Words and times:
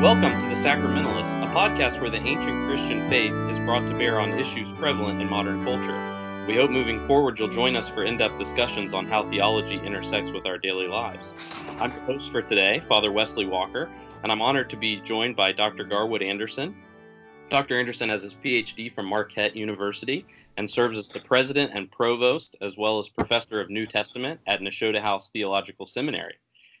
Welcome 0.00 0.30
to 0.30 0.54
The 0.54 0.68
Sacramentalists, 0.68 1.42
a 1.42 1.52
podcast 1.52 2.00
where 2.00 2.08
the 2.08 2.18
ancient 2.18 2.68
Christian 2.68 3.08
faith 3.10 3.32
is 3.50 3.58
brought 3.58 3.80
to 3.80 3.98
bear 3.98 4.20
on 4.20 4.38
issues 4.38 4.68
prevalent 4.78 5.20
in 5.20 5.28
modern 5.28 5.64
culture. 5.64 6.44
We 6.46 6.54
hope 6.54 6.70
moving 6.70 7.04
forward 7.08 7.36
you'll 7.36 7.48
join 7.48 7.74
us 7.74 7.88
for 7.88 8.04
in 8.04 8.16
depth 8.16 8.38
discussions 8.38 8.94
on 8.94 9.06
how 9.06 9.28
theology 9.28 9.80
intersects 9.80 10.30
with 10.30 10.46
our 10.46 10.56
daily 10.56 10.86
lives. 10.86 11.34
I'm 11.80 11.90
your 11.90 12.02
host 12.02 12.30
for 12.30 12.42
today, 12.42 12.80
Father 12.88 13.10
Wesley 13.10 13.44
Walker, 13.44 13.90
and 14.22 14.30
I'm 14.30 14.40
honored 14.40 14.70
to 14.70 14.76
be 14.76 15.00
joined 15.00 15.34
by 15.34 15.50
Dr. 15.50 15.82
Garwood 15.82 16.22
Anderson. 16.22 16.76
Dr. 17.50 17.76
Anderson 17.76 18.08
has 18.08 18.22
his 18.22 18.34
PhD 18.34 18.94
from 18.94 19.06
Marquette 19.06 19.56
University 19.56 20.24
and 20.58 20.70
serves 20.70 20.96
as 20.96 21.08
the 21.08 21.18
president 21.18 21.72
and 21.74 21.90
provost, 21.90 22.54
as 22.60 22.78
well 22.78 23.00
as 23.00 23.08
professor 23.08 23.60
of 23.60 23.68
New 23.68 23.84
Testament 23.84 24.38
at 24.46 24.60
Nashotah 24.60 25.02
House 25.02 25.30
Theological 25.30 25.86
Seminary. 25.86 26.36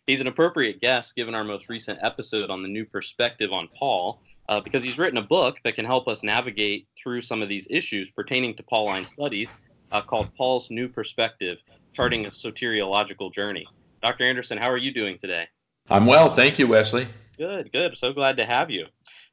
He's 0.08 0.22
an 0.22 0.26
appropriate 0.26 0.80
guest 0.80 1.14
given 1.16 1.34
our 1.34 1.44
most 1.44 1.68
recent 1.68 1.98
episode 2.00 2.48
on 2.48 2.62
the 2.62 2.68
new 2.68 2.86
perspective 2.86 3.52
on 3.52 3.68
Paul, 3.78 4.22
uh, 4.48 4.58
because 4.58 4.82
he's 4.82 4.96
written 4.96 5.18
a 5.18 5.22
book 5.22 5.58
that 5.64 5.74
can 5.74 5.84
help 5.84 6.08
us 6.08 6.22
navigate 6.22 6.88
through 6.96 7.20
some 7.20 7.42
of 7.42 7.50
these 7.50 7.66
issues 7.68 8.10
pertaining 8.10 8.56
to 8.56 8.62
Pauline 8.62 9.04
studies 9.04 9.58
uh, 9.92 10.00
called 10.00 10.34
Paul's 10.34 10.70
New 10.70 10.88
Perspective 10.88 11.58
Charting 11.92 12.24
a 12.24 12.30
Soteriological 12.30 13.30
Journey. 13.34 13.66
Dr. 14.02 14.24
Anderson, 14.24 14.56
how 14.56 14.70
are 14.70 14.78
you 14.78 14.94
doing 14.94 15.18
today? 15.18 15.46
I'm 15.90 16.06
well. 16.06 16.30
Thank 16.30 16.58
you, 16.58 16.66
Wesley. 16.66 17.06
Good, 17.36 17.70
good. 17.70 17.98
So 17.98 18.14
glad 18.14 18.38
to 18.38 18.46
have 18.46 18.70
you. 18.70 18.86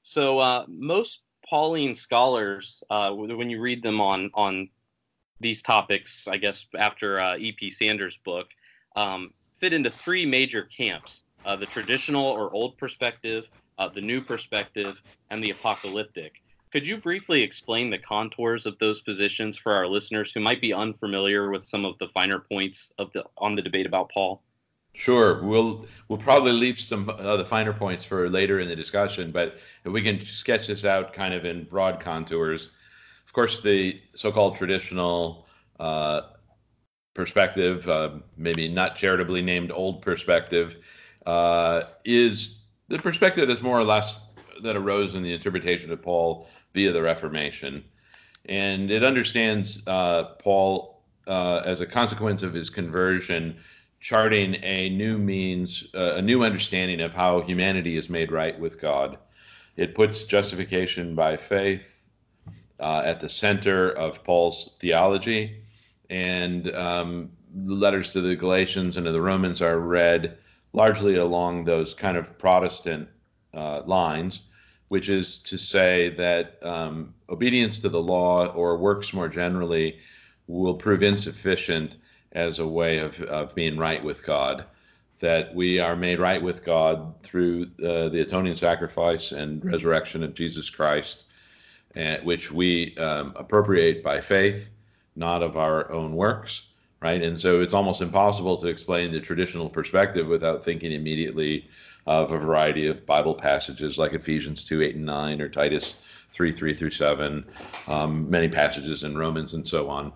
So, 0.04 0.40
uh, 0.40 0.66
most 0.68 1.22
Pauline 1.50 1.96
scholars, 1.96 2.84
uh, 2.90 3.12
when 3.12 3.50
you 3.50 3.62
read 3.62 3.82
them 3.82 4.02
on, 4.02 4.30
on 4.34 4.68
these 5.40 5.62
topics, 5.62 6.28
I 6.28 6.36
guess 6.36 6.66
after 6.78 7.22
uh, 7.22 7.38
E.P. 7.38 7.70
Sanders' 7.70 8.20
book, 8.26 8.48
um, 8.98 9.32
fit 9.58 9.74
into 9.74 9.90
three 9.90 10.26
major 10.26 10.64
camps 10.64 11.24
uh, 11.46 11.56
the 11.56 11.66
traditional 11.66 12.26
or 12.26 12.52
old 12.54 12.78
perspective, 12.78 13.48
uh, 13.78 13.88
the 13.88 14.02
new 14.02 14.20
perspective, 14.22 15.02
and 15.30 15.44
the 15.44 15.52
apocalyptic. 15.52 16.42
Could 16.72 16.88
you 16.88 16.98
briefly 16.98 17.42
explain 17.42 17.90
the 17.90 17.98
contours 17.98 18.66
of 18.66 18.78
those 18.80 19.00
positions 19.02 19.56
for 19.56 19.72
our 19.72 19.88
listeners 19.88 20.32
who 20.34 20.42
might 20.42 20.60
be 20.60 20.74
unfamiliar 20.74 21.50
with 21.50 21.64
some 21.64 21.86
of 21.86 21.98
the 22.00 22.08
finer 22.10 22.40
points 22.40 22.92
of 22.98 23.12
the 23.14 23.24
on 23.38 23.56
the 23.56 23.62
debate 23.62 23.86
about 23.86 24.12
Paul? 24.12 24.42
Sure, 24.94 25.42
we'll 25.44 25.86
we'll 26.08 26.18
probably 26.18 26.52
leave 26.52 26.80
some 26.80 27.08
of 27.10 27.38
the 27.38 27.46
finer 27.46 27.74
points 27.74 28.04
for 28.04 28.30
later 28.30 28.60
in 28.60 28.68
the 28.68 28.76
discussion, 28.76 29.32
but 29.32 29.58
we 29.84 30.02
can 30.02 30.20
sketch 30.20 30.68
this 30.68 30.84
out 30.84 31.14
kind 31.14 31.34
of 31.34 31.46
in 31.46 31.64
broad 31.66 32.00
contours. 32.00 32.72
Of 33.26 33.34
course, 33.34 33.62
the 33.62 34.02
so-called 34.16 34.56
traditional 34.56 35.48
uh, 35.80 36.22
perspective, 37.16 37.88
uh, 37.90 38.12
maybe 38.38 38.68
not 38.68 38.96
charitably 38.96 39.42
named 39.42 39.72
old 39.72 40.04
perspective, 40.04 40.78
uh, 41.26 41.84
is 42.04 42.60
the 42.90 43.00
perspective 43.00 43.48
that's 43.48 43.64
more 43.64 43.80
or 43.80 43.84
less 43.84 44.20
that 44.62 44.76
arose 44.76 45.16
in 45.16 45.24
the 45.24 45.34
interpretation 45.34 45.92
of 45.92 46.02
Paul 46.02 46.48
via 46.74 46.92
the 46.92 47.02
Reformation. 47.02 47.84
And 48.48 48.92
it 48.92 49.04
understands 49.04 49.82
uh, 49.88 50.36
Paul 50.40 51.02
uh, 51.26 51.64
as 51.66 51.82
a 51.82 51.86
consequence 51.88 52.44
of 52.44 52.54
his 52.54 52.70
conversion, 52.70 53.58
charting 54.00 54.58
a 54.62 54.90
new 54.90 55.18
means, 55.18 55.88
uh, 55.96 56.14
a 56.18 56.22
new 56.22 56.44
understanding 56.44 57.02
of 57.02 57.14
how 57.14 57.42
humanity 57.42 57.98
is 57.98 58.10
made 58.10 58.32
right 58.32 58.60
with 58.60 58.80
God. 58.80 59.18
It 59.78 59.96
puts 59.96 60.26
justification 60.26 61.16
by 61.16 61.38
faith 61.38 62.04
uh, 62.80 63.02
at 63.04 63.20
the 63.20 63.30
center 63.30 63.92
of 63.92 64.24
Paul's 64.24 64.76
theology 64.80 65.65
and 66.10 66.74
um, 66.76 67.32
the 67.54 67.74
letters 67.74 68.12
to 68.14 68.22
the 68.22 68.36
Galatians 68.36 68.98
and 68.98 69.06
to 69.06 69.12
the 69.12 69.22
Romans 69.22 69.62
are 69.62 69.80
read 69.80 70.38
largely 70.74 71.16
along 71.16 71.64
those 71.64 71.94
kind 71.94 72.18
of 72.18 72.38
Protestant 72.38 73.08
uh, 73.54 73.82
lines, 73.86 74.42
which 74.90 75.10
is 75.10 75.38
to 75.40 75.58
say 75.58 76.10
that 76.10 76.60
um, 76.64 77.14
obedience 77.30 77.80
to 77.80 77.90
the 77.90 78.02
law 78.02 78.48
or 78.48 78.78
works 78.78 79.14
more 79.14 79.30
generally 79.30 79.98
will 80.48 80.76
prove 80.76 81.02
insufficient 81.02 81.96
as 82.34 82.60
a 82.60 82.68
way 82.68 82.98
of, 82.98 83.22
of 83.24 83.56
being 83.56 83.78
right 83.78 84.04
with 84.04 84.24
God. 84.26 84.66
That 85.20 85.56
we 85.56 85.80
are 85.80 85.96
made 85.96 86.20
right 86.20 86.42
with 86.42 86.66
God 86.66 87.16
through 87.24 87.64
uh, 87.80 88.10
the 88.10 88.22
atoning 88.22 88.56
sacrifice 88.56 89.32
and 89.32 89.64
resurrection 89.64 90.24
of 90.24 90.34
Jesus 90.34 90.70
Christ, 90.70 91.24
uh, 91.96 92.18
which 92.24 92.52
we 92.52 92.96
um, 92.98 93.32
appropriate 93.38 94.04
by 94.04 94.20
faith 94.20 94.70
not 95.16 95.44
of 95.44 95.58
our 95.58 95.92
own 95.92 96.16
works, 96.16 96.68
right? 97.02 97.22
And 97.22 97.40
so 97.40 97.62
it's 97.62 97.74
almost 97.74 98.02
impossible 98.02 98.58
to 98.58 98.68
explain 98.68 99.12
the 99.12 99.20
traditional 99.20 99.70
perspective 99.70 100.28
without 100.28 100.64
thinking 100.64 100.92
immediately 100.92 101.68
of 102.08 102.32
a 102.32 102.38
variety 102.38 102.88
of 102.88 103.06
Bible 103.06 103.34
passages 103.34 103.98
like 103.98 104.14
Ephesians 104.14 104.64
2 104.64 104.82
8 104.82 104.96
and 104.96 105.06
9 105.06 105.42
or 105.42 105.50
Titus 105.50 106.02
3 106.34 106.52
3 106.52 106.74
through 106.74 106.90
7, 106.90 107.46
um, 107.88 108.30
many 108.30 108.50
passages 108.50 109.04
in 109.04 109.18
Romans 109.18 109.54
and 109.54 109.66
so 109.66 109.90
on. 109.90 110.12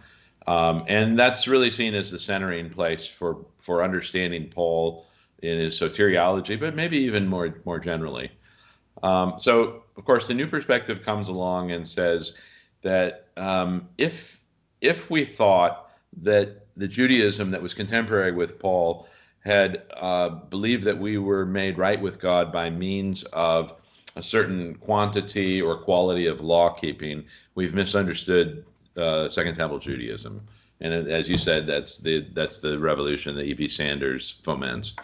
Um, 0.47 0.83
and 0.87 1.17
that's 1.17 1.47
really 1.47 1.69
seen 1.69 1.93
as 1.93 2.11
the 2.11 2.19
centering 2.19 2.69
place 2.69 3.07
for, 3.07 3.45
for 3.57 3.83
understanding 3.83 4.49
Paul 4.49 5.05
in 5.41 5.59
his 5.59 5.79
soteriology, 5.79 6.59
but 6.59 6.75
maybe 6.75 6.97
even 6.97 7.27
more, 7.27 7.61
more 7.65 7.79
generally. 7.79 8.31
Um, 9.03 9.35
so, 9.37 9.83
of 9.95 10.05
course, 10.05 10.27
the 10.27 10.33
new 10.33 10.47
perspective 10.47 11.03
comes 11.03 11.27
along 11.27 11.71
and 11.71 11.87
says 11.87 12.37
that 12.81 13.27
um, 13.37 13.87
if 13.97 14.38
if 14.81 15.09
we 15.09 15.25
thought 15.25 15.91
that 16.21 16.65
the 16.77 16.87
Judaism 16.87 17.51
that 17.51 17.61
was 17.61 17.73
contemporary 17.73 18.31
with 18.31 18.59
Paul 18.59 19.07
had 19.41 19.83
uh, 19.95 20.29
believed 20.29 20.83
that 20.83 20.97
we 20.97 21.17
were 21.17 21.45
made 21.45 21.77
right 21.77 21.99
with 21.99 22.19
God 22.19 22.51
by 22.51 22.69
means 22.69 23.23
of 23.25 23.73
a 24.15 24.23
certain 24.23 24.75
quantity 24.75 25.61
or 25.61 25.77
quality 25.77 26.25
of 26.25 26.41
law 26.41 26.69
keeping, 26.69 27.23
we've 27.55 27.73
misunderstood 27.73 28.65
uh, 28.97 29.29
Second 29.29 29.55
Temple 29.55 29.79
Judaism. 29.79 30.41
And 30.81 30.93
as 30.93 31.29
you 31.29 31.37
said, 31.37 31.67
that's 31.67 31.97
the 31.97 32.25
that's 32.33 32.59
the 32.59 32.79
revolution 32.79 33.35
that 33.35 33.45
E.P. 33.45 33.67
Sanders 33.67 34.39
foments. 34.43 34.95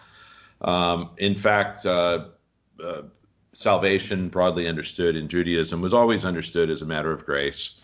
Um, 0.61 1.11
in 1.17 1.35
fact, 1.35 1.85
uh, 1.85 2.25
uh, 2.81 3.01
salvation, 3.51 4.29
broadly 4.29 4.67
understood 4.67 5.17
in 5.17 5.27
Judaism, 5.27 5.81
was 5.81 5.93
always 5.93 6.23
understood 6.23 6.69
as 6.69 6.81
a 6.81 6.85
matter 6.85 7.11
of 7.11 7.25
grace 7.25 7.81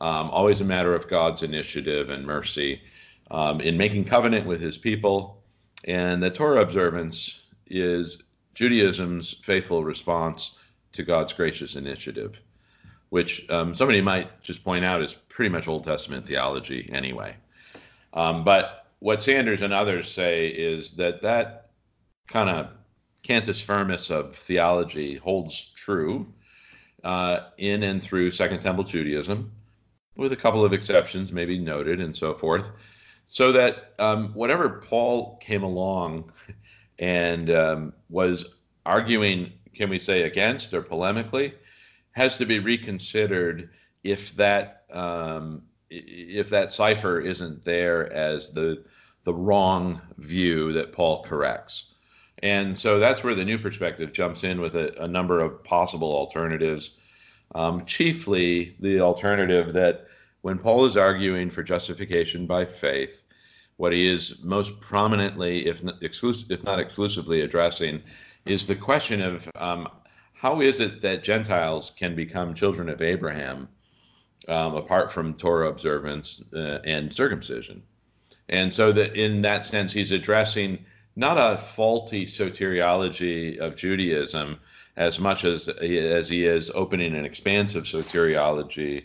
um, 0.00 0.30
always 0.30 0.60
a 0.60 0.64
matter 0.64 0.94
of 0.94 1.08
God's 1.08 1.42
initiative 1.42 2.10
and 2.10 2.24
mercy 2.24 2.80
um, 3.30 3.60
in 3.60 3.76
making 3.76 4.04
covenant 4.04 4.46
with 4.46 4.60
his 4.60 4.78
people. 4.78 5.42
And 5.84 6.22
the 6.22 6.30
Torah 6.30 6.60
observance 6.60 7.42
is 7.66 8.22
Judaism's 8.54 9.36
faithful 9.42 9.84
response 9.84 10.56
to 10.92 11.02
God's 11.02 11.32
gracious 11.32 11.76
initiative, 11.76 12.40
which 13.10 13.48
um, 13.50 13.74
somebody 13.74 14.00
might 14.00 14.42
just 14.42 14.64
point 14.64 14.84
out 14.84 15.02
is 15.02 15.14
pretty 15.28 15.50
much 15.50 15.68
Old 15.68 15.84
Testament 15.84 16.26
theology 16.26 16.88
anyway. 16.92 17.36
Um, 18.14 18.44
but 18.44 18.86
what 19.00 19.22
Sanders 19.22 19.62
and 19.62 19.72
others 19.72 20.10
say 20.10 20.48
is 20.48 20.92
that 20.94 21.22
that 21.22 21.70
kind 22.26 22.50
of 22.50 22.68
cantus 23.22 23.60
firmus 23.60 24.10
of 24.10 24.34
theology 24.34 25.16
holds 25.16 25.72
true 25.74 26.26
uh, 27.04 27.40
in 27.58 27.82
and 27.82 28.02
through 28.02 28.30
Second 28.30 28.60
Temple 28.60 28.84
Judaism 28.84 29.52
with 30.18 30.32
a 30.32 30.36
couple 30.36 30.64
of 30.64 30.74
exceptions, 30.74 31.32
maybe 31.32 31.58
noted 31.58 32.00
and 32.00 32.14
so 32.14 32.34
forth, 32.34 32.72
so 33.26 33.52
that 33.52 33.94
um, 33.98 34.34
whatever 34.34 34.68
Paul 34.68 35.38
came 35.38 35.62
along 35.62 36.30
and 36.98 37.50
um, 37.50 37.92
was 38.10 38.44
arguing, 38.84 39.52
can 39.74 39.88
we 39.88 39.98
say, 39.98 40.22
against 40.22 40.74
or 40.74 40.82
polemically, 40.82 41.54
has 42.12 42.36
to 42.36 42.44
be 42.44 42.58
reconsidered 42.58 43.70
if 44.04 44.34
that 44.36 44.84
um, 44.90 45.62
if 45.90 46.50
that 46.50 46.70
cipher 46.70 47.20
isn't 47.20 47.64
there 47.64 48.12
as 48.12 48.50
the 48.50 48.84
the 49.24 49.32
wrong 49.32 50.00
view 50.18 50.72
that 50.72 50.92
Paul 50.92 51.22
corrects. 51.22 51.94
And 52.42 52.76
so 52.76 52.98
that's 52.98 53.24
where 53.24 53.34
the 53.34 53.44
new 53.44 53.58
perspective 53.58 54.12
jumps 54.12 54.44
in 54.44 54.60
with 54.60 54.74
a, 54.74 55.02
a 55.02 55.08
number 55.08 55.40
of 55.40 55.62
possible 55.64 56.12
alternatives. 56.12 56.96
Um, 57.54 57.84
chiefly, 57.84 58.76
the 58.80 59.00
alternative 59.00 59.72
that 59.72 60.07
when 60.42 60.58
Paul 60.58 60.84
is 60.84 60.96
arguing 60.96 61.50
for 61.50 61.62
justification 61.62 62.46
by 62.46 62.64
faith, 62.64 63.24
what 63.76 63.92
he 63.92 64.06
is 64.06 64.42
most 64.42 64.78
prominently, 64.80 65.66
if 65.66 65.82
not, 65.82 66.02
exclusive, 66.02 66.50
if 66.50 66.64
not 66.64 66.80
exclusively, 66.80 67.42
addressing 67.42 68.02
is 68.44 68.66
the 68.66 68.74
question 68.74 69.20
of 69.20 69.48
um, 69.56 69.88
how 70.32 70.60
is 70.60 70.80
it 70.80 71.00
that 71.02 71.22
Gentiles 71.22 71.92
can 71.96 72.14
become 72.14 72.54
children 72.54 72.88
of 72.88 73.02
Abraham 73.02 73.68
um, 74.48 74.74
apart 74.74 75.12
from 75.12 75.34
Torah 75.34 75.68
observance 75.68 76.42
uh, 76.54 76.78
and 76.84 77.12
circumcision? 77.12 77.82
And 78.48 78.72
so 78.72 78.92
that 78.92 79.14
in 79.14 79.42
that 79.42 79.64
sense, 79.64 79.92
he's 79.92 80.12
addressing 80.12 80.84
not 81.16 81.36
a 81.36 81.58
faulty 81.58 82.24
soteriology 82.24 83.58
of 83.58 83.76
Judaism 83.76 84.58
as 84.96 85.18
much 85.20 85.44
as 85.44 85.68
as 85.68 86.28
he 86.28 86.46
is 86.46 86.70
opening 86.74 87.14
an 87.14 87.24
expansive 87.24 87.84
soteriology 87.84 89.04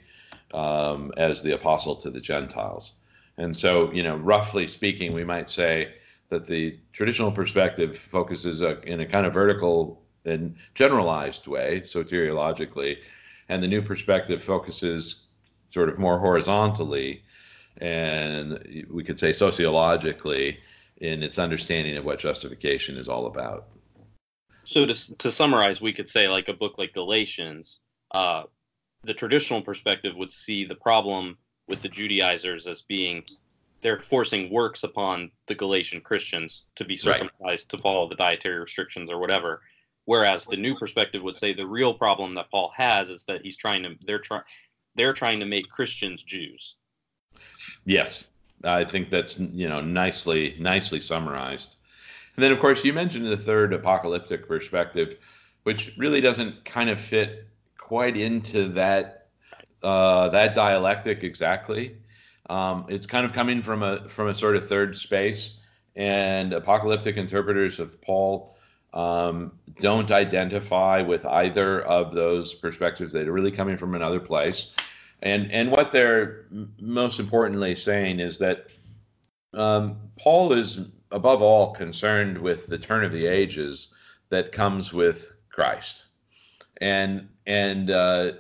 um, 0.54 1.12
as 1.18 1.42
the 1.42 1.54
apostle 1.54 1.96
to 1.96 2.10
the 2.10 2.20
Gentiles. 2.20 2.94
And 3.38 3.56
so, 3.56 3.92
you 3.92 4.04
know, 4.04 4.18
roughly 4.18 4.68
speaking, 4.68 5.14
we 5.14 5.24
might 5.24 5.50
say 5.50 5.94
that 6.30 6.46
the 6.46 6.78
traditional 6.92 7.32
perspective 7.32 7.98
focuses 7.98 8.62
a, 8.62 8.80
in 8.82 9.00
a 9.02 9.06
kind 9.06 9.26
of 9.26 9.34
vertical 9.34 10.02
and 10.26 10.56
generalized 10.74 11.48
way, 11.48 11.82
soteriologically, 11.82 12.98
and 13.50 13.62
the 13.62 13.68
new 13.68 13.82
perspective 13.82 14.42
focuses 14.42 15.24
sort 15.70 15.90
of 15.90 16.00
more 16.00 16.20
horizontally, 16.20 17.24
and 17.78 18.86
we 18.90 19.04
could 19.04 19.20
say 19.20 19.34
sociologically 19.34 20.58
in 20.98 21.24
its 21.24 21.40
understanding 21.40 21.98
of 21.98 22.06
what 22.06 22.20
justification 22.20 22.98
is 22.98 23.10
all 23.10 23.26
about. 23.26 23.68
So 24.64 24.86
to 24.86 25.18
to 25.18 25.32
summarize, 25.32 25.82
we 25.82 25.92
could 25.92 26.10
say 26.10 26.30
like 26.30 26.48
a 26.48 26.54
book 26.54 26.78
like 26.78 26.94
Galatians, 26.94 27.80
uh, 28.12 28.44
the 29.04 29.14
traditional 29.14 29.62
perspective 29.62 30.16
would 30.16 30.32
see 30.32 30.66
the 30.66 30.76
problem 30.76 31.38
with 31.68 31.82
the 31.82 31.90
Judaizers 31.90 32.68
as 32.68 32.82
being 32.82 33.24
they're 33.82 34.00
forcing 34.00 34.50
works 34.50 34.84
upon 34.84 35.30
the 35.48 35.56
Galatian 35.56 36.00
Christians 36.02 36.66
to 36.78 36.86
be 36.86 36.96
circumcised 36.96 37.34
right. 37.42 37.70
to 37.70 37.78
follow 37.78 38.08
the 38.08 38.16
dietary 38.16 38.60
restrictions 38.60 39.12
or 39.12 39.20
whatever. 39.20 39.62
Whereas 40.06 40.46
the 40.46 40.58
new 40.58 40.76
perspective 40.76 41.22
would 41.22 41.38
say 41.38 41.54
the 41.54 41.66
real 41.66 41.94
problem 41.94 42.34
that 42.34 42.50
Paul 42.50 42.72
has 42.76 43.10
is 43.10 43.26
that 43.26 43.42
he's 43.42 43.58
trying 43.58 43.84
to 43.84 43.96
they're 44.06 44.20
trying 44.20 44.44
they're 44.96 45.14
trying 45.14 45.40
to 45.40 45.46
make 45.46 45.70
Christians 45.70 46.24
Jews. 46.24 46.76
Yes, 47.86 48.26
I 48.64 48.86
think 48.86 49.10
that's 49.10 49.40
you 49.40 49.68
know 49.68 49.82
nicely 49.82 50.56
nicely 50.60 51.00
summarized. 51.00 51.76
And 52.36 52.44
then 52.44 52.52
of 52.52 52.60
course 52.60 52.84
you 52.84 52.94
mentioned 52.94 53.26
the 53.26 53.38
third 53.38 53.74
apocalyptic 53.74 54.48
perspective, 54.48 55.18
which 55.64 55.94
really 55.98 56.22
doesn't 56.22 56.66
kind 56.66 56.90
of 56.90 57.00
fit 57.00 57.48
quite 57.84 58.16
into 58.16 58.70
that 58.70 59.28
uh, 59.84 60.30
that 60.30 60.56
dialectic 60.56 61.24
exactly. 61.24 61.98
Um, 62.50 62.86
it's 62.88 63.06
kind 63.06 63.26
of 63.26 63.34
coming 63.34 63.62
from 63.62 63.84
a 63.84 64.08
from 64.08 64.30
a 64.30 64.36
sort 64.36 64.56
of 64.56 64.68
third 64.68 64.96
space, 64.96 65.60
and 65.98 66.54
apocalyptic 66.54 67.18
interpreters 67.18 67.80
of 67.80 68.02
Paul 68.02 68.58
um, 68.94 69.52
don't 69.82 70.12
identify 70.12 71.02
with 71.02 71.26
either 71.26 71.82
of 71.82 72.14
those 72.14 72.54
perspectives. 72.54 73.12
They're 73.12 73.32
really 73.32 73.52
coming 73.52 73.76
from 73.76 73.96
another 73.96 74.20
place, 74.20 74.72
and 75.22 75.52
and 75.52 75.70
what 75.70 75.92
they're 75.92 76.46
most 76.80 77.20
importantly 77.20 77.76
saying 77.76 78.22
is 78.22 78.38
that 78.38 78.68
um, 79.54 79.98
Paul 80.18 80.54
is 80.54 80.88
above 81.12 81.42
all 81.42 81.74
concerned 81.74 82.38
with 82.38 82.68
the 82.68 82.78
turn 82.78 83.04
of 83.04 83.12
the 83.12 83.28
ages 83.28 83.94
that 84.30 84.54
comes 84.54 84.94
with 84.94 85.34
Christ, 85.50 86.06
and 86.80 87.28
and 87.46 87.90
uh, 87.90 88.34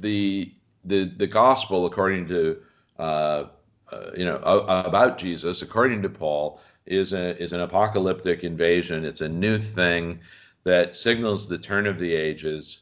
the 0.00 0.52
the 0.84 1.04
the 1.16 1.26
gospel 1.26 1.86
according 1.86 2.28
to 2.28 2.58
uh, 2.98 3.44
uh, 3.92 4.10
you 4.16 4.24
know, 4.24 4.36
about 4.36 5.16
Jesus, 5.16 5.62
according 5.62 6.02
to 6.02 6.08
Paul, 6.08 6.60
is 6.86 7.12
a 7.12 7.40
is 7.40 7.52
an 7.52 7.60
apocalyptic 7.60 8.42
invasion. 8.42 9.04
It's 9.04 9.20
a 9.20 9.28
new 9.28 9.58
thing 9.58 10.20
that 10.64 10.96
signals 10.96 11.48
the 11.48 11.58
turn 11.58 11.86
of 11.86 11.98
the 11.98 12.12
ages, 12.12 12.80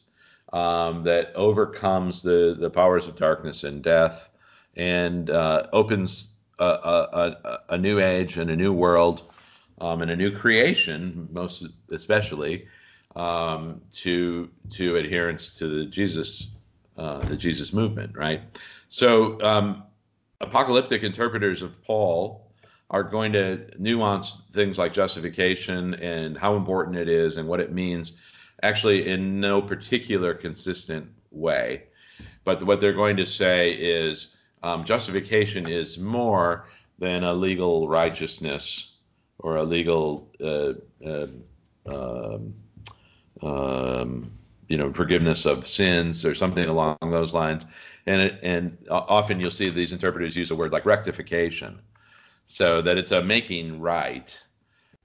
um, 0.52 1.02
that 1.04 1.32
overcomes 1.34 2.22
the 2.22 2.56
the 2.58 2.70
powers 2.70 3.06
of 3.06 3.16
darkness 3.16 3.64
and 3.64 3.82
death, 3.82 4.30
and 4.76 5.28
uh, 5.28 5.66
opens 5.72 6.32
a, 6.58 6.64
a, 6.64 7.58
a, 7.70 7.78
new 7.78 7.98
age 7.98 8.38
and 8.38 8.48
a 8.50 8.56
new 8.56 8.72
world, 8.72 9.32
um, 9.80 10.00
and 10.00 10.10
a 10.10 10.16
new 10.16 10.30
creation, 10.30 11.28
most 11.32 11.66
especially 11.90 12.66
um, 13.16 13.80
to 13.92 14.50
to 14.70 14.96
adherents 14.96 15.56
to 15.58 15.68
the 15.68 15.84
Jesus 15.86 16.54
uh, 16.96 17.18
the 17.20 17.36
Jesus 17.36 17.72
movement, 17.72 18.16
right? 18.16 18.40
So 18.88 19.40
um, 19.42 19.82
apocalyptic 20.40 21.02
interpreters 21.02 21.62
of 21.62 21.82
Paul 21.82 22.52
are 22.90 23.02
going 23.02 23.32
to 23.32 23.66
nuance 23.78 24.42
things 24.52 24.78
like 24.78 24.92
justification 24.92 25.94
and 25.94 26.38
how 26.38 26.54
important 26.54 26.96
it 26.96 27.08
is 27.08 27.36
and 27.36 27.48
what 27.48 27.58
it 27.58 27.72
means 27.72 28.12
actually 28.62 29.08
in 29.08 29.40
no 29.40 29.60
particular 29.60 30.34
consistent 30.34 31.06
way. 31.30 31.84
But 32.44 32.62
what 32.64 32.80
they're 32.80 32.92
going 32.92 33.16
to 33.16 33.26
say 33.26 33.72
is 33.72 34.36
um, 34.62 34.84
justification 34.84 35.66
is 35.66 35.98
more 35.98 36.66
than 36.98 37.24
a 37.24 37.32
legal 37.32 37.88
righteousness 37.88 38.92
or 39.38 39.56
a 39.56 39.64
legal, 39.64 40.30
uh, 40.40 40.74
uh, 41.04 41.26
um, 41.86 42.54
um, 43.42 44.30
you 44.68 44.78
know, 44.78 44.92
forgiveness 44.92 45.46
of 45.46 45.66
sins 45.66 46.24
or 46.24 46.34
something 46.34 46.66
along 46.66 46.96
those 47.02 47.34
lines 47.34 47.66
and 48.06 48.20
it, 48.20 48.38
and 48.42 48.76
often 48.90 49.40
you'll 49.40 49.50
see 49.50 49.70
these 49.70 49.92
interpreters 49.92 50.36
use 50.36 50.50
a 50.50 50.56
word 50.56 50.72
like 50.72 50.86
rectification, 50.86 51.80
so 52.46 52.82
that 52.82 52.98
it's 52.98 53.12
a 53.12 53.22
making 53.22 53.80
right, 53.80 54.38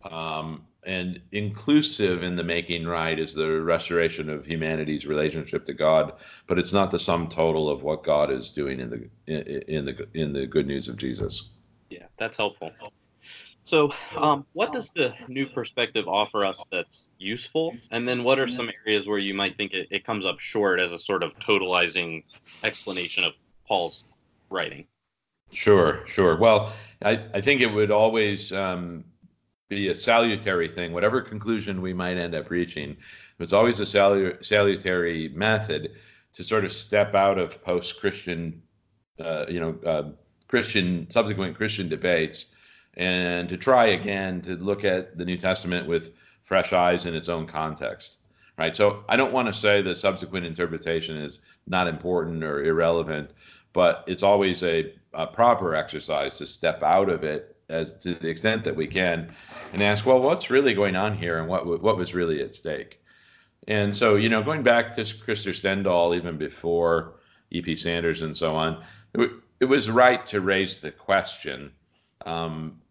um, 0.10 0.66
and 0.84 1.22
inclusive 1.32 2.24
in 2.24 2.36
the 2.36 2.44
making 2.44 2.86
right 2.86 3.20
is 3.20 3.34
the 3.34 3.62
restoration 3.62 4.30
of 4.30 4.46
humanity's 4.46 5.06
relationship 5.06 5.66
to 5.66 5.74
God, 5.74 6.14
but 6.48 6.60
it's 6.60 6.74
not 6.74 6.92
the 6.92 7.00
sum 7.00 7.28
total 7.30 7.70
of 7.70 7.84
what 7.84 8.04
God 8.04 8.32
is 8.32 8.52
doing 8.52 8.80
in 8.80 8.90
the 8.90 9.10
in, 9.28 9.64
in 9.68 9.86
the 9.86 10.08
in 10.14 10.34
the 10.34 10.46
good 10.46 10.68
news 10.68 10.88
of 10.88 10.98
Jesus. 10.98 11.52
Yeah, 11.90 12.06
that's 12.18 12.38
helpful. 12.38 12.72
So, 13.70 13.94
um, 14.18 14.48
what 14.54 14.74
does 14.74 14.90
the 14.96 15.14
new 15.28 15.46
perspective 15.46 16.08
offer 16.08 16.44
us 16.44 16.60
that's 16.72 17.10
useful? 17.20 17.78
And 17.92 18.10
then, 18.10 18.24
what 18.24 18.40
are 18.40 18.48
some 18.48 18.72
areas 18.84 19.06
where 19.06 19.20
you 19.20 19.36
might 19.36 19.58
think 19.58 19.74
it, 19.74 19.88
it 19.92 20.04
comes 20.04 20.26
up 20.26 20.40
short 20.40 20.80
as 20.80 20.92
a 20.92 20.98
sort 20.98 21.22
of 21.22 21.38
totalizing 21.38 22.24
explanation 22.64 23.24
of 23.24 23.34
Paul's 23.68 24.06
writing? 24.50 24.88
Sure, 25.52 26.02
sure. 26.08 26.36
Well, 26.36 26.74
I, 27.06 27.24
I 27.36 27.42
think 27.42 27.62
it 27.62 27.72
would 27.72 27.92
always 27.92 28.52
um, 28.52 29.04
be 29.68 29.90
a 29.90 29.96
salutary 29.96 30.68
thing, 30.68 30.92
whatever 30.92 31.22
conclusion 31.22 31.80
we 31.80 31.94
might 31.94 32.18
end 32.18 32.34
up 32.34 32.50
reaching. 32.50 32.98
It's 33.38 33.54
always 33.54 33.80
a 33.80 33.84
salu- 33.84 34.44
salutary 34.44 35.30
method 35.36 35.92
to 36.34 36.44
sort 36.44 36.66
of 36.66 36.74
step 36.74 37.14
out 37.14 37.38
of 37.38 37.64
post-Christian, 37.64 38.64
uh, 39.20 39.46
you 39.48 39.60
know, 39.60 39.78
uh, 39.86 40.10
Christian 40.48 41.08
subsequent 41.12 41.56
Christian 41.56 41.88
debates 41.88 42.48
and 43.00 43.48
to 43.48 43.56
try 43.56 43.86
again 43.88 44.42
to 44.42 44.58
look 44.58 44.84
at 44.84 45.18
the 45.18 45.24
New 45.24 45.38
Testament 45.38 45.88
with 45.88 46.12
fresh 46.44 46.74
eyes 46.74 47.06
in 47.06 47.16
its 47.16 47.30
own 47.30 47.48
context. 47.48 48.18
Right. 48.58 48.76
So 48.76 49.06
I 49.08 49.16
don't 49.16 49.32
want 49.32 49.48
to 49.48 49.54
say 49.54 49.82
that 49.82 49.98
subsequent 49.98 50.46
interpretation 50.46 51.16
is 51.16 51.40
not 51.66 51.88
important 51.88 52.44
or 52.44 52.62
irrelevant, 52.62 53.32
but 53.72 54.04
it's 54.06 54.22
always 54.22 54.64
a, 54.64 54.94
a 55.14 55.26
proper 55.26 55.76
exercise 55.76 56.38
to 56.40 56.46
step 56.46 56.84
out 56.84 57.10
of 57.10 57.24
it 57.24 57.56
as 57.70 57.94
to 58.00 58.16
the 58.16 58.28
extent 58.28 58.66
that 58.66 58.76
we 58.76 58.86
can 58.86 59.32
and 59.72 59.82
ask, 59.82 60.06
well, 60.06 60.20
what's 60.20 60.50
really 60.50 60.74
going 60.74 60.98
on 60.98 61.16
here 61.16 61.40
and 61.40 61.48
what 61.48 61.82
what 61.82 61.96
was 61.96 62.14
really 62.14 62.42
at 62.42 62.54
stake? 62.54 63.02
And 63.70 63.96
so, 63.96 64.16
you 64.18 64.28
know, 64.28 64.44
going 64.44 64.64
back 64.64 64.94
to 64.96 65.02
Krister 65.04 65.54
Stendahl, 65.54 66.18
even 66.18 66.38
before 66.38 67.14
E.P. 67.52 67.78
Sanders 67.78 68.24
and 68.24 68.36
so 68.36 68.56
on, 68.56 68.84
it, 69.14 69.32
it 69.62 69.66
was 69.66 69.90
right 69.90 70.26
to 70.26 70.42
raise 70.42 70.80
the 70.80 70.92
question 70.92 71.72
um, 72.26 72.82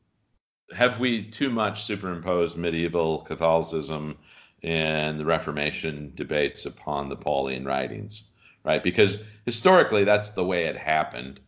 have 0.74 0.98
we 0.98 1.24
too 1.24 1.50
much 1.50 1.84
superimposed 1.84 2.56
medieval 2.56 3.20
Catholicism 3.20 4.16
and 4.62 5.18
the 5.18 5.24
Reformation 5.24 6.12
debates 6.14 6.66
upon 6.66 7.08
the 7.08 7.16
Pauline 7.16 7.64
writings, 7.64 8.24
right? 8.64 8.82
Because 8.82 9.20
historically, 9.46 10.04
that's 10.04 10.30
the 10.30 10.44
way 10.44 10.64
it 10.64 10.76
happened. 10.76 11.40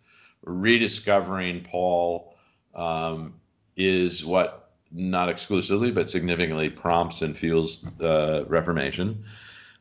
Rediscovering 0.45 1.63
Paul 1.65 2.35
um, 2.75 3.35
is 3.77 4.25
what 4.25 4.71
not 4.93 5.29
exclusively, 5.29 5.91
but 5.91 6.09
significantly 6.09 6.69
prompts 6.69 7.23
and 7.23 7.37
fuels 7.37 7.85
uh, 8.01 8.45
Reformation, 8.47 9.25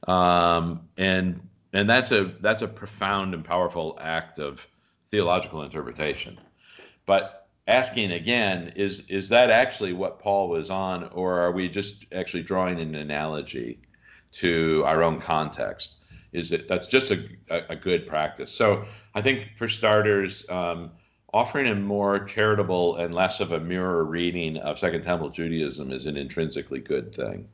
um, 0.07 0.81
and 0.97 1.39
and 1.73 1.89
that's 1.89 2.11
a 2.11 2.33
that's 2.41 2.61
a 2.61 2.67
profound 2.67 3.33
and 3.33 3.43
powerful 3.43 3.97
act 4.01 4.39
of 4.39 4.67
theological 5.09 5.63
interpretation. 5.63 6.39
But 7.05 7.38
asking 7.69 8.11
again 8.11 8.73
is 8.75 9.03
is 9.07 9.29
that 9.29 9.51
actually 9.51 9.93
what 9.93 10.19
Paul 10.19 10.49
was 10.49 10.69
on, 10.69 11.07
or 11.13 11.39
are 11.39 11.51
we 11.51 11.69
just 11.69 12.07
actually 12.11 12.43
drawing 12.43 12.79
an 12.79 12.95
analogy 12.95 13.79
to 14.33 14.83
our 14.85 15.03
own 15.03 15.19
context? 15.19 15.97
Is 16.33 16.51
it 16.51 16.67
that's 16.67 16.87
just 16.87 17.11
a, 17.11 17.25
a, 17.49 17.75
good 17.75 18.05
practice? 18.05 18.51
So 18.51 18.85
I 19.15 19.21
think 19.21 19.55
for 19.55 19.67
starters, 19.67 20.45
um, 20.49 20.91
offering 21.33 21.67
a 21.67 21.75
more 21.75 22.19
charitable 22.19 22.97
and 22.97 23.13
less 23.13 23.39
of 23.39 23.51
a 23.51 23.59
mirror 23.59 24.03
reading 24.03 24.57
of 24.57 24.79
Second 24.79 25.03
Temple 25.03 25.29
Judaism 25.29 25.91
is 25.91 26.07
an 26.07 26.17
intrinsically 26.17 26.79
good 26.79 27.13
thing. 27.13 27.47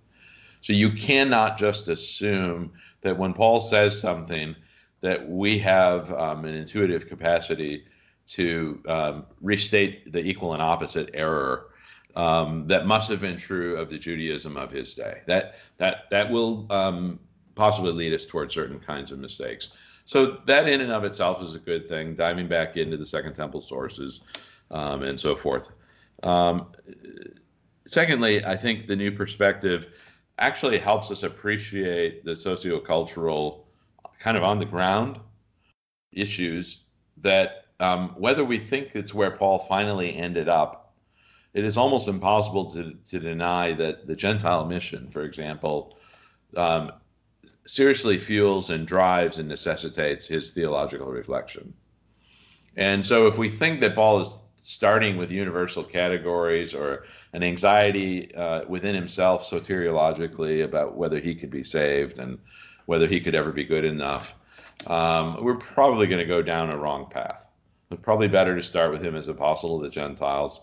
So 0.61 0.73
you 0.73 0.91
cannot 0.91 1.57
just 1.57 1.87
assume 1.89 2.71
that 3.01 3.17
when 3.17 3.33
Paul 3.33 3.59
says 3.59 3.99
something 3.99 4.55
that 5.01 5.29
we 5.29 5.59
have 5.59 6.11
um, 6.13 6.45
an 6.45 6.55
intuitive 6.55 7.07
capacity 7.07 7.85
to 8.27 8.81
um, 8.87 9.25
restate 9.41 10.11
the 10.11 10.19
equal 10.19 10.53
and 10.53 10.61
opposite 10.61 11.09
error 11.13 11.67
um, 12.15 12.65
that 12.67 12.85
must 12.85 13.09
have 13.09 13.19
been 13.19 13.37
true 13.37 13.75
of 13.77 13.89
the 13.89 13.97
Judaism 13.97 14.57
of 14.57 14.71
his 14.71 14.95
day. 14.95 15.21
That 15.27 15.55
that 15.77 16.09
that 16.11 16.31
will 16.31 16.65
um, 16.69 17.19
possibly 17.55 17.91
lead 17.91 18.13
us 18.13 18.25
towards 18.25 18.53
certain 18.53 18.79
kinds 18.79 19.11
of 19.11 19.19
mistakes. 19.19 19.71
So 20.05 20.37
that 20.45 20.67
in 20.67 20.81
and 20.81 20.91
of 20.91 21.03
itself 21.03 21.41
is 21.41 21.55
a 21.55 21.59
good 21.59 21.87
thing. 21.87 22.15
Diving 22.15 22.47
back 22.47 22.77
into 22.77 22.95
the 22.95 23.05
Second 23.05 23.33
Temple 23.33 23.61
sources 23.61 24.21
um, 24.71 25.03
and 25.03 25.19
so 25.19 25.35
forth. 25.35 25.71
Um, 26.23 26.67
secondly, 27.87 28.43
I 28.45 28.55
think 28.55 28.87
the 28.87 28.95
new 28.95 29.11
perspective 29.11 29.89
actually 30.37 30.77
helps 30.77 31.11
us 31.11 31.23
appreciate 31.23 32.23
the 32.23 32.31
sociocultural 32.31 33.61
kind 34.19 34.37
of 34.37 34.43
on 34.43 34.59
the 34.59 34.65
ground 34.65 35.19
issues 36.11 36.83
that 37.17 37.64
um, 37.79 38.09
whether 38.17 38.43
we 38.43 38.57
think 38.57 38.91
it's 38.93 39.13
where 39.13 39.31
Paul 39.31 39.59
finally 39.59 40.15
ended 40.15 40.47
up, 40.47 40.93
it 41.53 41.63
is 41.63 41.77
almost 41.77 42.07
impossible 42.07 42.71
to, 42.73 42.93
to 43.09 43.19
deny 43.19 43.73
that 43.73 44.07
the 44.07 44.15
Gentile 44.15 44.65
mission, 44.65 45.09
for 45.09 45.23
example, 45.23 45.97
um, 46.57 46.91
seriously 47.65 48.17
fuels 48.17 48.69
and 48.69 48.87
drives 48.87 49.37
and 49.37 49.47
necessitates 49.47 50.27
his 50.27 50.51
theological 50.51 51.07
reflection. 51.07 51.73
And 52.77 53.05
so 53.05 53.27
if 53.27 53.37
we 53.37 53.49
think 53.49 53.79
that 53.81 53.95
Paul 53.95 54.19
is 54.19 54.39
starting 54.57 55.15
with 55.15 55.31
universal 55.31 55.83
categories 55.83 56.73
or 56.73 57.05
an 57.33 57.43
anxiety 57.43 58.33
uh, 58.35 58.65
within 58.67 58.95
himself 58.95 59.47
soteriologically 59.47 60.63
about 60.63 60.97
whether 60.97 61.19
he 61.19 61.35
could 61.35 61.51
be 61.51 61.63
saved 61.63 62.19
and 62.19 62.39
whether 62.85 63.07
he 63.07 63.19
could 63.19 63.35
ever 63.35 63.51
be 63.51 63.63
good 63.63 63.85
enough, 63.85 64.35
um, 64.87 65.43
we're 65.43 65.55
probably 65.55 66.07
going 66.07 66.19
to 66.19 66.25
go 66.25 66.41
down 66.41 66.69
a 66.69 66.77
wrong 66.77 67.07
path. 67.09 67.47
Probably 68.01 68.27
better 68.27 68.55
to 68.55 68.63
start 68.63 68.91
with 68.91 69.01
him 69.01 69.15
as 69.15 69.27
apostle 69.27 69.75
of 69.75 69.83
the 69.83 69.89
Gentiles, 69.89 70.61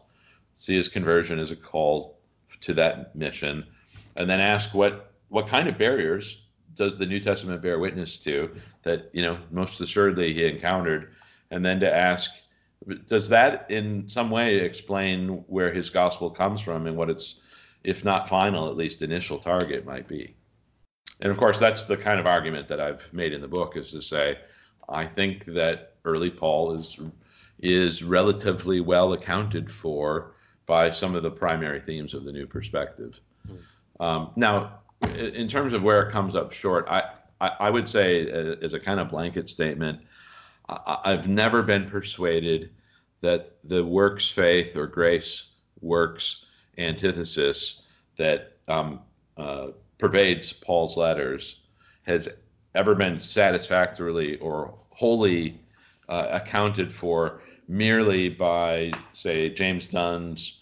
see 0.54 0.76
his 0.76 0.88
conversion 0.88 1.38
as 1.38 1.50
a 1.50 1.56
call 1.56 2.18
to 2.60 2.74
that 2.74 3.14
mission, 3.16 3.66
and 4.16 4.28
then 4.28 4.40
ask 4.40 4.74
what 4.74 5.12
what 5.28 5.48
kind 5.48 5.68
of 5.68 5.78
barriers 5.78 6.42
does 6.74 6.96
the 6.96 7.06
New 7.06 7.20
Testament 7.20 7.62
bear 7.62 7.78
witness 7.78 8.18
to 8.18 8.50
that 8.82 9.10
you 9.12 9.22
know 9.22 9.38
most 9.50 9.80
assuredly 9.80 10.32
he 10.34 10.46
encountered, 10.46 11.14
and 11.50 11.64
then 11.64 11.80
to 11.80 11.94
ask, 11.94 12.30
does 13.06 13.28
that 13.28 13.66
in 13.70 14.08
some 14.08 14.30
way 14.30 14.56
explain 14.56 15.44
where 15.46 15.72
his 15.72 15.90
gospel 15.90 16.30
comes 16.30 16.60
from 16.60 16.86
and 16.86 16.96
what 16.96 17.10
its, 17.10 17.40
if 17.84 18.04
not 18.04 18.28
final, 18.28 18.68
at 18.68 18.76
least 18.76 19.02
initial 19.02 19.38
target 19.38 19.84
might 19.86 20.08
be? 20.08 20.34
And 21.20 21.30
of 21.30 21.36
course, 21.36 21.58
that's 21.58 21.84
the 21.84 21.96
kind 21.96 22.18
of 22.18 22.26
argument 22.26 22.68
that 22.68 22.80
I've 22.80 23.10
made 23.12 23.32
in 23.32 23.40
the 23.40 23.48
book 23.48 23.76
is 23.76 23.92
to 23.92 24.02
say, 24.02 24.38
I 24.88 25.06
think 25.06 25.44
that 25.46 25.94
early 26.04 26.30
Paul 26.30 26.74
is 26.74 26.98
is 27.62 28.02
relatively 28.02 28.80
well 28.80 29.12
accounted 29.12 29.70
for 29.70 30.34
by 30.66 30.90
some 30.90 31.14
of 31.14 31.22
the 31.22 31.30
primary 31.30 31.80
themes 31.80 32.12
of 32.12 32.24
the 32.24 32.32
new 32.32 32.46
perspective. 32.46 33.20
Hmm. 33.46 34.02
Um, 34.02 34.30
now, 34.36 34.80
in 35.16 35.48
terms 35.48 35.72
of 35.72 35.82
where 35.82 36.02
it 36.02 36.12
comes 36.12 36.34
up 36.34 36.52
short, 36.52 36.86
I, 36.88 37.04
I, 37.40 37.50
I 37.60 37.70
would 37.70 37.88
say 37.88 38.30
uh, 38.30 38.56
as 38.62 38.72
a 38.72 38.80
kind 38.80 39.00
of 39.00 39.08
blanket 39.08 39.48
statement, 39.48 40.00
I, 40.68 40.98
I've 41.04 41.28
never 41.28 41.62
been 41.62 41.84
persuaded 41.84 42.70
that 43.20 43.56
the 43.64 43.84
works 43.84 44.28
faith 44.28 44.76
or 44.76 44.86
grace 44.86 45.52
works 45.80 46.46
antithesis 46.78 47.82
that 48.16 48.56
um, 48.68 49.00
uh, 49.36 49.68
pervades 49.98 50.52
Paul's 50.52 50.96
letters 50.96 51.60
has 52.02 52.28
ever 52.74 52.94
been 52.94 53.18
satisfactorily 53.18 54.36
or 54.38 54.74
wholly 54.90 55.60
uh, 56.08 56.28
accounted 56.30 56.92
for 56.92 57.41
merely 57.68 58.28
by, 58.28 58.92
say, 59.12 59.50
James 59.50 59.88
Dunn's 59.88 60.60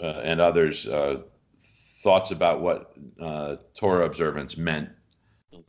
uh, 0.00 0.20
and 0.24 0.40
others' 0.40 0.86
uh, 0.86 1.22
thoughts 2.02 2.30
about 2.30 2.60
what 2.60 2.92
uh, 3.20 3.56
Torah 3.74 4.06
observance 4.06 4.56
meant 4.56 4.88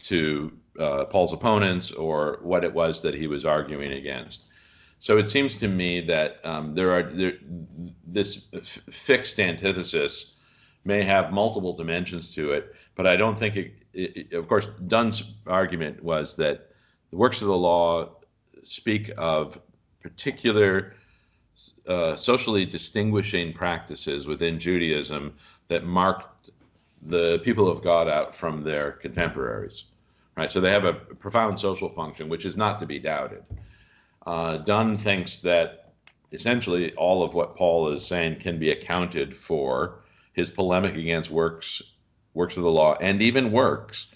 to 0.04 0.52
uh, 0.80 1.06
Paul's 1.06 1.34
opponents 1.34 1.92
or 1.92 2.40
what 2.42 2.64
it 2.64 2.74
was 2.74 3.02
that 3.02 3.14
he 3.14 3.28
was 3.28 3.46
arguing 3.46 3.92
against. 3.94 4.46
So 5.00 5.18
it 5.18 5.30
seems 5.30 5.56
to 5.56 5.68
me 5.68 6.00
that 6.02 6.40
um, 6.44 6.76
there 6.76 6.92
are 6.92 7.04
there, 7.04 7.34
this 8.06 8.46
f- 8.54 8.80
fixed 8.90 9.40
antithesis 9.40 10.36
may 10.86 11.04
have 11.04 11.34
multiple 11.34 11.74
dimensions 11.76 12.34
to 12.36 12.52
it, 12.52 12.76
but 12.96 13.08
I 13.08 13.16
don't 13.16 13.38
think 13.38 13.56
it, 13.58 13.74
it, 13.94 14.34
Of 14.34 14.48
course, 14.48 14.70
Dunn's 14.88 15.34
argument 15.48 16.04
was 16.04 16.36
that 16.38 16.70
the 17.10 17.18
works 17.18 17.42
of 17.42 17.48
the 17.48 17.58
law 17.58 18.10
speak 18.64 19.12
of 19.18 19.60
particular 20.02 20.94
uh, 21.88 22.16
socially 22.16 22.66
distinguishing 22.66 23.54
practices 23.54 24.26
within 24.26 24.60
Judaism 24.60 25.34
that 25.68 25.84
marked 25.86 26.50
the 27.04 27.40
people 27.44 27.70
of 27.70 27.84
God 27.84 28.08
out 28.08 28.36
from 28.36 28.64
their 28.64 28.94
contemporaries, 28.94 29.86
right? 30.38 30.52
So 30.52 30.62
they 30.62 30.72
have 30.72 30.86
a 30.86 30.94
profound 30.94 31.60
social 31.60 31.90
function, 31.90 32.30
which 32.30 32.46
is 32.46 32.58
not 32.58 32.80
to 32.80 32.86
be 32.86 33.00
doubted. 33.00 33.44
Uh, 34.26 34.58
Dunn 34.58 34.96
thinks 34.96 35.40
that 35.40 35.94
essentially 36.32 36.94
all 36.94 37.24
of 37.24 37.34
what 37.34 37.56
Paul 37.56 37.90
is 37.90 38.06
saying 38.06 38.40
can 38.40 38.60
be 38.60 38.72
accounted 38.72 39.36
for. 39.36 40.00
His 40.34 40.50
polemic 40.50 40.96
against 40.96 41.30
works, 41.30 41.82
works 42.34 42.56
of 42.56 42.64
the 42.64 42.72
law, 42.72 42.96
and 43.02 43.22
even 43.22 43.52
works 43.52 44.08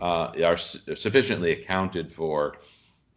uh, 0.00 0.32
are 0.42 0.56
su- 0.56 0.96
sufficiently 0.96 1.52
accounted 1.52 2.12
for 2.12 2.56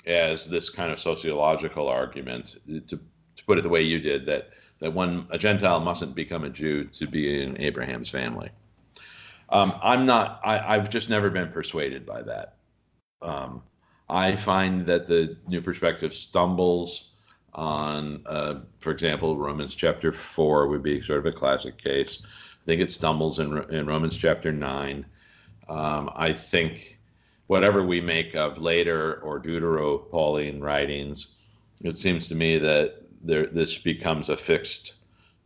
as 0.08 0.50
this 0.50 0.70
kind 0.70 0.92
of 0.92 1.00
sociological 1.00 1.88
argument 1.88 2.58
to, 2.88 3.00
to 3.36 3.44
put 3.46 3.58
it 3.58 3.62
the 3.62 3.70
way 3.70 3.82
you 3.82 4.00
did 4.00 4.26
that 4.26 4.50
that 4.80 4.92
one 4.92 5.28
a 5.30 5.38
Gentile 5.38 5.80
mustn't 5.80 6.16
become 6.16 6.44
a 6.44 6.50
Jew 6.50 6.86
to 6.86 7.08
be 7.08 7.42
in 7.42 7.60
Abraham's 7.62 8.10
family. 8.10 8.50
Um, 9.50 9.74
I'm 9.82 10.06
not. 10.06 10.42
I, 10.44 10.76
have 10.76 10.90
just 10.90 11.10
never 11.10 11.30
been 11.30 11.50
persuaded 11.50 12.06
by 12.06 12.22
that. 12.24 12.56
Um, 13.22 13.62
I 14.10 14.36
find 14.36 14.86
that 14.88 15.08
the 15.08 15.38
New 15.48 15.62
Perspective 15.62 16.14
stumbles 16.14 17.12
on, 17.54 18.24
uh, 18.26 18.62
for 18.80 18.92
example, 18.92 19.38
Romans 19.38 19.76
chapter 19.76 20.12
four 20.12 20.68
would 20.68 20.82
be 20.82 21.02
sort 21.02 21.20
of 21.20 21.26
a 21.26 21.32
classic 21.32 21.78
case. 21.78 22.24
I 22.24 22.66
think 22.66 22.82
it 22.82 22.92
stumbles 22.92 23.40
in, 23.40 23.58
in 23.72 23.86
Romans 23.86 24.18
chapter 24.18 24.52
nine. 24.52 25.06
Um, 25.70 26.10
I 26.16 26.34
think 26.34 27.00
whatever 27.52 27.84
we 27.84 28.00
make 28.00 28.34
of 28.34 28.62
later 28.62 29.16
or 29.24 29.38
Deutero 29.38 30.10
Pauline 30.10 30.62
writings, 30.62 31.36
it 31.84 31.98
seems 31.98 32.30
to 32.30 32.34
me 32.34 32.58
that 32.58 33.02
there 33.22 33.48
this 33.48 33.78
becomes 33.78 34.30
a 34.30 34.38
fixed 34.38 34.94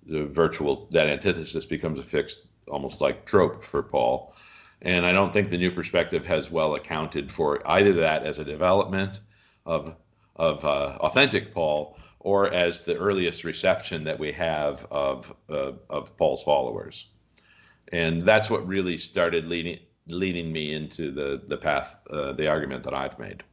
the 0.05 0.23
virtual 0.25 0.87
that 0.91 1.07
antithesis 1.07 1.65
becomes 1.65 1.97
a 1.97 2.03
fixed 2.03 2.45
almost 2.67 3.01
like 3.01 3.25
trope 3.25 3.63
for 3.63 3.81
Paul. 3.81 4.35
And 4.83 5.03
I 5.03 5.13
don't 5.13 5.33
think 5.33 5.49
the 5.49 5.57
new 5.57 5.71
perspective 5.71 6.23
has 6.27 6.51
well 6.51 6.75
accounted 6.75 7.31
for 7.31 7.67
either 7.67 7.93
that 7.93 8.23
as 8.23 8.37
a 8.37 8.45
development 8.45 9.21
of 9.65 9.95
of 10.35 10.63
uh, 10.63 10.99
authentic 11.07 11.55
Paul 11.55 11.97
or 12.19 12.53
as 12.53 12.81
the 12.81 12.97
earliest 12.97 13.43
reception 13.43 14.03
that 14.03 14.19
we 14.19 14.31
have 14.31 14.85
of 14.91 15.35
uh, 15.49 15.71
of 15.89 16.15
Paul's 16.17 16.43
followers. 16.43 17.07
And 17.91 18.21
that's 18.21 18.51
what 18.51 18.67
really 18.67 18.99
started 18.99 19.47
leading 19.47 19.79
leading 20.07 20.51
me 20.51 20.73
into 20.73 21.11
the 21.11 21.41
the 21.47 21.57
path, 21.57 21.97
uh, 22.09 22.33
the 22.33 22.47
argument 22.47 22.83
that 22.83 22.93
I've 22.93 23.17
made. 23.19 23.43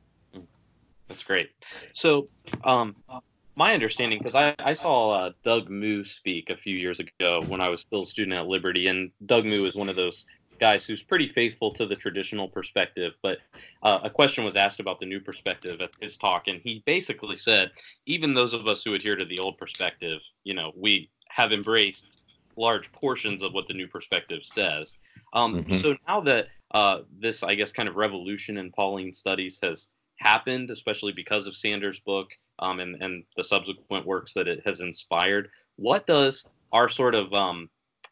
That's 1.08 1.22
great. 1.22 1.50
So, 1.92 2.26
um, 2.64 2.96
my 3.54 3.74
understanding, 3.74 4.18
because 4.18 4.34
I, 4.34 4.54
I 4.58 4.72
saw 4.72 5.10
uh, 5.10 5.32
Doug 5.44 5.68
Moo 5.68 6.04
speak 6.04 6.48
a 6.48 6.56
few 6.56 6.76
years 6.76 7.00
ago 7.00 7.42
when 7.48 7.60
I 7.60 7.68
was 7.68 7.82
still 7.82 8.02
a 8.02 8.06
student 8.06 8.38
at 8.38 8.46
Liberty, 8.46 8.86
and 8.86 9.10
Doug 9.26 9.44
Moo 9.44 9.64
is 9.64 9.74
one 9.74 9.90
of 9.90 9.96
those 9.96 10.24
guys 10.58 10.86
who's 10.86 11.02
pretty 11.02 11.28
faithful 11.28 11.70
to 11.72 11.86
the 11.86 11.96
traditional 11.96 12.48
perspective. 12.48 13.12
But 13.20 13.38
uh, 13.82 13.98
a 14.04 14.08
question 14.08 14.44
was 14.44 14.56
asked 14.56 14.80
about 14.80 15.00
the 15.00 15.06
new 15.06 15.20
perspective 15.20 15.80
at 15.80 15.90
his 16.00 16.16
talk, 16.16 16.48
and 16.48 16.60
he 16.62 16.82
basically 16.86 17.36
said, 17.36 17.72
even 18.06 18.32
those 18.32 18.54
of 18.54 18.66
us 18.66 18.82
who 18.82 18.94
adhere 18.94 19.16
to 19.16 19.24
the 19.24 19.38
old 19.38 19.58
perspective, 19.58 20.20
you 20.44 20.54
know, 20.54 20.72
we 20.76 21.10
have 21.28 21.52
embraced 21.52 22.06
large 22.56 22.90
portions 22.92 23.42
of 23.42 23.52
what 23.52 23.66
the 23.68 23.74
new 23.74 23.88
perspective 23.88 24.42
says. 24.44 24.96
Um, 25.32 25.64
mm-hmm. 25.64 25.78
So 25.78 25.96
now 26.06 26.20
that 26.22 26.48
uh, 26.72 27.00
this, 27.18 27.42
I 27.42 27.54
guess, 27.54 27.72
kind 27.72 27.88
of 27.88 27.96
revolution 27.96 28.56
in 28.56 28.70
Pauline 28.72 29.12
studies 29.12 29.58
has 29.62 29.88
happened, 30.18 30.70
especially 30.70 31.12
because 31.12 31.46
of 31.46 31.56
Sanders' 31.56 32.00
book 32.00 32.28
um, 32.58 32.80
and, 32.80 33.00
and 33.02 33.24
the 33.36 33.44
subsequent 33.44 34.06
works 34.06 34.32
that 34.34 34.48
it 34.48 34.62
has 34.64 34.80
inspired. 34.80 35.50
What 35.76 36.06
does 36.06 36.46
our 36.72 36.88
sort 36.88 37.14
of, 37.14 37.32
um, 37.32 37.68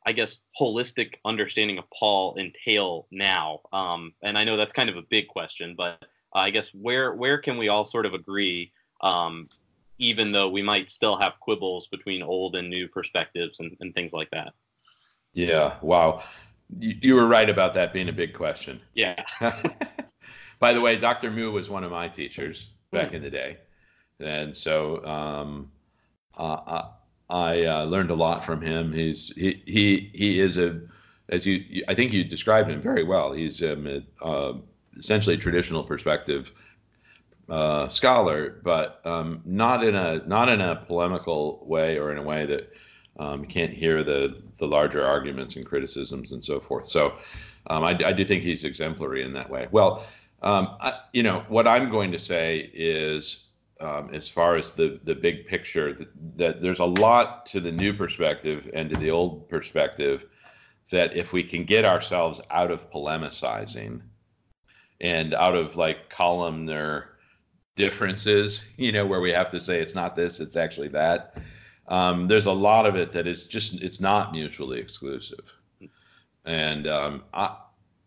I 0.07 0.13
guess, 0.13 0.41
holistic 0.61 1.15
understanding 1.25 1.79
of 1.79 1.85
Paul 1.97 2.37
entail 2.39 3.07
now? 3.11 3.61
Um, 3.73 4.13
and 4.23 4.37
I 4.37 4.45
know 4.45 4.57
that's 4.57 4.73
kind 4.73 4.91
of 4.91 4.97
a 4.97 5.03
big 5.03 5.29
question, 5.29 5.75
but 5.77 6.05
I 6.35 6.51
guess 6.51 6.71
where 6.75 7.15
where 7.15 7.39
can 7.39 7.57
we 7.57 7.69
all 7.69 7.85
sort 7.85 8.07
of 8.07 8.15
agree, 8.15 8.73
um, 9.03 9.49
even 9.99 10.33
though 10.33 10.49
we 10.49 10.63
might 10.63 10.91
still 10.91 11.19
have 11.19 11.35
quibbles 11.41 11.89
between 11.89 12.23
old 12.23 12.57
and 12.57 12.69
new 12.69 12.89
perspectives 12.89 13.61
and, 13.61 13.77
and 13.81 13.95
things 13.95 14.13
like 14.13 14.31
that? 14.31 14.53
Yeah. 15.33 15.77
Wow. 15.83 16.23
You, 16.79 16.95
you 17.01 17.15
were 17.15 17.27
right 17.27 17.51
about 17.51 17.75
that 17.75 17.93
being 17.93 18.09
a 18.09 18.13
big 18.13 18.35
question. 18.35 18.81
Yeah. 18.95 19.23
By 20.59 20.73
the 20.73 20.81
way, 20.81 20.97
Dr. 20.97 21.31
Moo 21.31 21.51
was 21.51 21.71
one 21.71 21.85
of 21.85 21.91
my 21.91 22.09
teachers 22.09 22.71
back 22.93 23.11
mm. 23.11 23.15
in 23.15 23.23
the 23.23 23.31
day 23.31 23.57
and 24.21 24.57
so 24.57 25.05
um, 25.05 25.71
uh, 26.37 26.83
I 27.29 27.65
uh, 27.65 27.85
learned 27.85 28.11
a 28.11 28.15
lot 28.15 28.45
from 28.45 28.61
him. 28.61 28.93
He's 28.93 29.33
he 29.35 29.63
he 29.67 30.11
he 30.15 30.41
is 30.41 30.59
a 30.59 30.81
as 31.29 31.47
you 31.47 31.85
I 31.89 31.95
think 31.95 32.13
you 32.13 32.25
described 32.25 32.71
him 32.71 32.83
very 32.83 33.05
well. 33.05 33.33
He's 33.33 33.63
a, 33.63 34.03
uh, 34.23 34.55
essentially 34.99 35.37
a 35.37 35.39
traditional 35.39 35.83
perspective 35.83 36.53
uh, 37.49 37.89
scholar, 37.89 38.61
but 38.63 39.05
um, 39.05 39.43
not 39.45 39.85
in 39.85 39.95
a 39.95 40.27
not 40.27 40.49
in 40.49 40.61
a 40.61 40.77
polemical 40.77 41.65
way 41.67 41.99
or 41.99 42.13
in 42.13 42.19
a 42.19 42.23
way 42.23 42.47
that 42.47 42.73
Um, 43.19 43.45
can't 43.45 43.73
hear 43.73 44.03
the 44.03 44.43
the 44.59 44.67
larger 44.67 45.05
arguments 45.05 45.57
and 45.57 45.67
criticisms 45.67 46.33
and 46.33 46.43
so 46.43 46.61
forth. 46.61 46.87
So 46.87 47.17
um, 47.67 47.85
I, 47.85 47.91
I, 48.05 48.13
do 48.13 48.25
think 48.25 48.43
he's 48.43 48.65
exemplary 48.65 49.23
in 49.23 49.33
that 49.35 49.51
way. 49.51 49.69
Well, 49.71 50.07
um, 50.43 50.77
I, 50.81 51.01
you 51.13 51.23
know 51.23 51.45
what 51.49 51.67
I'm 51.67 51.91
going 51.91 52.13
to 52.13 52.19
say 52.19 52.71
is, 52.73 53.49
um, 53.81 54.11
as 54.15 54.29
far 54.29 54.57
as 54.57 54.73
the 54.73 55.01
the 55.05 55.15
big 55.15 55.47
picture, 55.47 55.93
that, 55.93 56.09
that 56.37 56.63
there's 56.63 56.81
a 56.81 56.85
lot 56.85 57.47
to 57.47 57.61
the 57.61 57.73
new 57.73 57.93
perspective 57.93 58.71
and 58.73 58.89
to 58.91 58.97
the 58.97 59.11
old 59.11 59.49
perspective. 59.49 60.27
That 60.91 61.17
if 61.17 61.33
we 61.33 61.45
can 61.45 61.65
get 61.65 61.85
ourselves 61.85 62.41
out 62.51 62.73
of 62.73 62.91
polemicizing 62.91 64.01
and 65.01 65.35
out 65.35 65.55
of 65.55 65.77
like 65.77 66.11
columnar 66.11 67.11
differences, 67.77 68.65
you 68.77 68.93
know, 68.93 69.07
where 69.07 69.21
we 69.21 69.31
have 69.31 69.51
to 69.51 69.61
say 69.61 69.81
it's 69.81 69.95
not 69.95 70.17
this, 70.17 70.41
it's 70.41 70.57
actually 70.57 70.89
that. 70.89 71.37
Um, 71.91 72.29
there's 72.29 72.47
a 72.47 72.53
lot 72.53 72.87
of 72.87 72.95
it 72.95 73.13
that 73.13 73.27
is 73.27 73.47
just 73.49 73.83
it's 73.83 74.01
not 74.01 74.33
mutually 74.33 74.79
exclusive, 74.79 75.53
and 76.45 76.87
um, 76.87 77.25
I, 77.35 77.57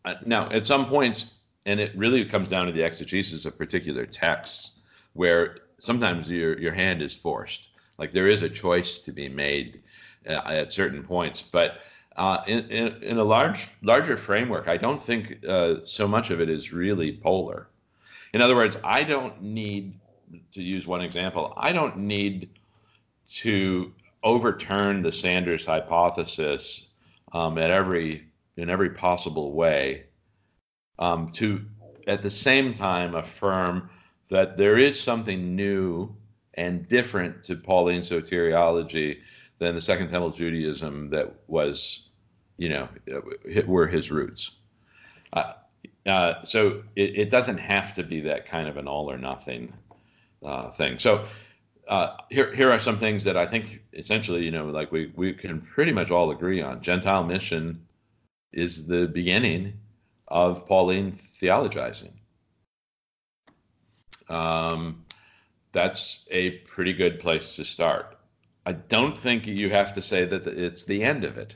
I, 0.06 0.16
now 0.26 0.50
at 0.52 0.66
some 0.66 0.88
points, 0.88 1.34
and 1.66 1.82
it 1.82 1.96
really 1.96 2.24
comes 2.24 2.50
down 2.50 2.66
to 2.66 2.72
the 2.72 2.82
exegesis 2.82 3.46
of 3.46 3.58
particular 3.58 4.06
texts, 4.06 4.80
where 5.14 5.58
sometimes 5.80 6.30
your 6.30 6.58
your 6.60 6.72
hand 6.72 7.02
is 7.02 7.16
forced. 7.16 7.70
Like 7.98 8.14
there 8.14 8.28
is 8.28 8.42
a 8.42 8.50
choice 8.50 9.00
to 9.00 9.12
be 9.12 9.28
made 9.28 9.82
uh, 10.28 10.42
at 10.46 10.72
certain 10.72 11.04
points, 11.04 11.42
but 11.42 11.82
uh, 12.16 12.42
in, 12.48 12.60
in, 12.70 13.04
in 13.04 13.18
a 13.18 13.24
large 13.24 13.70
larger 13.82 14.16
framework, 14.16 14.70
I 14.70 14.78
don't 14.78 15.02
think 15.02 15.44
uh, 15.46 15.84
so 15.84 16.08
much 16.08 16.32
of 16.32 16.40
it 16.40 16.50
is 16.50 16.72
really 16.72 17.18
polar. 17.18 17.68
In 18.34 18.42
other 18.42 18.56
words, 18.56 18.78
I 18.82 19.04
don't 19.04 19.42
need 19.42 20.00
to 20.54 20.62
use 20.62 20.88
one 20.88 21.02
example. 21.02 21.54
I 21.58 21.74
don't 21.74 21.98
need 21.98 22.50
to 23.28 23.94
overturn 24.24 25.02
the 25.02 25.12
Sanders 25.12 25.66
hypothesis 25.66 26.88
um, 27.34 27.58
at 27.58 27.72
every 27.72 28.26
in 28.58 28.70
every 28.70 28.90
possible 28.92 29.54
way. 29.54 30.04
Um, 31.00 31.30
to 31.34 31.66
at 32.08 32.22
the 32.22 32.30
same 32.30 32.74
time 32.74 33.16
affirm 33.16 33.90
that 34.30 34.58
there 34.58 34.78
is 34.78 35.00
something 35.00 35.56
new 35.56 36.16
and 36.56 36.88
different 36.88 37.44
to 37.44 37.56
Pauline 37.56 38.02
soteriology 38.02 39.20
than 39.60 39.76
the 39.76 39.82
Second 39.82 40.10
Temple 40.10 40.32
Judaism 40.32 41.10
that 41.10 41.34
was, 41.48 42.10
you 42.58 42.70
know, 42.70 42.88
were 43.66 43.88
his 43.88 44.12
roots. 44.12 44.52
Uh, 45.34 45.54
uh, 46.06 46.44
so 46.44 46.84
it, 46.96 47.18
it, 47.18 47.30
doesn't 47.30 47.58
have 47.58 47.94
to 47.96 48.04
be 48.04 48.20
that 48.22 48.46
kind 48.46 48.68
of 48.68 48.78
an 48.78 48.88
all 48.88 49.10
or 49.10 49.18
nothing 49.18 49.74
uh, 50.44 50.70
thing. 50.72 51.00
So 51.00 51.26
uh, 51.88 52.18
here, 52.30 52.54
here 52.54 52.72
are 52.72 52.80
some 52.80 52.98
things 52.98 53.24
that 53.24 53.36
I 53.38 53.46
think 53.46 53.82
essentially, 53.94 54.44
you 54.44 54.52
know, 54.52 54.66
like 54.68 54.92
we, 54.92 55.12
we 55.16 55.34
can 55.34 55.62
pretty 55.62 55.92
much 55.92 56.12
all 56.12 56.32
agree 56.32 56.62
on. 56.62 56.82
Gentile 56.82 57.24
mission 57.24 57.86
is 58.52 58.88
the 58.88 59.08
beginning 59.08 59.74
of 60.28 60.66
Pauline 60.66 61.12
theologizing. 61.12 62.12
Um, 64.30 65.04
that's 65.74 66.26
a 66.32 66.52
pretty 66.60 66.94
good 66.94 67.20
place 67.20 67.56
to 67.58 67.66
start. 67.66 68.18
I 68.66 68.74
don't 68.74 69.18
think 69.18 69.46
you 69.46 69.70
have 69.70 69.92
to 69.94 70.02
say 70.02 70.26
that 70.26 70.48
it's 70.48 70.86
the 70.86 71.04
end 71.04 71.24
of 71.24 71.38
it. 71.38 71.56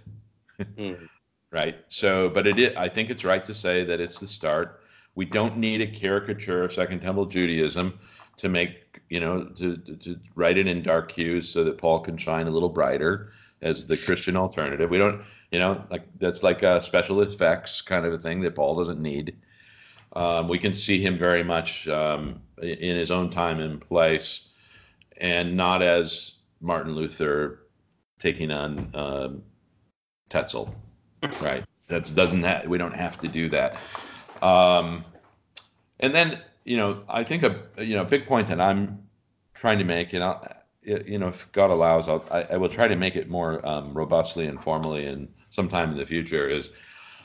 mm. 0.59 1.07
Right. 1.49 1.77
So, 1.87 2.27
but 2.27 2.45
it 2.45 2.59
is, 2.59 2.75
I 2.75 2.89
think 2.89 3.09
it's 3.09 3.23
right 3.23 3.41
to 3.45 3.53
say 3.53 3.85
that 3.85 4.01
it's 4.01 4.19
the 4.19 4.27
start. 4.27 4.81
We 5.15 5.23
don't 5.23 5.57
need 5.57 5.79
a 5.79 5.87
caricature 5.87 6.65
of 6.65 6.73
Second 6.73 6.99
Temple 6.99 7.25
Judaism 7.25 7.97
to 8.35 8.49
make 8.49 8.86
you 9.09 9.19
know, 9.19 9.43
to, 9.55 9.77
to 9.77 10.19
write 10.35 10.57
it 10.57 10.67
in 10.67 10.81
dark 10.81 11.11
hues 11.11 11.47
so 11.49 11.63
that 11.63 11.77
Paul 11.77 11.99
can 11.99 12.17
shine 12.17 12.47
a 12.47 12.51
little 12.51 12.69
brighter 12.69 13.31
as 13.61 13.85
the 13.85 13.97
Christian 13.97 14.35
alternative. 14.35 14.89
We 14.89 14.97
don't, 14.97 15.21
you 15.51 15.59
know, 15.59 15.83
like 15.89 16.03
that's 16.19 16.43
like 16.43 16.63
a 16.63 16.81
special 16.81 17.21
effects 17.21 17.81
kind 17.81 18.05
of 18.05 18.13
a 18.13 18.17
thing 18.17 18.41
that 18.41 18.55
Paul 18.55 18.75
doesn't 18.75 19.01
need. 19.01 19.35
Um, 20.13 20.47
we 20.47 20.59
can 20.59 20.73
see 20.73 21.01
him 21.01 21.17
very 21.17 21.43
much 21.43 21.87
um, 21.87 22.41
in 22.61 22.95
his 22.97 23.11
own 23.11 23.29
time 23.29 23.59
and 23.59 23.79
place, 23.79 24.49
and 25.17 25.55
not 25.55 25.81
as 25.81 26.35
Martin 26.59 26.95
Luther 26.95 27.59
taking 28.19 28.51
on 28.51 28.89
um, 28.93 29.43
Tetzel, 30.29 30.73
right? 31.41 31.63
That 31.87 32.11
doesn't 32.15 32.67
we 32.67 32.77
don't 32.77 32.93
have 32.93 33.19
to 33.19 33.27
do 33.27 33.49
that. 33.49 33.77
Um, 34.41 35.05
and 35.99 36.13
then 36.13 36.41
you 36.67 36.75
know, 36.75 37.01
I 37.07 37.23
think 37.23 37.43
a 37.43 37.63
you 37.83 37.95
know 37.95 38.01
a 38.01 38.05
big 38.05 38.25
point 38.25 38.47
that 38.47 38.59
I'm 38.59 39.06
trying 39.59 39.79
to 39.79 39.85
make, 39.85 40.13
and 40.13 40.23
I'll, 40.23 40.45
you 40.83 41.17
know, 41.19 41.27
if 41.27 41.51
God 41.51 41.69
allows, 41.69 42.07
I'll, 42.07 42.23
I, 42.31 42.43
I 42.43 42.57
will 42.57 42.69
try 42.69 42.87
to 42.87 42.95
make 42.95 43.15
it 43.15 43.29
more 43.29 43.65
um, 43.67 43.93
robustly 43.93 44.47
and 44.47 44.61
formally, 44.61 45.05
and 45.05 45.27
sometime 45.49 45.91
in 45.91 45.97
the 45.97 46.05
future 46.05 46.47
is, 46.47 46.71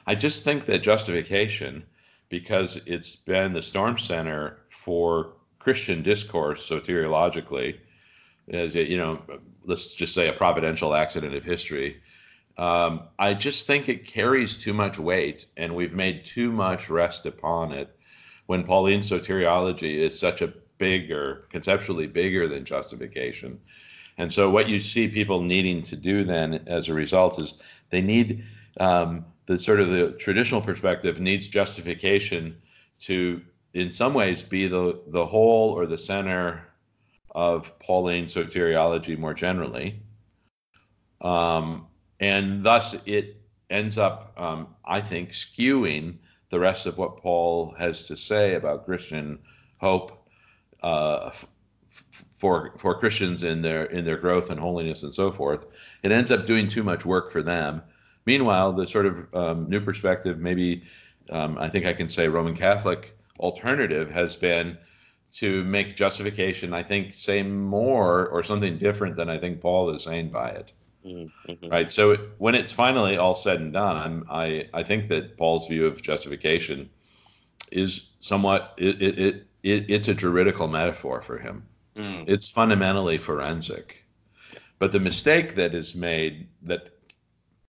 I 0.07 0.15
just 0.15 0.43
think 0.45 0.67
that 0.67 0.83
justification, 0.83 1.85
because 2.29 2.81
it's 2.87 3.15
been 3.15 3.53
the 3.53 3.63
storm 3.63 3.99
center 3.99 4.59
for 4.71 5.35
Christian 5.59 6.03
discourse 6.03 6.69
soteriologically, 6.69 7.79
as 8.49 8.75
you 8.75 8.97
know, 8.97 9.21
let's 9.65 9.95
just 9.95 10.15
say 10.15 10.29
a 10.29 10.33
providential 10.33 10.95
accident 10.95 11.35
of 11.35 11.45
history. 11.45 12.03
Um, 12.59 13.03
I 13.19 13.35
just 13.35 13.67
think 13.67 13.89
it 13.89 14.07
carries 14.07 14.59
too 14.59 14.75
much 14.75 14.99
weight, 14.99 15.47
and 15.57 15.75
we've 15.75 15.95
made 15.95 16.25
too 16.25 16.51
much 16.51 16.91
rest 16.91 17.27
upon 17.27 17.73
it 17.73 17.97
when 18.47 18.65
Pauline 18.65 19.01
soteriology 19.01 19.99
is 19.99 20.19
such 20.19 20.43
a 20.43 20.53
bigger, 20.79 21.45
conceptually 21.51 22.07
bigger 22.07 22.49
than 22.49 22.65
justification. 22.65 23.61
And 24.19 24.33
so, 24.33 24.51
what 24.51 24.69
you 24.69 24.79
see 24.79 25.09
people 25.09 25.43
needing 25.43 25.83
to 25.85 25.97
do 25.97 26.25
then 26.25 26.63
as 26.67 26.89
a 26.89 26.95
result 26.95 27.41
is 27.41 27.59
they 27.91 28.03
need 28.03 28.45
um, 28.79 29.25
the 29.47 29.59
sort 29.59 29.81
of 29.81 29.89
the 29.89 30.13
traditional 30.13 30.61
perspective 30.61 31.21
needs 31.21 31.49
justification 31.49 32.57
to, 33.01 33.41
in 33.75 33.93
some 33.93 34.15
ways, 34.15 34.43
be 34.43 34.67
the, 34.67 35.01
the 35.09 35.27
whole 35.27 35.71
or 35.71 35.87
the 35.87 35.99
center 35.99 36.63
of 37.35 37.77
Pauline 37.79 38.27
soteriology 38.27 39.19
more 39.19 39.35
generally. 39.35 40.01
Um, 41.23 41.87
and 42.21 42.63
thus, 42.63 42.95
it 43.07 43.41
ends 43.71 43.99
up, 43.99 44.33
um, 44.37 44.69
I 44.85 45.01
think, 45.01 45.31
skewing 45.31 46.19
the 46.51 46.61
rest 46.61 46.87
of 46.87 46.99
what 46.99 47.17
Paul 47.17 47.75
has 47.79 48.07
to 48.09 48.17
say 48.17 48.55
about 48.55 48.85
Christian 48.85 49.39
hope 49.79 50.22
uh, 50.83 51.31
for 52.31 52.75
for 52.79 52.99
Christians 52.99 53.45
in 53.45 53.63
their 53.63 53.85
in 53.87 54.05
their 54.05 54.17
growth 54.17 54.51
and 54.51 54.59
holiness 54.59 55.03
and 55.03 55.13
so 55.13 55.31
forth. 55.31 55.67
It 56.03 56.13
ends 56.13 56.31
up 56.31 56.47
doing 56.47 56.67
too 56.67 56.83
much 56.83 57.05
work 57.05 57.31
for 57.31 57.43
them. 57.43 57.83
Meanwhile, 58.27 58.73
the 58.73 58.87
sort 58.87 59.07
of 59.07 59.35
um, 59.35 59.69
new 59.69 59.81
perspective, 59.81 60.39
maybe 60.39 60.83
um, 61.31 61.59
I 61.59 61.69
think 61.69 61.87
I 61.87 61.93
can 61.93 62.09
say 62.09 62.29
Roman 62.29 62.57
Catholic 62.57 63.17
alternative 63.41 64.11
has 64.11 64.37
been 64.37 64.79
to 65.33 65.65
make 65.65 65.97
justification, 65.97 66.75
I 66.75 66.83
think, 66.83 67.15
say 67.15 67.43
more 67.43 68.29
or 68.29 68.43
something 68.43 68.77
different 68.77 69.17
than 69.17 69.31
I 69.31 69.39
think 69.39 69.61
Paul 69.61 69.91
is 69.91 70.03
saying 70.05 70.29
by 70.31 70.51
it. 70.51 70.73
Mm-hmm. 71.05 71.69
Right. 71.69 71.91
So 71.91 72.15
when 72.39 72.55
it's 72.55 72.73
finally 72.73 73.17
all 73.17 73.35
said 73.35 73.61
and 73.61 73.73
done, 73.73 73.97
I'm, 73.97 74.27
I 74.31 74.69
I 74.73 74.83
think 74.83 75.09
that 75.09 75.37
Paul's 75.37 75.67
view 75.67 75.87
of 75.87 76.01
justification 76.01 76.89
is 77.73 78.11
somewhat 78.21 78.75
it 78.79 79.03
it, 79.03 79.19
it, 79.19 79.47
it 79.63 79.91
it's 79.91 80.09
a 80.09 80.15
juridical 80.15 80.69
metaphor 80.69 81.21
for 81.21 81.39
him. 81.39 81.65
Mm. 81.97 82.25
It's 82.27 82.49
fundamentally 82.49 83.19
forensic. 83.19 83.97
But 84.79 84.93
the 84.93 85.01
mistake 85.01 85.55
that 85.55 85.75
is 85.75 85.95
made 85.95 86.49
that 86.63 86.89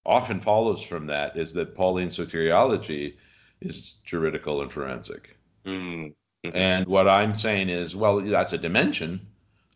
often 0.06 0.40
follows 0.40 0.82
from 0.82 1.06
that 1.08 1.38
is 1.38 1.54
that 1.54 1.76
Pauline 1.76 2.10
soteriology 2.10 3.16
is 3.62 3.94
juridical 4.04 4.62
and 4.62 4.72
forensic. 4.72 5.38
Mm. 5.66 6.14
Mm-hmm. 6.44 6.58
And 6.58 6.88
what 6.88 7.08
I'm 7.08 7.36
saying 7.36 7.70
is, 7.70 7.96
well, 7.96 8.20
that's 8.20 8.54
a 8.54 8.58
dimension 8.58 9.26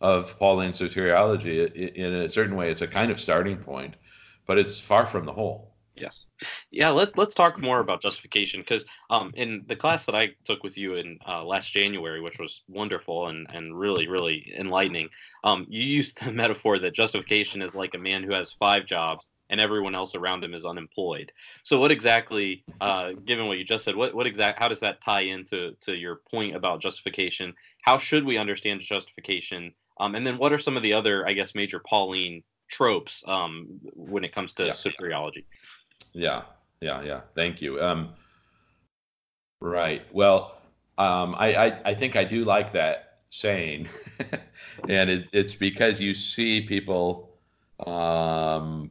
of 0.02 0.38
Pauline 0.38 0.72
soteriology. 0.72 1.94
In 1.96 2.14
a 2.14 2.30
certain 2.30 2.56
way, 2.56 2.70
it's 2.72 2.82
a 2.82 2.88
kind 2.88 3.12
of 3.12 3.20
starting 3.20 3.58
point, 3.58 3.96
but 4.46 4.58
it's 4.58 4.80
far 4.80 5.06
from 5.06 5.26
the 5.26 5.34
whole. 5.34 5.74
Yes. 6.00 6.28
Yeah, 6.72 6.90
let, 6.90 7.18
let's 7.18 7.34
talk 7.34 7.60
more 7.60 7.80
about 7.80 8.02
justification 8.02 8.62
because 8.62 8.86
um, 9.10 9.32
in 9.36 9.64
the 9.68 9.76
class 9.76 10.06
that 10.06 10.16
I 10.16 10.32
took 10.46 10.64
with 10.64 10.78
you 10.78 10.96
in 10.96 11.18
uh, 11.28 11.44
last 11.44 11.72
January, 11.72 12.22
which 12.22 12.40
was 12.40 12.64
wonderful 12.68 13.28
and, 13.28 13.48
and 13.54 13.78
really, 13.78 14.08
really 14.08 14.54
enlightening, 14.58 15.10
um, 15.44 15.66
you 15.70 15.84
used 15.84 16.24
the 16.24 16.32
metaphor 16.44 16.80
that 16.80 16.94
justification 16.94 17.62
is 17.62 17.76
like 17.76 17.94
a 17.94 18.00
man 18.00 18.24
who 18.24 18.34
has 18.34 18.52
five 18.52 18.86
jobs 18.86 19.30
and 19.50 19.62
everyone 19.62 19.96
else 19.96 20.14
around 20.14 20.44
him 20.44 20.54
is 20.54 20.66
unemployed. 20.66 21.32
So, 21.64 21.80
what 21.80 21.92
exactly, 21.92 22.66
uh, 22.82 23.14
given 23.26 23.48
what 23.48 23.58
you 23.58 23.64
just 23.64 23.86
said, 23.86 23.96
what, 23.96 24.14
what 24.14 24.28
exact, 24.28 24.60
how 24.60 24.68
does 24.68 24.82
that 24.82 25.02
tie 25.04 25.22
into 25.22 25.72
to 25.82 25.96
your 25.96 26.22
point 26.30 26.56
about 26.56 26.82
justification? 26.82 27.54
How 27.82 27.98
should 27.98 28.26
we 28.26 28.38
understand 28.38 28.82
justification 28.82 29.74
um, 30.00 30.16
and 30.16 30.26
then 30.26 30.38
what 30.38 30.54
are 30.54 30.60
some 30.60 30.78
of 30.78 30.84
the 30.84 30.94
other, 30.94 31.28
I 31.28 31.34
guess, 31.34 31.56
major 31.56 31.80
Pauline 31.80 32.44
tropes 32.70 33.24
um, 33.28 33.80
when 33.94 34.24
it 34.24 34.34
comes 34.34 34.54
to 34.54 34.66
yeah. 34.66 34.72
soteriology? 34.74 35.38
Yeah, 35.38 35.44
yeah, 36.14 36.44
yeah. 36.82 37.02
Yeah. 37.02 37.22
Thank 37.36 37.62
you. 37.62 37.82
Um, 37.82 38.14
right. 39.62 40.04
Well, 40.14 40.58
um, 40.98 41.36
I, 41.38 41.56
I, 41.56 41.82
I 41.86 41.94
think 41.94 42.16
I 42.16 42.24
do 42.24 42.44
like 42.44 42.72
that 42.74 43.20
saying, 43.30 43.88
and 44.90 45.10
it, 45.10 45.28
it's 45.32 45.56
because 45.56 46.00
you 46.00 46.14
see 46.14 46.62
people 46.62 47.30
um, 47.86 48.90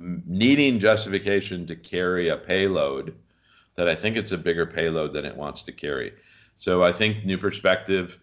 needing 0.00 0.78
justification 0.78 1.66
to 1.66 1.76
carry 1.76 2.28
a 2.28 2.36
payload 2.36 3.14
that 3.76 3.88
I 3.88 3.94
think 3.94 4.16
it's 4.16 4.32
a 4.32 4.38
bigger 4.38 4.66
payload 4.66 5.12
than 5.12 5.24
it 5.24 5.36
wants 5.36 5.62
to 5.64 5.72
carry. 5.72 6.12
So 6.56 6.82
I 6.82 6.92
think 6.92 7.24
New 7.24 7.38
Perspective 7.38 8.18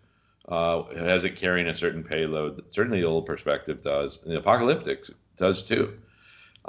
uh, 0.50 0.84
has 0.96 1.24
it 1.24 1.36
carrying 1.36 1.68
a 1.68 1.74
certain 1.74 2.04
payload. 2.04 2.64
Certainly, 2.72 3.04
Old 3.04 3.26
Perspective 3.26 3.82
does, 3.84 4.22
and 4.24 4.34
the 4.34 4.40
Apocalyptic 4.40 5.06
does 5.38 5.64
too. 5.64 5.98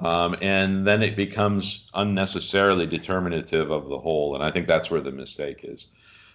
Um, 0.00 0.36
and 0.42 0.86
then 0.86 1.02
it 1.02 1.16
becomes 1.16 1.88
unnecessarily 1.94 2.86
determinative 2.86 3.70
of 3.70 3.88
the 3.88 3.98
whole, 3.98 4.34
and 4.34 4.44
I 4.44 4.50
think 4.50 4.66
that's 4.66 4.90
where 4.90 5.00
the 5.00 5.12
mistake 5.12 5.60
is. 5.62 5.86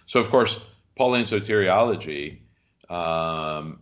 So, 0.06 0.18
of 0.20 0.30
course, 0.30 0.60
Pauline 0.96 1.22
soteriology 1.22 2.38
um, 2.90 3.78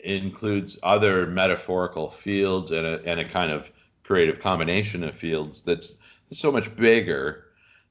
includes 0.00 0.78
other 0.82 1.26
metaphorical 1.26 2.10
fields 2.10 2.72
and 2.72 2.86
a, 2.86 3.02
and 3.04 3.20
a 3.20 3.24
kind 3.24 3.52
of 3.52 3.70
creative 4.02 4.40
combination 4.40 5.04
of 5.04 5.16
fields 5.16 5.60
that's 5.60 5.98
so 6.32 6.50
much 6.50 6.74
bigger 6.76 7.44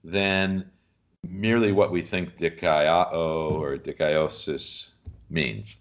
than 0.03 0.69
merely 1.27 1.71
what 1.71 1.91
we 1.91 2.01
think 2.01 2.37
dikaiō 2.37 3.13
or 3.13 3.77
dikaiosis 3.77 4.89
means. 5.29 5.77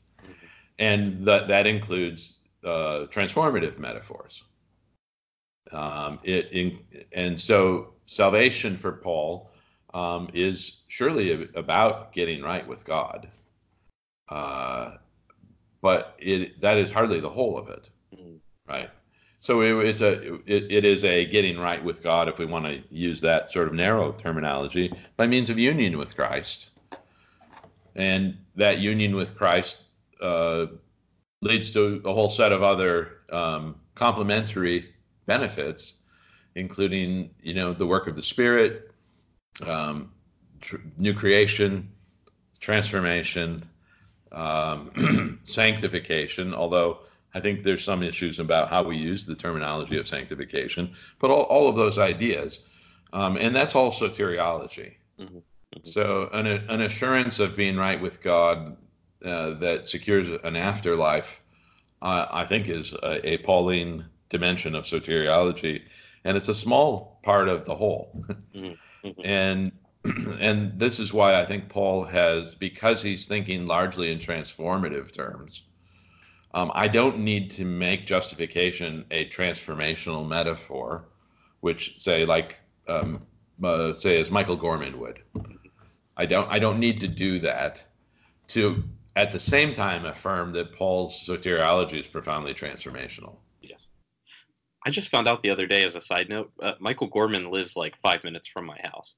And 0.79 1.25
that, 1.25 1.49
that 1.49 1.67
includes 1.67 2.39
uh, 2.65 3.07
transformative 3.11 3.79
metaphors. 3.79 4.45
Um, 5.75 6.21
it 6.23 6.49
in, 6.53 6.79
and 7.13 7.39
so 7.39 7.95
salvation 8.07 8.77
for 8.77 8.93
Paul 8.93 9.51
um, 9.93 10.29
is 10.33 10.83
surely 10.89 11.49
about 11.55 12.13
getting 12.13 12.43
right 12.43 12.67
with 12.67 12.85
God, 12.85 13.29
uh, 14.29 14.93
but 15.83 16.15
it 16.19 16.61
that 16.61 16.79
is 16.79 16.93
hardly 16.93 17.19
the 17.19 17.29
whole 17.29 17.59
of 17.59 17.69
it, 17.69 17.91
mm-hmm. 18.15 18.37
right? 18.69 18.89
So 19.41 19.63
it, 19.63 19.87
it's 19.87 20.01
a 20.01 20.35
it, 20.47 20.71
it 20.71 20.85
is 20.85 21.03
a 21.05 21.25
getting 21.27 21.59
right 21.59 21.83
with 21.83 22.03
God, 22.03 22.29
if 22.29 22.39
we 22.39 22.47
want 22.47 22.67
to 22.67 22.83
use 22.89 23.21
that 23.23 23.51
sort 23.51 23.67
of 23.67 23.75
narrow 23.75 24.13
terminology, 24.13 24.93
by 25.17 25.27
means 25.27 25.51
of 25.51 25.59
union 25.59 25.99
with 25.99 26.15
Christ, 26.15 26.71
and 27.97 28.37
that 28.55 28.79
union 28.79 29.17
with 29.17 29.37
Christ 29.37 29.81
uh, 30.23 30.67
leads 31.43 31.73
to 31.73 32.01
a 32.05 32.15
whole 32.15 32.29
set 32.29 32.53
of 32.53 32.63
other 32.63 33.19
um, 33.33 33.75
complementary 33.97 34.94
benefits, 35.27 35.95
including 36.55 37.31
you 37.43 37.55
know 37.55 37.73
the 37.73 37.87
work 37.87 38.07
of 38.07 38.17
the 38.17 38.23
Spirit, 38.23 38.91
um, 39.67 40.11
tr- 40.61 40.77
new 40.97 41.15
creation, 41.15 41.89
transformation, 42.61 43.65
um, 44.33 45.41
sanctification. 45.45 46.55
Although 46.55 47.01
I 47.35 47.41
think 47.41 47.63
there's 47.63 47.85
some 47.85 48.03
issues 48.03 48.39
about 48.39 48.69
how 48.69 48.83
we 48.83 48.97
use 48.97 49.27
the 49.27 49.35
terminology 49.35 49.99
of 49.99 50.07
sanctification, 50.07 50.95
but 51.19 51.31
all, 51.31 51.43
all 51.43 51.69
of 51.69 51.77
those 51.77 51.99
ideas, 51.99 52.61
um, 53.13 53.37
and 53.37 53.55
that's 53.55 53.75
all 53.75 53.91
soteriology. 53.91 54.95
Mm-hmm. 55.21 55.37
Mm-hmm. 55.37 55.81
So 55.83 56.29
an, 56.33 56.47
an 56.47 56.83
assurance 56.83 57.41
of 57.41 57.57
being 57.57 57.77
right 57.77 58.01
with 58.01 58.23
God 58.23 58.77
uh, 59.25 59.55
that 59.55 59.87
secures 59.87 60.29
an 60.29 60.57
afterlife, 60.57 61.41
uh, 62.03 62.27
I 62.31 62.45
think, 62.45 62.69
is 62.69 62.93
a, 63.03 63.31
a 63.31 63.39
Pauline 63.39 64.05
dimension 64.35 64.75
of 64.75 64.85
soteriology, 64.85 65.83
and 66.25 66.37
it's 66.37 66.49
a 66.49 66.55
small 66.55 67.21
part 67.23 67.49
of 67.49 67.65
the 67.65 67.75
whole. 67.75 68.25
mm-hmm. 68.55 69.11
and 69.25 69.71
and 70.41 70.79
this 70.79 70.99
is 70.99 71.15
why 71.15 71.41
I 71.41 71.47
think 71.47 71.69
Paul 71.69 72.05
has, 72.05 72.55
because 72.55 73.01
he's 73.01 73.27
thinking 73.27 73.67
largely 73.67 74.11
in 74.13 74.19
transformative 74.19 75.13
terms. 75.13 75.63
Um, 76.53 76.71
I 76.75 76.89
don't 76.89 77.19
need 77.19 77.51
to 77.51 77.65
make 77.65 78.07
justification 78.07 79.05
a 79.11 79.29
transformational 79.31 80.27
metaphor, 80.29 81.07
which 81.61 81.99
say 81.99 82.25
like 82.25 82.57
um, 82.87 83.23
uh, 83.63 83.95
say 83.95 84.21
as 84.21 84.31
Michael 84.31 84.57
Gorman 84.57 84.99
would. 85.01 85.21
I 86.17 86.27
don't 86.27 86.49
I 86.51 86.59
don't 86.59 86.79
need 86.79 87.01
to 87.01 87.09
do 87.09 87.41
that 87.41 87.85
to 88.49 88.85
at 89.17 89.33
the 89.33 89.39
same 89.39 89.73
time 89.73 90.05
affirm 90.05 90.53
that 90.53 90.73
Paul's 90.73 91.15
soteriology 91.27 91.99
is 92.01 92.07
profoundly 92.07 92.55
transformational. 92.55 93.37
I 94.85 94.91
just 94.91 95.09
found 95.09 95.27
out 95.29 95.43
the 95.43 95.51
other 95.51 95.67
day, 95.67 95.85
as 95.85 95.95
a 95.95 96.01
side 96.01 96.29
note, 96.29 96.53
uh, 96.63 96.73
Michael 96.79 97.07
Gorman 97.07 97.51
lives 97.51 97.77
like 97.77 97.95
five 98.03 98.23
minutes 98.23 98.49
from 98.49 98.67
my 98.67 98.79
house. 98.83 99.17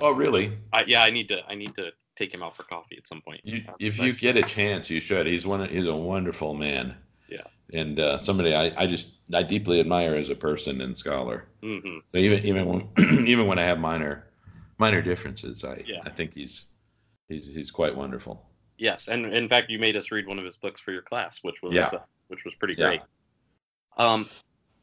Oh, 0.00 0.10
really? 0.10 0.56
I, 0.72 0.84
yeah, 0.86 1.02
I 1.02 1.10
need 1.10 1.28
to. 1.28 1.40
I 1.48 1.54
need 1.54 1.74
to 1.76 1.92
take 2.16 2.32
him 2.32 2.42
out 2.42 2.56
for 2.56 2.64
coffee 2.64 2.96
at 2.98 3.06
some 3.06 3.20
point. 3.22 3.40
You, 3.44 3.62
if 3.78 3.98
you 3.98 4.12
get 4.12 4.36
a 4.36 4.42
chance, 4.42 4.90
you 4.90 5.00
should. 5.00 5.26
He's 5.26 5.46
one. 5.46 5.66
He's 5.68 5.86
a 5.86 5.94
wonderful 5.94 6.54
man. 6.54 6.94
Yeah. 7.28 7.42
And 7.72 8.00
uh, 8.00 8.18
somebody 8.18 8.54
I, 8.54 8.72
I 8.76 8.86
just 8.86 9.18
I 9.34 9.42
deeply 9.42 9.80
admire 9.80 10.14
as 10.14 10.30
a 10.30 10.34
person 10.34 10.80
and 10.80 10.96
scholar. 10.96 11.46
Mm-hmm. 11.62 11.98
So 12.08 12.18
even 12.18 12.44
even 12.44 12.66
when 12.66 13.26
even 13.26 13.46
when 13.46 13.58
I 13.58 13.64
have 13.64 13.78
minor 13.78 14.28
minor 14.78 15.02
differences, 15.02 15.64
I 15.64 15.82
yeah. 15.86 16.00
I 16.04 16.10
think 16.10 16.34
he's 16.34 16.64
he's 17.28 17.46
he's 17.46 17.70
quite 17.70 17.94
wonderful. 17.94 18.44
Yes, 18.78 19.08
and 19.08 19.26
in 19.34 19.48
fact, 19.48 19.70
you 19.70 19.78
made 19.78 19.96
us 19.96 20.12
read 20.12 20.26
one 20.26 20.38
of 20.38 20.44
his 20.44 20.56
books 20.56 20.80
for 20.80 20.92
your 20.92 21.02
class, 21.02 21.40
which 21.42 21.62
was 21.62 21.74
yeah. 21.74 21.90
uh, 21.92 21.98
which 22.28 22.44
was 22.44 22.54
pretty 22.54 22.76
great. 22.76 23.00
Um, 23.96 24.28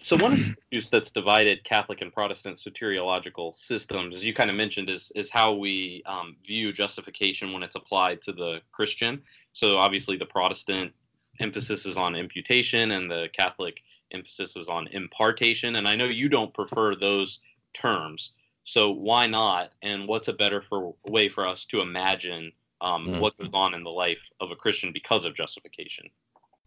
so 0.05 0.15
one 0.17 0.33
of 0.33 0.37
the 0.37 0.55
issues 0.69 0.87
that's 0.87 1.09
divided 1.09 1.63
Catholic 1.63 2.03
and 2.03 2.13
Protestant 2.13 2.59
soteriological 2.59 3.55
systems, 3.55 4.15
as 4.15 4.23
you 4.23 4.35
kind 4.35 4.51
of 4.51 4.55
mentioned, 4.55 4.87
is 4.87 5.11
is 5.15 5.31
how 5.31 5.53
we 5.53 6.03
um, 6.05 6.35
view 6.45 6.71
justification 6.71 7.51
when 7.51 7.63
it's 7.63 7.75
applied 7.75 8.21
to 8.21 8.31
the 8.31 8.61
Christian. 8.71 9.23
So 9.53 9.77
obviously, 9.77 10.15
the 10.15 10.27
Protestant 10.27 10.93
emphasis 11.39 11.87
is 11.87 11.97
on 11.97 12.15
imputation, 12.15 12.91
and 12.91 13.09
the 13.09 13.29
Catholic 13.33 13.81
emphasis 14.11 14.55
is 14.55 14.69
on 14.69 14.85
impartation. 14.89 15.77
And 15.77 15.87
I 15.87 15.95
know 15.95 16.05
you 16.05 16.29
don't 16.29 16.53
prefer 16.53 16.95
those 16.95 17.39
terms, 17.73 18.33
so 18.63 18.91
why 18.91 19.25
not? 19.25 19.71
And 19.81 20.07
what's 20.07 20.27
a 20.27 20.33
better 20.33 20.61
for, 20.69 20.93
way 21.07 21.29
for 21.29 21.47
us 21.47 21.65
to 21.71 21.81
imagine 21.81 22.51
um, 22.79 23.07
mm-hmm. 23.07 23.19
what 23.21 23.35
goes 23.39 23.49
on 23.53 23.73
in 23.73 23.83
the 23.83 23.89
life 23.89 24.21
of 24.39 24.51
a 24.51 24.55
Christian 24.55 24.91
because 24.93 25.25
of 25.25 25.33
justification? 25.33 26.11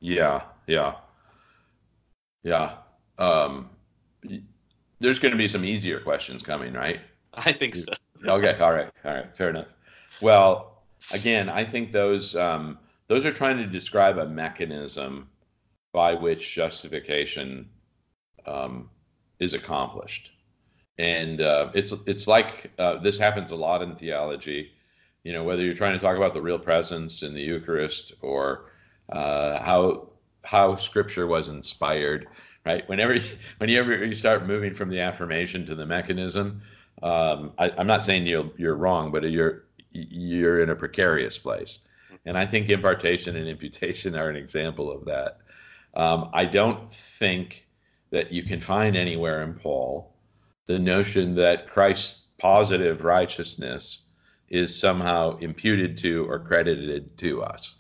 Yeah, 0.01 0.43
yeah, 0.67 0.97
yeah 2.43 2.79
um, 3.19 3.69
there's 5.01 5.19
going 5.19 5.33
to 5.33 5.39
be 5.39 5.49
some 5.49 5.65
easier 5.65 6.01
questions 6.01 6.43
coming, 6.43 6.73
right? 6.73 7.01
I 7.35 7.53
think 7.53 7.77
so. 7.77 7.93
okay, 8.27 8.59
all 8.59 8.73
right, 8.73 8.91
all 9.05 9.15
right, 9.15 9.37
fair 9.37 9.51
enough. 9.51 9.69
Well, 10.21 10.83
again, 11.11 11.49
I 11.49 11.65
think 11.65 11.93
those 11.93 12.35
um, 12.37 12.79
those 13.09 13.25
are 13.25 13.33
trying 13.33 13.57
to 13.59 13.67
describe 13.67 14.19
a 14.19 14.27
mechanism 14.27 15.29
by 15.93 16.15
which 16.15 16.55
justification 16.55 17.69
um, 18.47 18.91
is 19.39 19.55
accomplished, 19.55 20.33
and 20.99 21.41
uh, 21.41 21.71
it's 21.75 21.93
it's 22.07 22.27
like 22.27 22.71
uh, 22.79 22.97
this 22.99 23.19
happens 23.19 23.51
a 23.51 23.57
lot 23.57 23.83
in 23.83 23.95
theology. 23.95 24.73
You 25.25 25.33
know, 25.33 25.45
whether 25.45 25.65
you're 25.65 25.75
trying 25.75 25.93
to 25.93 25.99
talk 25.99 26.17
about 26.17 26.35
the 26.35 26.43
real 26.43 26.59
presence 26.59 27.23
in 27.23 27.35
the 27.35 27.43
Eucharist 27.43 28.15
or 28.21 28.71
uh, 29.11 29.63
how 29.63 30.11
how 30.45 30.77
Scripture 30.77 31.27
was 31.27 31.49
inspired 31.49 32.27
right? 32.69 32.87
Whenever 32.87 33.15
you, 33.15 33.23
whenever 33.57 34.05
you 34.05 34.15
start 34.15 34.47
moving 34.47 34.75
from 34.75 34.91
the 34.91 35.01
affirmation 35.01 35.65
to 35.67 35.75
the 35.75 35.87
mechanism, 35.87 36.61
um, 37.03 37.53
I, 37.59 37.71
am 37.79 37.87
not 37.87 38.05
saying 38.05 38.27
you're 38.27 38.51
you're 38.59 38.75
wrong, 38.75 39.11
but 39.11 39.23
you're 39.31 39.65
you're 39.93 40.61
in 40.61 40.69
a 40.69 40.77
precarious 40.77 41.39
place, 41.39 41.79
and 42.27 42.37
I 42.37 42.45
think 42.45 42.69
impartation 42.69 43.37
and 43.37 43.49
imputation 43.49 44.15
are 44.17 44.29
an 44.29 44.37
example 44.37 44.91
of 44.91 45.07
that. 45.07 45.39
Um, 45.95 46.29
I 46.35 46.45
don't 46.45 46.93
think 46.93 47.67
that 48.11 48.33
you 48.33 48.43
can 48.43 48.61
find 48.61 48.97
anywhere 48.97 49.43
in 49.43 49.55
Paul 49.55 50.13
the 50.67 50.79
notion 50.79 51.35
that 51.37 51.71
Christ's 51.71 52.27
positive 52.39 53.03
righteousness 53.03 54.03
is 54.51 54.79
somehow 54.79 55.39
imputed 55.39 55.97
to 55.99 56.29
or 56.29 56.39
credited 56.39 57.17
to 57.17 57.43
us. 57.43 57.77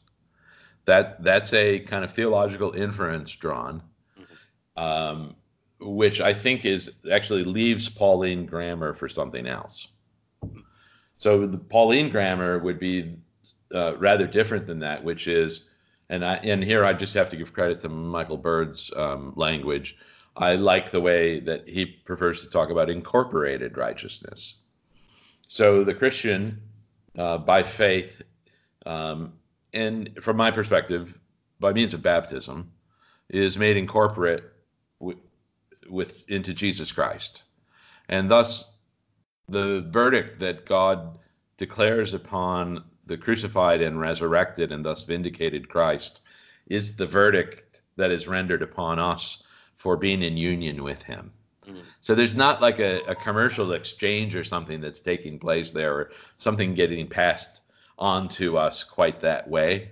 That 0.86 1.22
that's 1.22 1.52
a 1.52 1.80
kind 1.80 2.04
of 2.06 2.10
theological 2.10 2.72
inference 2.72 3.32
drawn 3.32 3.82
um, 4.78 5.34
which 5.80 6.20
I 6.20 6.32
think 6.32 6.64
is 6.64 6.92
actually 7.12 7.44
leaves 7.44 7.88
Pauline 7.88 8.46
grammar 8.46 8.94
for 8.94 9.08
something 9.08 9.46
else. 9.46 9.88
So 11.16 11.46
the 11.46 11.58
Pauline 11.58 12.10
grammar 12.10 12.60
would 12.60 12.78
be 12.78 13.16
uh, 13.74 13.96
rather 13.96 14.26
different 14.26 14.66
than 14.66 14.78
that, 14.78 15.02
which 15.02 15.26
is, 15.26 15.68
and 16.10 16.24
I 16.24 16.36
and 16.36 16.62
here 16.62 16.84
I 16.84 16.92
just 16.92 17.12
have 17.14 17.28
to 17.30 17.36
give 17.36 17.52
credit 17.52 17.80
to 17.80 17.88
Michael 17.88 18.38
Bird's 18.38 18.90
um, 18.96 19.32
language. 19.34 19.98
I 20.36 20.54
like 20.54 20.92
the 20.92 21.00
way 21.00 21.40
that 21.40 21.68
he 21.68 21.84
prefers 21.84 22.44
to 22.44 22.50
talk 22.50 22.70
about 22.70 22.88
incorporated 22.88 23.76
righteousness. 23.76 24.58
So 25.48 25.82
the 25.82 25.94
Christian, 25.94 26.62
uh, 27.18 27.38
by 27.38 27.64
faith, 27.64 28.22
um, 28.86 29.32
and 29.72 30.10
from 30.20 30.36
my 30.36 30.52
perspective, 30.52 31.18
by 31.58 31.72
means 31.72 31.94
of 31.94 32.02
baptism, 32.02 32.70
is 33.28 33.58
made 33.58 33.76
incorporate 33.76 34.44
with 35.88 36.28
into 36.30 36.52
Jesus 36.52 36.92
Christ. 36.92 37.42
And 38.08 38.30
thus 38.30 38.72
the 39.48 39.86
verdict 39.88 40.40
that 40.40 40.66
God 40.66 41.18
declares 41.56 42.14
upon 42.14 42.84
the 43.06 43.16
crucified 43.16 43.80
and 43.80 43.98
resurrected 43.98 44.70
and 44.72 44.84
thus 44.84 45.04
vindicated 45.04 45.68
Christ 45.68 46.20
is 46.66 46.96
the 46.96 47.06
verdict 47.06 47.80
that 47.96 48.10
is 48.10 48.28
rendered 48.28 48.62
upon 48.62 48.98
us 48.98 49.42
for 49.74 49.96
being 49.96 50.22
in 50.22 50.36
union 50.36 50.82
with 50.82 51.02
Him. 51.02 51.32
Mhm. 51.66 51.82
So 52.00 52.14
there's 52.14 52.34
not 52.36 52.60
like 52.60 52.78
a, 52.78 53.00
a 53.02 53.14
commercial 53.14 53.72
exchange 53.72 54.34
or 54.34 54.44
something 54.44 54.80
that's 54.80 55.00
taking 55.00 55.38
place 55.38 55.70
there, 55.70 55.94
or 55.94 56.10
something 56.36 56.74
getting 56.74 57.06
passed 57.06 57.60
on 57.98 58.28
to 58.28 58.56
us 58.56 58.84
quite 58.84 59.20
that 59.20 59.48
way. 59.48 59.90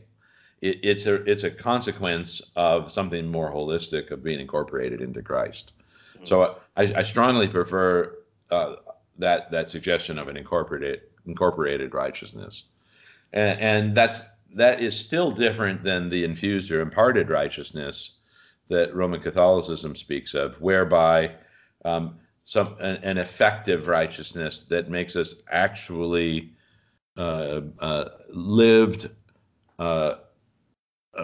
It, 0.60 0.80
it's 0.82 1.06
a 1.06 1.14
it's 1.24 1.44
a 1.44 1.50
consequence 1.50 2.40
of 2.56 2.90
something 2.90 3.26
more 3.26 3.52
holistic 3.52 4.10
of 4.10 4.22
being 4.22 4.40
incorporated 4.40 5.00
into 5.00 5.22
Christ. 5.22 5.72
So 6.24 6.56
I, 6.76 6.82
I 6.96 7.02
strongly 7.02 7.48
prefer 7.48 8.16
uh, 8.50 8.76
that 9.18 9.50
that 9.50 9.70
suggestion 9.70 10.18
of 10.18 10.28
an 10.28 10.36
incorporated 10.36 11.02
incorporated 11.26 11.94
righteousness, 11.94 12.64
and, 13.32 13.60
and 13.60 13.94
that's 13.96 14.24
that 14.54 14.80
is 14.80 14.98
still 14.98 15.30
different 15.30 15.82
than 15.82 16.08
the 16.08 16.24
infused 16.24 16.70
or 16.70 16.80
imparted 16.80 17.28
righteousness 17.28 18.18
that 18.68 18.94
Roman 18.94 19.20
Catholicism 19.20 19.94
speaks 19.94 20.34
of, 20.34 20.60
whereby 20.60 21.34
um, 21.84 22.18
some 22.44 22.76
an, 22.80 22.96
an, 23.02 23.18
effective 23.18 23.88
righteousness 23.88 24.62
that 24.62 24.88
makes 24.88 25.16
us 25.16 25.36
actually 25.50 26.52
uh, 27.16 27.60
uh, 27.78 28.08
lived 28.30 29.10
uh, 29.78 30.14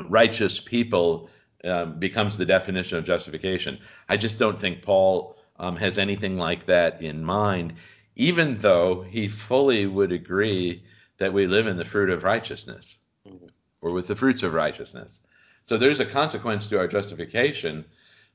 righteous 0.08 0.60
people 0.60 1.28
um, 1.64 1.98
becomes 1.98 2.36
the 2.36 2.46
definition 2.46 2.98
of 2.98 3.04
justification. 3.04 3.78
I 4.08 4.16
just 4.16 4.38
don't 4.38 4.58
think 4.58 4.82
Paul 4.82 5.36
um, 5.58 5.76
has 5.76 5.98
anything 5.98 6.36
like 6.38 6.66
that 6.66 7.00
in 7.02 7.24
mind, 7.24 7.74
even 8.16 8.56
though 8.58 9.02
he 9.02 9.28
fully 9.28 9.86
would 9.86 10.12
agree 10.12 10.82
that 11.18 11.32
we 11.32 11.46
live 11.46 11.66
in 11.66 11.76
the 11.76 11.84
fruit 11.84 12.10
of 12.10 12.24
righteousness 12.24 12.98
Mhm. 13.28 13.50
or 13.80 13.92
with 13.92 14.08
the 14.08 14.16
fruits 14.16 14.42
of 14.42 14.54
righteousness. 14.54 15.20
So 15.64 15.78
there's 15.78 16.00
a 16.00 16.04
consequence 16.04 16.66
to 16.68 16.78
our 16.78 16.88
justification, 16.88 17.84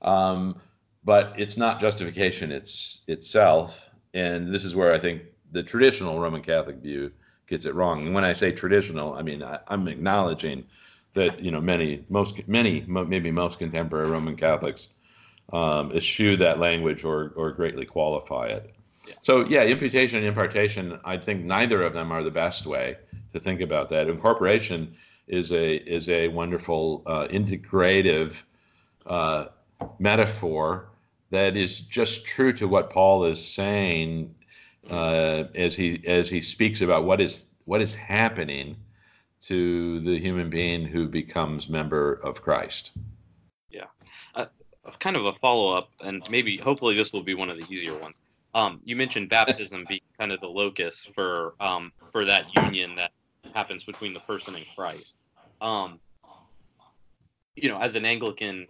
um, 0.01 0.55
but 1.03 1.33
it's 1.37 1.57
not 1.57 1.79
justification 1.81 2.51
it's 2.51 3.01
itself. 3.07 3.89
And 4.13 4.53
this 4.53 4.63
is 4.63 4.75
where 4.75 4.93
I 4.93 4.99
think 4.99 5.23
the 5.51 5.63
traditional 5.63 6.19
Roman 6.19 6.41
Catholic 6.41 6.77
view 6.77 7.11
gets 7.47 7.65
it 7.65 7.75
wrong. 7.75 8.05
And 8.05 8.15
when 8.15 8.23
I 8.23 8.33
say 8.33 8.51
traditional, 8.51 9.13
I 9.13 9.21
mean 9.21 9.43
I, 9.43 9.59
I'm 9.67 9.87
acknowledging 9.87 10.63
that 11.17 11.43
you 11.43 11.51
know 11.51 11.59
many 11.59 12.05
most 12.09 12.47
many 12.47 12.85
maybe 12.87 13.31
most 13.31 13.59
contemporary 13.59 14.09
Roman 14.09 14.35
Catholics 14.35 14.89
um, 15.51 15.91
eschew 15.91 16.37
that 16.37 16.59
language 16.59 17.03
or 17.03 17.33
or 17.35 17.51
greatly 17.51 17.85
qualify 17.85 18.47
it. 18.47 18.73
Yeah. 19.07 19.13
So 19.23 19.45
yeah, 19.47 19.63
imputation 19.63 20.19
and 20.19 20.27
impartation. 20.27 20.99
I 21.03 21.17
think 21.17 21.43
neither 21.43 21.81
of 21.81 21.93
them 21.93 22.11
are 22.11 22.23
the 22.23 22.31
best 22.31 22.65
way 22.65 22.97
to 23.33 23.39
think 23.39 23.61
about 23.61 23.89
that. 23.89 24.07
Incorporation 24.07 24.95
is 25.27 25.51
a 25.51 25.75
is 25.91 26.07
a 26.09 26.27
wonderful 26.29 27.03
uh, 27.05 27.27
integrative 27.27 28.43
uh, 29.05 29.45
metaphor 29.99 30.89
that 31.31 31.57
is 31.57 31.81
just 31.81 32.25
true 32.25 32.53
to 32.53 32.67
what 32.67 32.89
Paul 32.89 33.25
is 33.25 33.45
saying 33.45 34.33
uh, 34.89 35.45
as 35.55 35.75
he 35.75 36.01
as 36.07 36.29
he 36.29 36.41
speaks 36.41 36.81
about 36.81 37.05
what 37.05 37.19
is 37.19 37.45
what 37.65 37.81
is 37.81 37.93
happening 37.93 38.75
to 39.47 39.99
the 40.01 40.19
human 40.19 40.49
being 40.49 40.85
who 40.85 41.07
becomes 41.07 41.69
member 41.69 42.13
of 42.23 42.41
Christ. 42.41 42.91
Yeah, 43.69 43.85
uh, 44.35 44.45
kind 44.99 45.15
of 45.15 45.25
a 45.25 45.33
follow 45.33 45.75
up, 45.75 45.89
and 46.03 46.27
maybe 46.29 46.57
hopefully 46.57 46.95
this 46.95 47.13
will 47.13 47.23
be 47.23 47.33
one 47.33 47.49
of 47.49 47.57
the 47.57 47.73
easier 47.73 47.97
ones. 47.97 48.15
Um, 48.53 48.81
you 48.83 48.95
mentioned 48.95 49.29
baptism 49.29 49.85
being 49.87 50.01
kind 50.19 50.31
of 50.31 50.41
the 50.41 50.47
locus 50.47 51.07
for 51.13 51.53
um, 51.59 51.91
for 52.11 52.25
that 52.25 52.45
union 52.55 52.95
that 52.95 53.11
happens 53.53 53.83
between 53.83 54.13
the 54.13 54.19
person 54.21 54.55
and 54.55 54.65
Christ. 54.75 55.17
Um, 55.61 55.99
you 57.55 57.69
know, 57.69 57.79
as 57.79 57.95
an 57.95 58.05
Anglican 58.05 58.67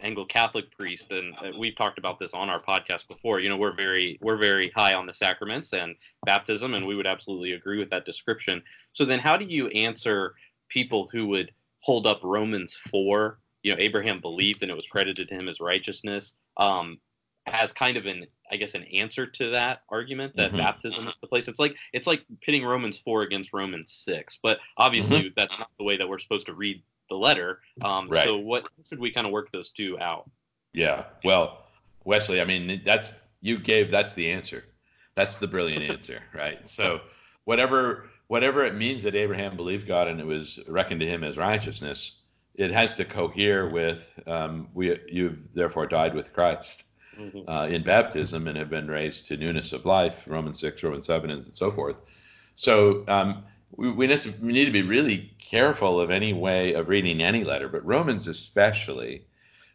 Anglo 0.00 0.24
Catholic 0.24 0.70
priest, 0.76 1.10
and 1.10 1.34
uh, 1.38 1.56
we've 1.58 1.76
talked 1.76 1.98
about 1.98 2.18
this 2.18 2.34
on 2.34 2.48
our 2.48 2.62
podcast 2.62 3.08
before. 3.08 3.40
You 3.40 3.48
know, 3.48 3.56
we're 3.56 3.74
very 3.74 4.18
we're 4.20 4.36
very 4.36 4.70
high 4.70 4.94
on 4.94 5.06
the 5.06 5.14
sacraments 5.14 5.72
and 5.72 5.94
baptism, 6.24 6.74
and 6.74 6.86
we 6.86 6.94
would 6.94 7.06
absolutely 7.06 7.52
agree 7.52 7.78
with 7.78 7.90
that 7.90 8.04
description. 8.04 8.62
So 8.98 9.04
then, 9.04 9.20
how 9.20 9.36
do 9.36 9.44
you 9.44 9.68
answer 9.68 10.34
people 10.68 11.08
who 11.12 11.28
would 11.28 11.52
hold 11.78 12.04
up 12.04 12.18
Romans 12.24 12.76
four? 12.90 13.38
You 13.62 13.72
know, 13.72 13.80
Abraham 13.80 14.20
believed, 14.20 14.60
and 14.64 14.72
it 14.72 14.74
was 14.74 14.88
credited 14.88 15.28
to 15.28 15.34
him 15.36 15.48
as 15.48 15.60
righteousness. 15.60 16.34
Um, 16.56 16.98
as 17.46 17.72
kind 17.72 17.96
of 17.96 18.06
an, 18.06 18.26
I 18.50 18.56
guess, 18.56 18.74
an 18.74 18.82
answer 18.92 19.24
to 19.24 19.50
that 19.50 19.82
argument 19.88 20.34
that 20.34 20.50
Mhm. 20.50 20.56
baptism 20.56 21.06
is 21.06 21.16
the 21.18 21.28
place. 21.28 21.46
It's 21.46 21.60
like 21.60 21.76
it's 21.92 22.08
like 22.08 22.24
pitting 22.40 22.64
Romans 22.64 22.98
four 22.98 23.22
against 23.22 23.52
Romans 23.52 23.92
six, 23.92 24.40
but 24.42 24.58
obviously 24.76 25.32
that's 25.36 25.56
not 25.60 25.70
the 25.78 25.84
way 25.84 25.96
that 25.96 26.08
we're 26.08 26.18
supposed 26.18 26.46
to 26.46 26.54
read 26.54 26.82
the 27.08 27.16
letter. 27.16 27.60
Um, 27.82 28.08
Right. 28.08 28.26
So 28.26 28.36
what 28.36 28.68
should 28.84 28.98
we 28.98 29.12
kind 29.12 29.28
of 29.28 29.32
work 29.32 29.52
those 29.52 29.70
two 29.70 29.96
out? 30.00 30.28
Yeah. 30.72 31.04
Well, 31.22 31.64
Wesley, 32.04 32.40
I 32.40 32.44
mean, 32.44 32.82
that's 32.84 33.14
you 33.42 33.60
gave 33.60 33.92
that's 33.92 34.14
the 34.14 34.28
answer. 34.28 34.64
That's 35.14 35.36
the 35.36 35.46
brilliant 35.46 35.84
answer, 35.88 36.24
right? 36.34 36.68
So 36.68 37.00
whatever 37.44 38.10
whatever 38.28 38.64
it 38.64 38.74
means 38.74 39.02
that 39.02 39.14
Abraham 39.14 39.56
believed 39.56 39.86
God 39.86 40.08
and 40.08 40.20
it 40.20 40.26
was 40.26 40.58
reckoned 40.68 41.00
to 41.00 41.06
him 41.06 41.24
as 41.24 41.36
righteousness, 41.36 42.12
it 42.54 42.70
has 42.70 42.96
to 42.96 43.04
cohere 43.04 43.68
with 43.68 44.12
um, 44.26 44.68
we 44.74 44.98
you've 45.08 45.52
therefore 45.54 45.86
died 45.86 46.14
with 46.14 46.32
Christ 46.32 46.84
Mhm. 47.18 47.44
uh, 47.48 47.66
in 47.68 47.82
baptism 47.82 48.46
and 48.46 48.56
have 48.56 48.70
been 48.70 48.88
raised 48.88 49.26
to 49.26 49.36
newness 49.36 49.72
of 49.72 49.84
life, 49.84 50.24
Romans 50.28 50.60
6, 50.60 50.84
Romans 50.84 51.06
7, 51.06 51.30
and 51.30 51.44
so 51.52 51.72
forth. 51.72 51.96
So 52.54 53.04
um, 53.08 53.42
we, 53.76 53.90
we 53.90 54.06
we 54.06 54.52
need 54.52 54.66
to 54.66 54.70
be 54.70 54.82
really 54.82 55.32
careful 55.38 56.00
of 56.00 56.10
any 56.10 56.32
way 56.32 56.74
of 56.74 56.88
reading 56.88 57.20
any 57.22 57.42
letter, 57.44 57.68
but 57.68 57.84
Romans 57.84 58.28
especially, 58.28 59.24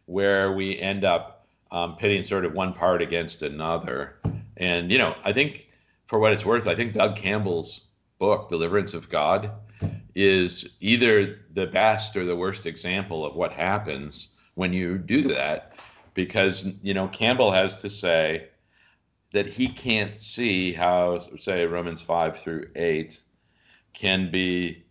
where 0.06 0.52
we 0.52 0.78
end 0.80 1.04
up 1.04 1.46
um, 1.70 1.96
pitting 1.96 2.22
sort 2.22 2.44
of 2.46 2.54
one 2.54 2.72
part 2.72 3.02
against 3.02 3.42
another. 3.42 4.16
And, 4.56 4.90
you 4.90 4.98
know, 4.98 5.14
I 5.24 5.32
think 5.32 5.68
for 6.06 6.18
what 6.18 6.32
it's 6.32 6.44
worth, 6.44 6.66
I 6.66 6.74
think 6.74 6.94
Doug 6.94 7.16
Campbell's 7.16 7.83
book, 8.24 8.48
Deliverance 8.48 8.94
of 8.94 9.10
God, 9.10 9.50
is 10.14 10.76
either 10.80 11.40
the 11.52 11.66
best 11.66 12.16
or 12.16 12.24
the 12.24 12.34
worst 12.34 12.64
example 12.64 13.22
of 13.26 13.36
what 13.36 13.52
happens 13.52 14.28
when 14.54 14.72
you 14.72 14.96
do 14.96 15.20
that 15.28 15.74
because 16.14 16.72
you 16.82 16.94
know 16.94 17.06
Campbell 17.08 17.52
has 17.52 17.82
to 17.82 17.90
say 17.90 18.48
that 19.32 19.46
he 19.46 19.66
can't 19.68 20.16
see 20.16 20.72
how 20.72 21.18
say 21.36 21.66
Romans 21.66 22.00
5 22.00 22.38
through 22.38 22.70
8 22.74 23.20
can 23.92 24.30
be 24.30 24.84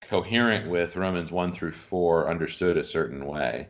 coherent 0.00 0.70
with 0.70 0.96
Romans 0.96 1.30
1 1.30 1.52
through 1.52 1.72
4 1.72 2.30
understood 2.30 2.78
a 2.78 2.84
certain 2.84 3.26
way. 3.26 3.68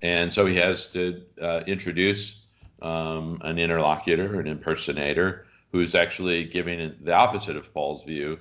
And 0.00 0.32
so 0.32 0.46
he 0.46 0.54
has 0.56 0.92
to 0.92 1.22
uh, 1.40 1.62
introduce 1.66 2.44
um, 2.82 3.40
an 3.42 3.58
interlocutor, 3.58 4.38
an 4.38 4.46
impersonator, 4.46 5.46
who's 5.72 5.94
actually 5.94 6.44
giving 6.44 6.94
the 7.00 7.12
opposite 7.12 7.56
of 7.56 7.72
Paul's 7.74 8.04
view 8.04 8.38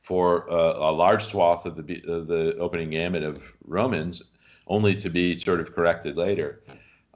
for 0.00 0.48
uh, 0.50 0.74
a 0.78 0.92
large 0.92 1.24
swath 1.24 1.66
of 1.66 1.76
the, 1.76 1.82
the 1.82 2.56
opening 2.60 2.90
gamut 2.90 3.24
of 3.24 3.42
Romans, 3.64 4.22
only 4.68 4.94
to 4.94 5.10
be 5.10 5.34
sort 5.34 5.60
of 5.60 5.74
corrected 5.74 6.16
later 6.16 6.62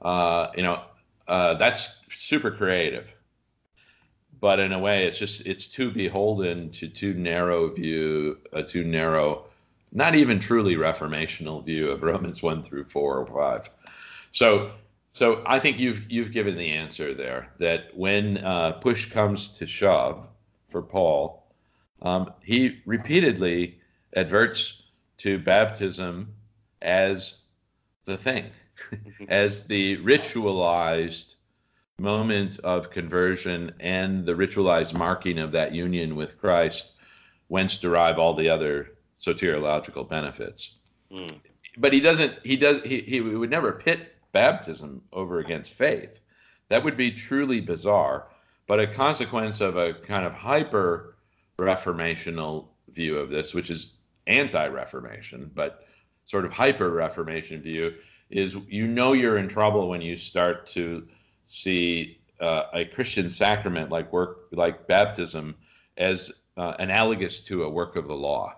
uh, 0.03 0.51
you 0.55 0.63
know, 0.63 0.81
uh, 1.27 1.53
that's 1.55 2.01
super 2.09 2.51
creative. 2.51 3.15
But 4.39 4.59
in 4.59 4.73
a 4.73 4.79
way, 4.79 5.05
it's 5.05 5.17
just 5.17 5.47
it's 5.47 5.67
too 5.67 5.89
beholden 5.89 6.69
to 6.71 6.89
too 6.89 7.13
narrow 7.13 7.69
view, 7.69 8.39
a 8.51 8.61
too 8.61 8.83
narrow, 8.83 9.45
not 9.93 10.15
even 10.15 10.39
truly 10.39 10.75
reformational 10.75 11.63
view 11.63 11.89
of 11.89 12.03
Romans 12.03 12.43
one 12.43 12.61
through 12.61 12.83
four 12.85 13.19
or 13.19 13.25
five. 13.25 13.69
So, 14.31 14.71
so 15.13 15.43
I 15.45 15.59
think 15.59 15.79
you've 15.79 16.11
you've 16.11 16.31
given 16.31 16.57
the 16.57 16.71
answer 16.71 17.13
there. 17.13 17.47
That 17.59 17.95
when 17.95 18.39
uh, 18.39 18.73
push 18.73 19.05
comes 19.05 19.47
to 19.59 19.67
shove 19.67 20.27
for 20.69 20.81
Paul, 20.81 21.45
um, 22.01 22.33
he 22.41 22.81
repeatedly 22.87 23.79
adverts 24.15 24.81
to 25.19 25.37
baptism 25.37 26.33
as 26.81 27.37
the 28.05 28.17
thing 28.17 28.49
as 29.29 29.63
the 29.65 29.97
ritualized 29.97 31.35
moment 31.99 32.57
of 32.63 32.89
conversion 32.89 33.71
and 33.79 34.25
the 34.25 34.33
ritualized 34.33 34.95
marking 34.95 35.37
of 35.37 35.51
that 35.51 35.75
union 35.75 36.15
with 36.15 36.39
Christ, 36.39 36.93
whence 37.49 37.77
derive 37.77 38.17
all 38.17 38.33
the 38.33 38.49
other 38.49 38.93
soteriological 39.19 40.09
benefits. 40.09 40.77
Mm. 41.11 41.39
But 41.77 41.93
he 41.93 41.99
doesn't. 41.99 42.33
He 42.43 42.55
does. 42.55 42.81
He, 42.81 43.01
he 43.01 43.21
would 43.21 43.51
never 43.51 43.73
pit 43.73 44.12
baptism 44.33 45.01
over 45.13 45.39
against 45.39 45.73
faith. 45.73 46.21
That 46.67 46.83
would 46.83 46.97
be 46.97 47.11
truly 47.11 47.61
bizarre. 47.61 48.27
But 48.67 48.79
a 48.79 48.87
consequence 48.87 49.61
of 49.61 49.77
a 49.77 49.93
kind 49.93 50.25
of 50.25 50.33
hyper 50.33 51.15
reformational 51.59 52.67
view 52.93 53.17
of 53.17 53.29
this, 53.29 53.53
which 53.53 53.69
is 53.69 53.93
anti-reformation, 54.27 55.51
but 55.53 55.85
sort 56.25 56.45
of 56.45 56.51
hyper 56.51 56.89
reformation 56.91 57.61
view, 57.61 57.93
is 58.29 58.55
you 58.67 58.87
know 58.87 59.13
you're 59.13 59.37
in 59.37 59.47
trouble 59.47 59.89
when 59.89 60.01
you 60.01 60.17
start 60.17 60.65
to 60.65 61.07
see 61.45 62.19
uh, 62.39 62.63
a 62.73 62.85
Christian 62.85 63.29
sacrament 63.29 63.91
like 63.91 64.11
work 64.11 64.47
like 64.51 64.87
baptism 64.87 65.55
as 65.97 66.31
uh, 66.57 66.73
analogous 66.79 67.41
to 67.41 67.63
a 67.63 67.69
work 67.69 67.95
of 67.95 68.07
the 68.07 68.15
law. 68.15 68.55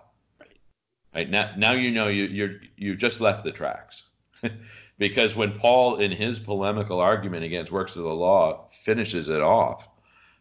Right 1.14 1.28
now, 1.28 1.50
now 1.56 1.72
you 1.72 1.90
know 1.90 2.08
you 2.08 2.24
you're 2.24 2.56
you 2.76 2.94
just 2.94 3.20
left 3.20 3.44
the 3.44 3.52
tracks. 3.52 4.04
because 4.98 5.36
when 5.36 5.58
Paul, 5.58 5.96
in 5.96 6.10
his 6.10 6.38
polemical 6.38 7.00
argument 7.00 7.44
against 7.44 7.72
works 7.72 7.96
of 7.96 8.04
the 8.04 8.14
law, 8.14 8.68
finishes 8.70 9.28
it 9.28 9.40
off, 9.40 9.88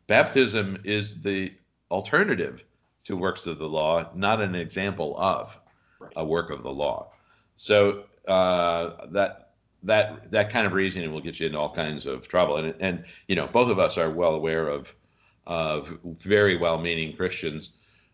baptism 0.07 0.77
is 0.83 1.21
the 1.21 1.53
alternative 1.91 2.63
to 3.03 3.15
works 3.15 3.47
of 3.47 3.59
the 3.59 3.67
law, 3.67 4.09
not 4.15 4.41
an 4.41 4.55
example 4.55 5.15
of 5.17 5.59
a 6.15 6.25
work 6.25 6.49
of 6.49 6.63
the 6.63 6.71
law. 6.71 7.11
So 7.55 8.05
uh, 8.27 9.07
that 9.11 9.53
that 9.83 10.31
that 10.31 10.49
kind 10.49 10.65
of 10.65 10.73
reasoning 10.73 11.13
will 11.13 11.21
get 11.21 11.39
you 11.39 11.47
into 11.47 11.59
all 11.59 11.73
kinds 11.73 12.05
of 12.05 12.27
trouble. 12.27 12.57
And 12.57 12.73
and 12.79 13.05
you 13.27 13.35
know, 13.35 13.47
both 13.47 13.69
of 13.69 13.79
us 13.79 13.97
are 13.97 14.09
well 14.09 14.35
aware 14.35 14.67
of 14.67 14.93
of 15.45 15.99
very 16.03 16.57
well-meaning 16.57 17.15
Christians 17.15 17.71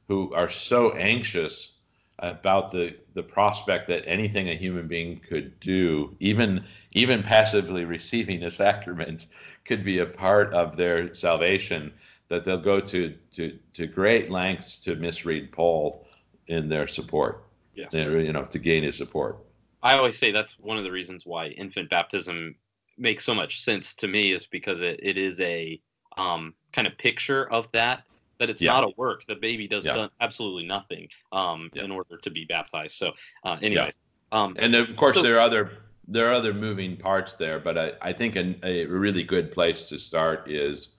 who 0.10 0.34
are 0.34 0.49
so 0.49 0.91
anxious 0.93 1.77
about 2.21 2.71
the 2.71 2.95
the 3.13 3.23
prospect 3.23 3.88
that 3.88 4.03
anything 4.07 4.49
a 4.49 4.55
human 4.55 4.88
being 4.88 5.19
could 5.19 5.60
do, 5.60 6.15
even 6.19 6.63
even 6.93 7.23
passively 7.23 7.86
receiving 7.86 8.43
a 8.43 8.51
sacrament, 8.51 9.27
could 9.65 9.84
be 9.84 9.99
a 9.99 10.05
part 10.05 10.53
of 10.53 10.75
their 10.75 11.13
salvation, 11.13 11.91
that 12.27 12.43
they'll 12.43 12.57
go 12.57 12.79
to 12.79 13.13
to 13.31 13.57
to 13.73 13.88
great 13.88 14.29
lengths 14.29 14.77
to 14.77 14.95
misread 14.95 15.51
Paul 15.51 16.07
in 16.47 16.69
their 16.69 16.88
support. 16.88 17.43
Yes. 17.75 17.93
You 17.93 18.34
know, 18.34 18.43
to 18.45 18.60
gain 18.60 18.84
his 18.84 18.97
support. 18.97 19.38
I 19.84 19.97
always 19.97 20.17
say 20.17 20.31
that's 20.31 20.55
one 20.60 20.77
of 20.77 20.84
the 20.84 20.91
reasons 20.91 21.25
why 21.25 21.47
infant 21.47 21.89
baptism 21.89 22.55
makes 22.97 23.25
so 23.25 23.34
much 23.34 23.63
sense 23.63 23.93
to 23.95 24.07
me 24.07 24.31
is 24.34 24.45
because 24.45 24.81
it, 24.81 24.99
it 25.01 25.17
is 25.17 25.39
a 25.39 25.81
um, 26.17 26.53
kind 26.73 26.88
of 26.88 26.97
picture 26.97 27.51
of 27.51 27.67
that 27.71 28.03
that 28.41 28.49
it's 28.49 28.62
Yeah. 28.62 28.71
not 28.73 28.84
a 28.84 28.91
work 28.97 29.23
the 29.27 29.36
baby 29.36 29.67
does 29.67 29.86
Yeah. 29.86 30.08
absolutely 30.19 30.65
nothing 30.65 31.08
um, 31.32 31.69
Yeah. 31.73 31.84
in 31.84 31.91
order 31.91 32.17
to 32.17 32.30
be 32.32 32.43
baptized 32.43 32.95
so 32.97 33.13
uh, 33.45 33.58
anyways 33.62 33.99
um, 34.34 34.56
And 34.58 34.73
of 34.75 34.95
course, 34.95 35.17
So- 35.17 35.23
there 35.23 35.36
are 35.38 35.41
other 35.41 35.71
there 36.08 36.27
are 36.27 36.34
other 36.34 36.54
moving 36.54 36.97
parts 36.97 37.36
there, 37.36 37.60
but 37.60 37.77
I, 37.77 37.91
I 38.01 38.12
think 38.12 38.36
an, 38.36 38.60
a 38.63 38.86
really 38.86 39.23
good 39.23 39.51
place 39.51 39.88
to 39.89 39.97
start 39.99 40.49
is 40.49 40.95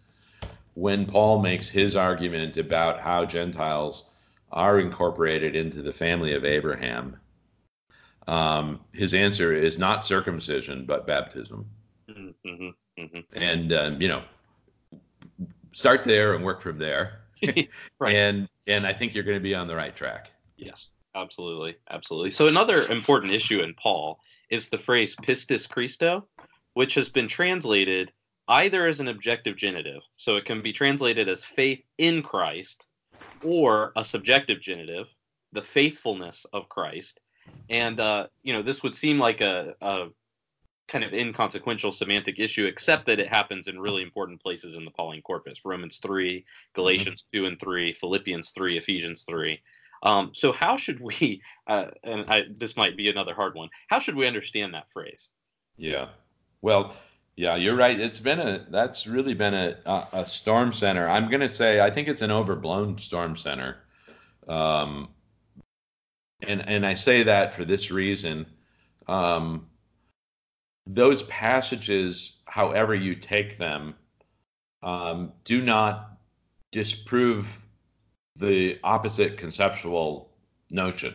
when 0.75 1.05
Paul 1.07 1.41
makes 1.43 1.69
his 1.69 1.97
argument 1.97 2.57
about 2.57 3.01
how 3.01 3.25
Gentiles 3.25 4.05
are 4.53 4.79
incorporated 4.81 5.57
into 5.57 5.83
the 5.83 5.93
family 5.93 6.35
of 6.35 6.45
Abraham. 6.45 7.17
Um, 8.29 8.81
his 8.93 9.13
answer 9.13 9.53
is 9.55 9.79
not 9.79 10.05
circumcision, 10.05 10.85
but 10.87 11.07
baptism. 11.07 11.67
mhm, 12.09 12.35
mhm, 12.47 12.75
mhm. 12.99 13.25
And 13.33 13.73
um, 13.73 14.01
you 14.01 14.09
know, 14.09 14.23
start 15.73 16.05
there 16.05 16.35
and 16.35 16.45
work 16.45 16.61
from 16.61 16.79
there. 16.79 17.22
Right. 17.99 18.15
And 18.15 18.49
and 18.67 18.87
I 18.87 18.93
think 18.93 19.15
you're 19.15 19.25
going 19.25 19.39
to 19.39 19.43
be 19.43 19.55
on 19.55 19.67
the 19.67 19.77
right 19.77 19.95
track. 19.95 20.31
Yes, 20.57 20.91
absolutely, 21.15 21.77
absolutely. 21.91 22.31
So 22.31 22.47
another 22.47 22.87
important 22.87 23.33
issue 23.33 23.61
in 23.61 23.75
Paul 23.75 24.21
is 24.51 24.69
the 24.69 24.79
phrase 24.79 25.17
pistis 25.17 25.69
Christou, 25.69 26.23
which 26.75 26.95
has 26.95 27.09
been 27.09 27.29
translated 27.29 28.13
either 28.49 28.87
as 28.87 29.01
an 29.01 29.09
objective 29.09 29.57
genitive, 29.57 30.03
so 30.17 30.37
it 30.37 30.45
can 30.45 30.63
be 30.63 30.73
translated 30.73 31.29
as 31.29 31.45
faith 31.45 31.83
in 31.99 32.23
Christ, 32.23 32.85
or 33.45 33.93
a 33.97 34.05
subjective 34.05 34.61
genitive, 34.61 35.07
the 35.53 35.63
faithfulness 35.63 36.45
of 36.53 36.69
Christ. 36.69 37.21
And 37.71 37.99
uh, 37.99 38.27
you 38.43 38.53
know, 38.53 38.63
this 38.63 38.83
would 38.83 38.95
seem 38.95 39.19
like 39.19 39.41
a, 39.41 39.75
a 39.81 40.09
kind 40.93 41.05
of 41.05 41.15
inconsequential 41.15 41.91
semantic 41.91 42.39
issue, 42.39 42.67
except 42.67 43.07
that 43.07 43.19
it 43.19 43.27
happens 43.27 43.67
in 43.67 43.81
really 43.81 44.03
important 44.03 44.41
places 44.43 44.77
in 44.77 44.85
the 44.85 44.91
Pauline 44.91 45.23
corpus: 45.23 45.65
Romans 45.65 45.99
three, 46.03 46.45
Galatians 46.75 47.27
two 47.33 47.47
and 47.47 47.59
three, 47.59 47.95
Philippians 47.95 48.51
three, 48.51 48.77
Ephesians 48.77 49.25
three. 49.27 49.59
Um, 50.03 50.33
so 50.35 50.53
how 50.53 50.77
should 50.77 51.01
we? 51.01 51.43
Uh, 51.69 51.87
and 52.03 52.25
I, 52.29 52.43
this 52.57 52.77
might 52.77 52.97
be 52.97 53.09
another 53.09 53.35
hard 53.35 53.55
one. 53.55 53.69
How 53.87 54.01
should 54.01 54.17
we 54.17 54.27
understand 54.27 54.75
that 54.75 54.91
phrase? 54.91 55.31
Yeah. 55.77 56.09
Well, 56.61 56.97
yeah, 57.37 57.55
you're 57.55 57.77
right. 57.77 57.99
It's 57.99 58.19
been 58.19 58.41
a 58.41 58.67
that's 58.69 59.07
really 59.07 59.33
been 59.33 59.55
a 59.55 59.77
a, 59.87 60.07
a 60.13 60.27
storm 60.27 60.73
center. 60.73 61.09
I'm 61.09 61.31
going 61.31 61.41
to 61.41 61.49
say 61.49 61.81
I 61.81 61.89
think 61.89 62.09
it's 62.09 62.21
an 62.21 62.33
overblown 62.33 62.99
storm 62.99 63.37
center. 63.37 63.77
Um 64.49 65.11
and 66.43 66.69
and 66.69 66.85
I 66.85 66.95
say 66.95 67.23
that 67.23 67.55
for 67.55 67.65
this 67.65 67.93
reason. 67.93 68.45
Um 69.07 69.69
those 70.87 71.23
passages, 71.25 72.41
however 72.47 72.95
you 72.95 73.15
take 73.15 73.59
them, 73.59 73.95
um, 74.83 75.33
do 75.45 75.63
not 75.63 76.19
disprove 76.71 77.61
the 78.37 78.79
opposite 78.83 79.37
conceptual 79.37 80.31
notion, 80.71 81.15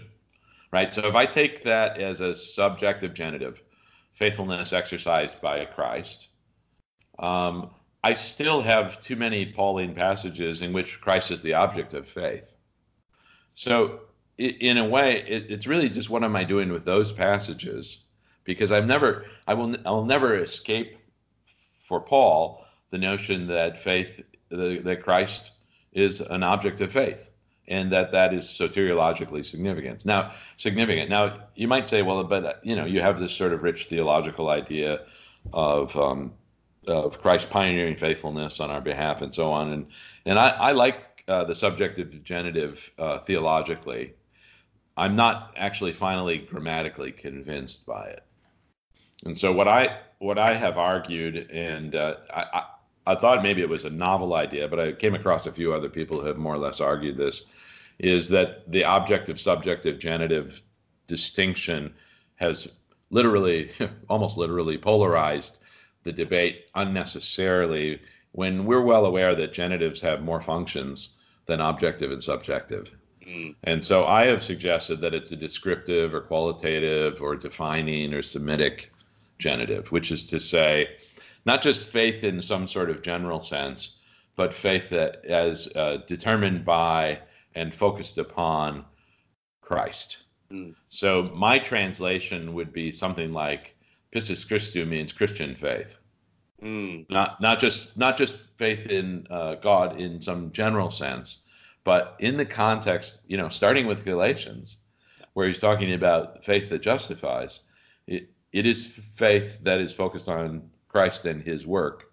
right? 0.71 0.93
So 0.93 1.05
if 1.07 1.15
I 1.15 1.25
take 1.25 1.63
that 1.63 1.97
as 1.99 2.21
a 2.21 2.33
subjective 2.35 3.13
genitive, 3.13 3.61
faithfulness 4.13 4.71
exercised 4.71 5.41
by 5.41 5.65
Christ, 5.65 6.29
um, 7.19 7.71
I 8.03 8.13
still 8.13 8.61
have 8.61 8.99
too 9.01 9.15
many 9.15 9.45
Pauline 9.45 9.93
passages 9.93 10.61
in 10.61 10.71
which 10.71 11.01
Christ 11.01 11.31
is 11.31 11.41
the 11.41 11.53
object 11.55 11.93
of 11.93 12.07
faith. 12.07 12.55
So, 13.53 14.01
in 14.37 14.77
a 14.77 14.85
way, 14.87 15.23
it, 15.27 15.49
it's 15.49 15.65
really 15.65 15.89
just 15.89 16.11
what 16.11 16.23
am 16.23 16.35
I 16.35 16.43
doing 16.43 16.71
with 16.71 16.85
those 16.85 17.11
passages? 17.11 18.06
Because 18.47 18.71
I'm 18.71 18.87
never, 18.87 19.25
I 19.45 19.53
will, 19.53 19.75
I'll 19.85 20.05
never 20.05 20.37
escape 20.37 20.97
for 21.87 21.99
Paul 21.99 22.65
the 22.91 22.97
notion 22.97 23.45
that 23.47 23.77
faith, 23.77 24.23
that 24.49 24.83
that 24.85 25.03
Christ 25.03 25.51
is 25.91 26.21
an 26.21 26.43
object 26.43 26.79
of 26.79 26.89
faith, 26.89 27.29
and 27.67 27.91
that 27.91 28.11
that 28.13 28.33
is 28.33 28.45
soteriologically 28.45 29.45
significant. 29.45 30.05
Now, 30.05 30.31
significant. 30.55 31.09
Now, 31.09 31.47
you 31.55 31.67
might 31.67 31.89
say, 31.89 32.01
well, 32.03 32.23
but 32.23 32.61
you 32.63 32.75
know, 32.77 32.85
you 32.85 33.01
have 33.01 33.19
this 33.19 33.33
sort 33.33 33.51
of 33.51 33.63
rich 33.63 33.87
theological 33.87 34.47
idea 34.49 35.01
of 35.51 35.95
um, 35.97 36.31
of 36.87 37.21
Christ 37.21 37.49
pioneering 37.49 37.97
faithfulness 37.97 38.61
on 38.61 38.71
our 38.71 38.81
behalf, 38.81 39.21
and 39.21 39.33
so 39.33 39.51
on. 39.51 39.73
And 39.73 39.87
and 40.25 40.39
I, 40.39 40.49
I 40.51 40.71
like 40.71 41.25
uh, 41.27 41.43
the 41.43 41.55
subjective 41.55 42.23
genitive 42.23 42.89
uh, 42.97 43.19
theologically. 43.19 44.13
I'm 44.95 45.17
not 45.17 45.53
actually 45.57 45.91
finally 45.91 46.37
grammatically 46.37 47.11
convinced 47.11 47.85
by 47.85 48.05
it. 48.05 48.23
And 49.25 49.37
so 49.37 49.51
what 49.51 49.67
I 49.67 49.99
what 50.19 50.37
I 50.37 50.55
have 50.55 50.77
argued, 50.77 51.49
and 51.51 51.95
uh, 51.95 52.15
I, 52.33 52.45
I 52.53 52.63
I 53.07 53.15
thought 53.15 53.43
maybe 53.43 53.61
it 53.61 53.69
was 53.69 53.85
a 53.85 53.89
novel 53.89 54.33
idea, 54.33 54.67
but 54.67 54.79
I 54.79 54.91
came 54.91 55.15
across 55.15 55.47
a 55.47 55.51
few 55.51 55.73
other 55.73 55.89
people 55.89 56.19
who 56.19 56.27
have 56.27 56.37
more 56.37 56.53
or 56.53 56.57
less 56.57 56.81
argued 56.81 57.17
this, 57.17 57.43
is 57.99 58.29
that 58.29 58.69
the 58.71 58.83
objective 58.83 59.39
subjective 59.39 59.97
genitive 59.97 60.61
distinction 61.07 61.93
has 62.35 62.67
literally, 63.09 63.71
almost 64.09 64.37
literally, 64.37 64.77
polarized 64.77 65.59
the 66.03 66.11
debate 66.11 66.65
unnecessarily 66.75 67.99
when 68.33 68.65
we're 68.65 68.81
well 68.83 69.05
aware 69.05 69.33
that 69.35 69.53
genitives 69.53 70.01
have 70.01 70.21
more 70.21 70.41
functions 70.41 71.15
than 71.45 71.59
objective 71.61 72.11
and 72.11 72.21
subjective. 72.21 72.93
Mm, 73.25 73.55
And 73.63 73.83
so 73.83 74.05
I 74.05 74.25
have 74.25 74.43
suggested 74.43 75.01
that 75.01 75.13
it's 75.13 75.31
a 75.31 75.35
descriptive 75.35 76.13
or 76.13 76.21
qualitative 76.21 77.21
or 77.21 77.35
defining 77.35 78.13
or 78.13 78.21
Semitic 78.21 78.91
genitive, 79.39 79.91
which 79.91 80.11
is 80.11 80.25
to 80.27 80.39
say, 80.39 80.87
not 81.45 81.61
just 81.61 81.89
faith 81.89 82.23
in 82.23 82.41
some 82.41 82.67
sort 82.67 82.89
of 82.89 83.01
general 83.01 83.39
sense, 83.39 83.97
but 84.35 84.53
faith 84.53 84.89
that 84.89 85.25
as 85.25 85.67
uh, 85.75 85.97
determined 86.07 86.65
by 86.65 87.19
and 87.55 87.73
focused 87.73 88.17
upon 88.17 88.85
Christ. 89.61 90.19
Mm. 90.51 90.75
So 90.89 91.31
my 91.33 91.59
translation 91.59 92.53
would 92.53 92.71
be 92.71 92.91
something 92.91 93.33
like 93.33 93.75
Pistis 94.11 94.47
Christou 94.47 94.87
means 94.87 95.11
Christian 95.11 95.55
faith 95.55 95.97
mm, 96.61 97.09
not 97.09 97.39
not 97.41 97.59
just 97.59 97.95
not 97.97 98.17
just 98.17 98.35
faith 98.57 98.87
in 98.87 99.27
uh, 99.29 99.55
God 99.55 99.99
in 99.99 100.19
some 100.21 100.51
general 100.51 100.89
sense, 100.89 101.39
but 101.83 102.15
in 102.19 102.37
the 102.37 102.45
context, 102.45 103.21
you 103.27 103.37
know, 103.37 103.49
starting 103.49 103.87
with 103.87 104.05
Galatians, 104.05 104.77
where 105.33 105.47
he's 105.47 105.59
talking 105.59 105.93
about 105.93 106.43
faith 106.43 106.69
that 106.69 106.81
justifies. 106.81 107.61
It, 108.57 108.65
is 108.65 108.87
faith 108.87 109.63
that 109.63 109.79
is 109.79 109.93
focused 109.93 110.27
on 110.27 110.69
Christ 110.87 111.25
and 111.25 111.41
His 111.41 111.65
work, 111.65 112.11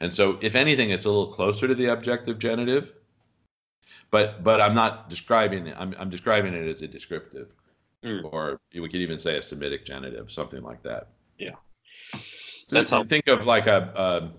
and 0.00 0.12
so 0.12 0.38
if 0.42 0.54
anything, 0.54 0.90
it's 0.90 1.04
a 1.04 1.08
little 1.08 1.32
closer 1.32 1.66
to 1.68 1.74
the 1.74 1.86
objective 1.86 2.38
genitive. 2.38 2.92
But 4.10 4.44
but 4.44 4.60
I'm 4.60 4.74
not 4.74 5.10
describing 5.10 5.66
it. 5.66 5.76
I'm 5.78 5.94
I'm 5.98 6.10
describing 6.10 6.54
it 6.54 6.68
as 6.68 6.82
a 6.82 6.88
descriptive, 6.88 7.48
Mm. 8.04 8.32
or 8.32 8.60
we 8.74 8.88
could 8.88 9.00
even 9.00 9.18
say 9.18 9.36
a 9.38 9.42
Semitic 9.42 9.84
genitive, 9.84 10.30
something 10.30 10.62
like 10.62 10.82
that. 10.82 11.08
Yeah. 11.38 11.56
So 12.68 12.84
how- 12.86 13.04
think 13.04 13.26
of 13.26 13.46
like 13.46 13.66
a 13.66 14.00
um 14.00 14.34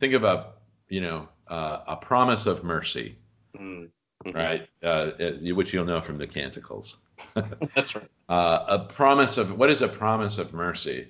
think 0.00 0.14
of 0.14 0.24
a 0.24 0.52
you 0.88 1.00
know 1.00 1.28
uh, 1.48 1.82
a 1.86 1.96
promise 1.96 2.46
of 2.46 2.62
mercy, 2.62 3.16
mm, 3.58 3.88
mhm. 4.24 4.34
right? 4.34 4.68
Uh, 4.82 5.10
which 5.54 5.72
you'll 5.72 5.84
know 5.84 6.00
from 6.00 6.18
the 6.18 6.26
Canticles. 6.26 6.98
That's 7.74 7.94
right. 7.94 8.08
Uh, 8.28 8.64
a 8.68 8.78
promise 8.78 9.36
of 9.38 9.56
what 9.56 9.70
is 9.70 9.82
a 9.82 9.88
promise 9.88 10.38
of 10.38 10.52
mercy? 10.52 11.08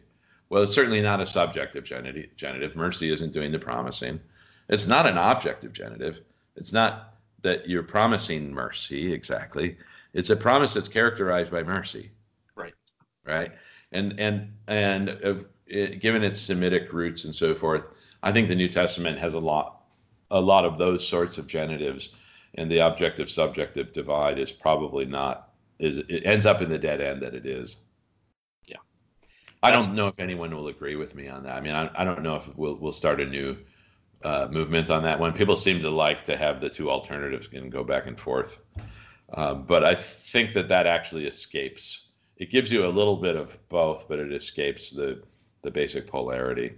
Well, 0.49 0.63
it's 0.63 0.75
certainly 0.75 1.01
not 1.01 1.21
a 1.21 1.27
subjective 1.27 1.85
genitive. 1.85 2.35
genitive. 2.37 2.75
Mercy 2.77 3.11
isn't 3.13 3.33
doing 3.33 3.53
the 3.53 3.59
promising. 3.59 4.21
It's 4.69 4.87
not 4.87 5.07
an 5.07 5.17
objective 5.17 5.73
genitive. 5.73 6.21
It's 6.57 6.73
not 6.73 7.15
that 7.43 7.69
you're 7.69 7.83
promising 7.83 8.53
mercy 8.53 9.13
exactly. 9.13 9.77
It's 10.13 10.31
a 10.31 10.37
promise 10.37 10.75
that's 10.75 10.89
characterized 10.89 11.51
by 11.51 11.63
mercy. 11.63 12.11
Right. 12.57 12.75
Right. 13.25 13.53
and 13.93 14.19
and 14.19 14.53
and 14.67 15.11
uh, 15.25 15.35
it, 15.67 16.01
given 16.01 16.23
its 16.23 16.41
Semitic 16.41 16.93
roots 16.93 17.25
and 17.25 17.35
so 17.35 17.55
forth, 17.55 17.85
I 18.23 18.33
think 18.33 18.49
the 18.49 18.57
New 18.57 18.69
Testament 18.69 19.19
has 19.19 19.35
a 19.35 19.39
lot 19.39 19.83
a 20.31 20.41
lot 20.41 20.65
of 20.65 20.79
those 20.79 21.07
sorts 21.07 21.39
of 21.39 21.47
genitives, 21.47 22.15
and 22.55 22.71
the 22.71 22.79
objective 22.81 23.31
subjective 23.31 23.93
divide 23.93 24.39
is 24.39 24.53
probably 24.53 25.05
not 25.05 25.50
is 25.81 25.99
it 25.99 26.22
ends 26.24 26.47
up 26.47 26.61
in 26.62 26.68
the 26.68 26.78
dead 26.78 27.01
end 27.01 27.22
that 27.22 27.35
it 27.35 27.47
is. 27.47 27.78
Yeah, 28.66 28.76
I 29.62 29.70
don't 29.70 29.95
know 29.95 30.07
if 30.07 30.20
anyone 30.20 30.55
will 30.55 30.68
agree 30.68 30.97
with 30.97 31.14
me 31.14 31.28
on 31.28 31.43
that. 31.45 31.57
I 31.57 31.61
mean, 31.61 31.72
I, 31.72 31.91
I 31.95 32.05
don't 32.05 32.22
know 32.22 32.37
if 32.37 32.55
we'll 32.57 32.76
we'll 32.76 32.93
start 32.93 33.20
a 33.20 33.26
new 33.26 33.57
uh, 34.22 34.49
movement 34.51 34.91
on 34.91 35.03
that 35.03 35.18
one. 35.18 35.33
People 35.33 35.57
seem 35.57 35.81
to 35.81 35.91
like 35.91 36.24
to 36.26 36.37
have 36.37 36.61
the 36.61 36.68
two 36.68 36.91
alternatives 36.91 37.49
and 37.53 37.72
go 37.72 37.83
back 37.83 38.07
and 38.07 38.18
forth. 38.18 38.61
Uh, 39.33 39.55
but 39.55 39.85
I 39.85 39.95
think 39.95 40.53
that 40.55 40.68
that 40.68 40.87
actually 40.87 41.26
escapes. 41.26 42.09
It 42.37 42.51
gives 42.51 42.72
you 42.72 42.87
a 42.87 42.89
little 42.89 43.16
bit 43.16 43.37
of 43.37 43.57
both, 43.68 44.09
but 44.09 44.18
it 44.18 44.33
escapes 44.33 44.91
the 44.91 45.22
the 45.62 45.70
basic 45.70 46.07
polarity, 46.07 46.72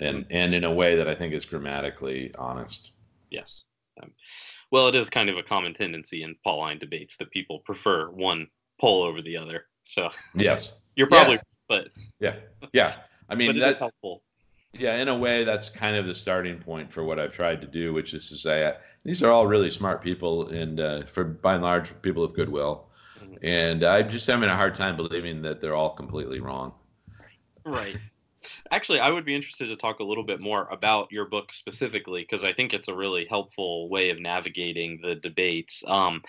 and 0.00 0.18
mm-hmm. 0.18 0.32
and 0.36 0.54
in 0.54 0.64
a 0.64 0.72
way 0.72 0.96
that 0.96 1.08
I 1.08 1.14
think 1.14 1.32
is 1.32 1.44
grammatically 1.44 2.34
honest. 2.38 2.92
Yes. 3.30 3.64
Um, 4.02 4.10
well, 4.76 4.88
it 4.88 4.94
is 4.94 5.10
kind 5.10 5.28
of 5.28 5.36
a 5.36 5.42
common 5.42 5.74
tendency 5.74 6.22
in 6.22 6.36
Pauline 6.44 6.78
debates 6.78 7.16
that 7.16 7.30
people 7.30 7.60
prefer 7.60 8.10
one 8.10 8.46
pole 8.80 9.02
over 9.02 9.22
the 9.22 9.36
other. 9.36 9.66
So 9.84 10.10
yes, 10.34 10.72
you're 10.96 11.06
probably, 11.06 11.34
yeah. 11.34 11.40
but 11.68 11.88
yeah, 12.20 12.34
yeah. 12.72 12.94
I 13.28 13.34
mean, 13.34 13.58
that's 13.58 13.78
helpful 13.78 14.22
yeah, 14.78 14.96
in 14.96 15.08
a 15.08 15.16
way, 15.16 15.44
that's 15.44 15.68
kind 15.68 15.96
of 15.96 16.06
the 16.06 16.14
starting 16.14 16.58
point 16.58 16.90
for 16.90 17.04
what 17.04 17.18
I've 17.18 17.32
tried 17.32 17.60
to 17.60 17.66
do, 17.66 17.92
which 17.92 18.14
is 18.14 18.28
to 18.28 18.36
say 18.36 18.64
uh, 18.64 18.72
these 19.04 19.22
are 19.22 19.30
all 19.30 19.46
really 19.46 19.70
smart 19.70 20.02
people, 20.02 20.48
and 20.48 20.80
uh, 20.80 21.04
for 21.04 21.24
by 21.24 21.54
and 21.54 21.62
large, 21.62 21.90
people 22.02 22.24
of 22.24 22.34
goodwill. 22.34 22.86
Mm-hmm. 23.18 23.34
And 23.42 23.84
I'm 23.84 24.08
just 24.08 24.26
having 24.26 24.48
a 24.48 24.56
hard 24.56 24.74
time 24.74 24.96
believing 24.96 25.42
that 25.42 25.60
they're 25.60 25.74
all 25.74 25.90
completely 25.90 26.40
wrong. 26.40 26.72
Right. 27.64 27.96
Actually, 28.70 29.00
I 29.00 29.10
would 29.10 29.24
be 29.24 29.34
interested 29.34 29.66
to 29.68 29.76
talk 29.76 30.00
a 30.00 30.04
little 30.04 30.24
bit 30.24 30.40
more 30.40 30.68
about 30.70 31.10
your 31.12 31.26
book 31.26 31.52
specifically 31.52 32.22
because 32.22 32.44
I 32.44 32.52
think 32.52 32.72
it's 32.72 32.88
a 32.88 32.94
really 32.94 33.26
helpful 33.28 33.88
way 33.88 34.10
of 34.10 34.20
navigating 34.20 35.00
the 35.02 35.14
debates. 35.16 35.82
Um, 35.86 36.22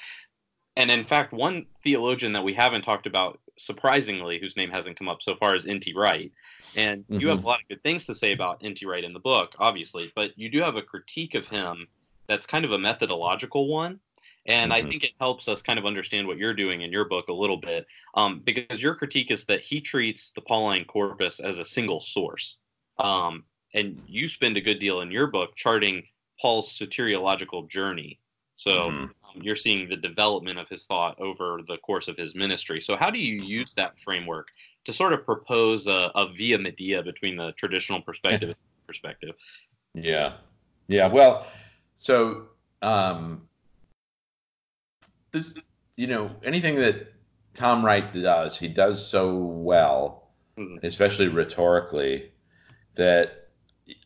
and 0.76 0.92
in 0.92 1.04
fact, 1.04 1.34
one 1.34 1.66
theologian 1.84 2.34
that 2.34 2.44
we 2.44 2.54
haven't 2.54 2.84
talked 2.84 3.08
about, 3.08 3.40
surprisingly, 3.58 4.40
whose 4.40 4.56
name 4.56 4.70
hasn't 4.70 4.98
come 4.98 5.10
up 5.10 5.24
so 5.24 5.36
far, 5.36 5.56
is 5.56 5.66
N.T. 5.66 5.94
Wright. 5.96 6.32
And 6.76 7.02
mm-hmm. 7.04 7.20
you 7.20 7.28
have 7.30 7.40
mm-hmm. 7.40 7.46
a 7.46 7.50
lot 7.50 7.62
of 7.62 7.68
good 7.68 7.82
things 7.82 8.06
to 8.06 8.16
say 8.16 8.32
about 8.32 8.62
N.T. 8.64 8.86
Wright 8.86 9.04
in 9.04 9.14
the 9.14 9.20
book, 9.20 9.56
obviously, 9.58 10.12
but 10.16 10.38
you 10.38 10.50
do 10.50 10.62
have 10.62 10.76
a 10.76 10.84
critique 10.84 11.34
of 11.34 11.48
him 11.48 11.88
that's 12.28 12.46
kind 12.46 12.64
of 12.64 12.72
a 12.72 12.78
methodological 12.78 13.68
one. 13.68 14.00
And 14.48 14.72
mm-hmm. 14.72 14.86
I 14.86 14.90
think 14.90 15.04
it 15.04 15.12
helps 15.20 15.48
us 15.48 15.62
kind 15.62 15.78
of 15.78 15.86
understand 15.86 16.28
what 16.28 16.38
you're 16.38 16.54
doing 16.54 16.82
in 16.82 16.92
your 16.92 17.06
book 17.06 17.28
a 17.28 17.34
little 17.34 17.58
bit, 17.58 17.86
um, 18.16 18.42
because 18.44 18.82
your 18.82 18.96
critique 18.96 19.32
is 19.32 19.46
that 19.46 19.62
he 19.62 19.82
treats 19.82 20.32
the 20.32 20.42
Pauline 20.42 20.86
corpus 20.86 21.40
as 21.40 21.60
a 21.60 21.66
single 21.66 22.00
source. 22.00 22.58
Um, 23.00 23.44
and 23.74 24.02
you 24.08 24.28
spend 24.28 24.58
a 24.58 24.62
good 24.62 24.80
deal 24.80 25.02
in 25.02 25.12
your 25.12 25.28
book 25.28 25.56
charting 25.56 26.04
Paul's 26.42 26.78
soteriological 26.78 27.70
journey. 27.70 28.20
So 28.56 28.72
mm-hmm. 28.72 29.04
um, 29.04 29.12
you're 29.36 29.56
seeing 29.56 29.88
the 29.88 29.98
development 29.98 30.58
of 30.58 30.68
his 30.68 30.86
thought 30.86 31.20
over 31.20 31.60
the 31.68 31.78
course 31.78 32.08
of 32.08 32.18
his 32.18 32.34
ministry. 32.34 32.82
So, 32.82 32.96
how 32.96 33.12
do 33.12 33.20
you 33.20 33.44
use 33.44 33.74
that 33.74 34.00
framework 34.00 34.48
to 34.88 34.94
sort 34.94 35.12
of 35.14 35.26
propose 35.26 35.86
a, 35.86 36.12
a 36.16 36.32
via 36.32 36.58
media 36.58 37.04
between 37.04 37.36
the 37.36 37.52
traditional 37.60 38.02
perspective 38.02 38.50
and 38.50 38.58
perspective. 38.88 39.36
Yeah, 39.94 40.36
yeah. 40.88 41.08
Well, 41.08 41.46
so 41.96 42.46
um, 42.82 43.48
this, 45.32 45.58
you 45.96 46.08
know, 46.08 46.32
anything 46.44 46.76
that 46.78 47.14
Tom 47.54 47.84
Wright 47.84 48.12
does, 48.14 48.58
he 48.58 48.68
does 48.68 49.06
so 49.06 49.36
well, 49.36 50.30
mm-hmm. 50.58 50.86
especially 50.86 51.28
rhetorically, 51.28 52.32
that 52.96 53.50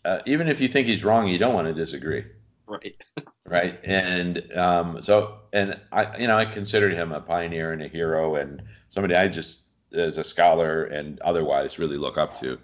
uh, 0.06 0.20
even 0.26 0.48
if 0.48 0.62
you 0.62 0.68
think 0.68 0.88
he's 0.88 1.04
wrong, 1.04 1.28
you 1.28 1.38
don't 1.38 1.54
want 1.54 1.68
to 1.68 1.74
disagree. 1.74 2.26
Right. 2.68 2.96
right. 3.46 3.80
And 3.84 4.52
um, 4.56 5.02
so, 5.02 5.40
and 5.54 5.80
I, 5.92 6.18
you 6.18 6.28
know, 6.28 6.38
I 6.38 6.46
considered 6.46 6.94
him 6.94 7.12
a 7.12 7.20
pioneer 7.20 7.74
and 7.74 7.82
a 7.82 7.88
hero 7.88 8.36
and 8.36 8.62
somebody 8.90 9.16
I 9.16 9.28
just 9.28 9.64
as 9.94 10.18
a 10.18 10.24
scholar 10.24 10.86
and 10.86 11.20
otherwise 11.22 11.80
really 11.80 11.98
look 11.98 12.18
up 12.18 12.40
to. 12.40 12.58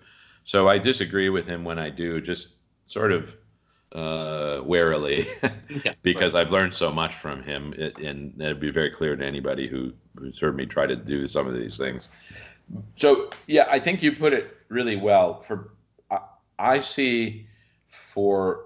So 0.43 0.69
I 0.69 0.77
disagree 0.77 1.29
with 1.29 1.45
him 1.45 1.65
when 1.65 1.77
I 1.77 1.89
do, 1.89 2.21
just 2.21 2.55
sort 2.85 3.11
of 3.11 3.35
uh, 3.93 4.61
warily, 4.63 5.27
yeah, 5.69 5.93
because 6.03 6.33
right. 6.33 6.41
I've 6.41 6.51
learned 6.51 6.73
so 6.73 6.91
much 6.91 7.13
from 7.13 7.41
him, 7.43 7.73
and 8.03 8.33
it'd 8.41 8.59
be 8.59 8.71
very 8.71 8.89
clear 8.89 9.15
to 9.15 9.25
anybody 9.25 9.67
who 9.67 9.93
who's 10.17 10.39
heard 10.39 10.55
me 10.55 10.65
try 10.65 10.85
to 10.85 10.95
do 10.95 11.27
some 11.27 11.47
of 11.47 11.55
these 11.55 11.77
things. 11.77 12.09
So 12.95 13.29
yeah, 13.47 13.67
I 13.69 13.79
think 13.79 14.03
you 14.03 14.11
put 14.11 14.33
it 14.33 14.57
really 14.69 14.97
well. 14.97 15.41
For 15.41 15.73
I, 16.11 16.19
I 16.59 16.79
see 16.81 17.47
for 17.89 18.65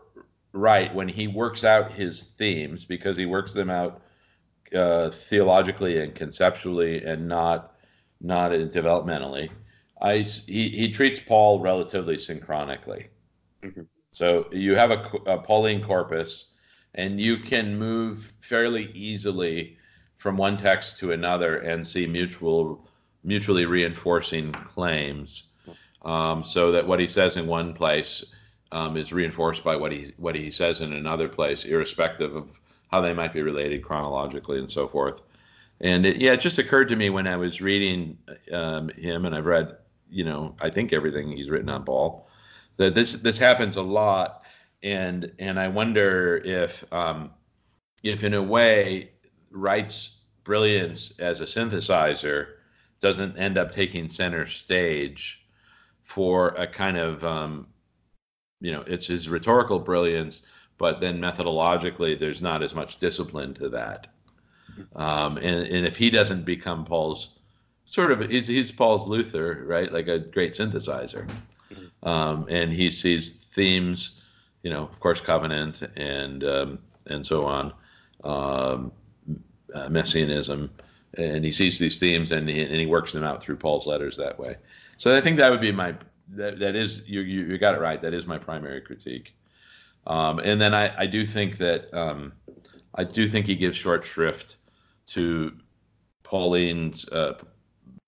Wright 0.53 0.93
when 0.93 1.07
he 1.07 1.27
works 1.27 1.63
out 1.63 1.91
his 1.91 2.23
themes 2.23 2.83
because 2.85 3.15
he 3.15 3.25
works 3.25 3.53
them 3.53 3.69
out 3.69 4.01
uh, 4.75 5.09
theologically 5.09 6.01
and 6.01 6.15
conceptually 6.15 7.03
and 7.03 7.27
not 7.27 7.75
not 8.21 8.51
developmentally. 8.51 9.49
I, 10.01 10.19
he, 10.19 10.69
he 10.69 10.91
treats 10.91 11.19
Paul 11.19 11.59
relatively 11.59 12.17
synchronically. 12.17 13.07
Mm-hmm. 13.63 13.81
So 14.11 14.47
you 14.51 14.75
have 14.75 14.91
a, 14.91 15.09
a 15.25 15.37
Pauline 15.37 15.83
corpus, 15.83 16.45
and 16.95 17.19
you 17.19 17.37
can 17.37 17.77
move 17.77 18.33
fairly 18.41 18.91
easily 18.93 19.77
from 20.17 20.37
one 20.37 20.57
text 20.57 20.99
to 20.99 21.13
another 21.13 21.59
and 21.59 21.87
see 21.87 22.05
mutual, 22.05 22.87
mutually 23.23 23.65
reinforcing 23.65 24.51
claims. 24.51 25.43
Um, 26.03 26.43
so 26.43 26.71
that 26.71 26.85
what 26.85 26.99
he 26.99 27.07
says 27.07 27.37
in 27.37 27.47
one 27.47 27.73
place 27.73 28.33
um, 28.71 28.97
is 28.97 29.13
reinforced 29.13 29.63
by 29.63 29.75
what 29.75 29.91
he 29.91 30.13
what 30.17 30.35
he 30.35 30.51
says 30.51 30.81
in 30.81 30.93
another 30.93 31.29
place, 31.29 31.65
irrespective 31.65 32.35
of 32.35 32.59
how 32.91 33.01
they 33.01 33.13
might 33.13 33.33
be 33.33 33.41
related 33.41 33.83
chronologically 33.83 34.59
and 34.59 34.69
so 34.69 34.87
forth. 34.87 35.21
And 35.79 36.05
it, 36.05 36.21
yeah, 36.21 36.33
it 36.33 36.39
just 36.39 36.59
occurred 36.59 36.89
to 36.89 36.95
me 36.95 37.09
when 37.09 37.27
I 37.27 37.35
was 37.37 37.61
reading 37.61 38.17
um, 38.51 38.89
him, 38.89 39.25
and 39.25 39.35
I've 39.35 39.45
read, 39.45 39.77
you 40.09 40.23
know, 40.23 40.55
I 40.61 40.69
think 40.69 40.93
everything 40.93 41.31
he's 41.31 41.49
written 41.49 41.69
on 41.69 41.83
Paul, 41.83 42.27
that 42.81 42.95
this 42.95 43.13
this 43.13 43.37
happens 43.37 43.77
a 43.77 43.81
lot, 43.81 44.43
and 44.83 45.31
and 45.39 45.59
I 45.59 45.67
wonder 45.67 46.41
if 46.43 46.83
um, 46.93 47.31
if 48.03 48.23
in 48.23 48.33
a 48.33 48.43
way 48.43 49.11
Wright's 49.51 50.17
brilliance 50.43 51.13
as 51.19 51.41
a 51.41 51.45
synthesizer 51.45 52.47
doesn't 52.99 53.37
end 53.37 53.57
up 53.57 53.71
taking 53.71 54.09
center 54.09 54.45
stage 54.45 55.45
for 56.03 56.49
a 56.49 56.67
kind 56.67 56.97
of 56.97 57.23
um, 57.23 57.67
you 58.59 58.71
know 58.71 58.83
it's 58.87 59.07
his 59.07 59.29
rhetorical 59.29 59.79
brilliance, 59.79 60.43
but 60.77 60.99
then 61.01 61.19
methodologically 61.19 62.19
there's 62.19 62.41
not 62.41 62.63
as 62.63 62.75
much 62.75 62.99
discipline 62.99 63.53
to 63.55 63.69
that 63.69 64.07
um, 64.95 65.37
and, 65.37 65.67
and 65.67 65.85
if 65.85 65.97
he 65.97 66.09
doesn't 66.09 66.43
become 66.43 66.85
Paul's 66.85 67.39
sort 67.85 68.11
of, 68.11 68.29
he's, 68.29 68.47
he's 68.47 68.71
Paul's 68.71 69.07
Luther, 69.07 69.63
right? 69.65 69.91
Like 69.91 70.07
a 70.07 70.19
great 70.19 70.53
synthesizer. 70.53 71.29
Um, 72.03 72.47
and 72.49 72.71
he 72.71 72.91
sees 72.91 73.33
themes, 73.33 74.21
you 74.63 74.71
know, 74.71 74.83
of 74.83 74.99
course, 74.99 75.21
covenant 75.21 75.81
and 75.95 76.43
um, 76.43 76.79
and 77.07 77.25
so 77.25 77.45
on, 77.45 77.73
um, 78.23 78.91
uh, 79.73 79.89
messianism, 79.89 80.69
and 81.15 81.43
he 81.43 81.51
sees 81.51 81.77
these 81.79 81.99
themes 81.99 82.31
and 82.31 82.49
he, 82.49 82.61
and 82.61 82.75
he 82.75 82.85
works 82.85 83.11
them 83.13 83.23
out 83.23 83.41
through 83.41 83.57
Paul's 83.57 83.87
letters 83.87 84.17
that 84.17 84.37
way. 84.37 84.55
So 84.97 85.15
I 85.15 85.21
think 85.21 85.37
that 85.37 85.51
would 85.51 85.61
be 85.61 85.71
my 85.71 85.95
that, 86.29 86.59
that 86.59 86.75
is 86.75 87.03
you, 87.07 87.21
you 87.21 87.45
you 87.45 87.57
got 87.57 87.75
it 87.75 87.81
right. 87.81 88.01
That 88.01 88.13
is 88.13 88.25
my 88.25 88.37
primary 88.37 88.81
critique. 88.81 89.35
Um, 90.07 90.39
and 90.39 90.59
then 90.59 90.73
I, 90.73 91.01
I 91.01 91.05
do 91.05 91.25
think 91.25 91.57
that 91.57 91.93
um, 91.93 92.33
I 92.95 93.03
do 93.03 93.27
think 93.27 93.45
he 93.45 93.55
gives 93.55 93.77
short 93.77 94.03
shrift 94.03 94.57
to 95.07 95.53
Pauline's 96.23 97.07
uh, 97.09 97.37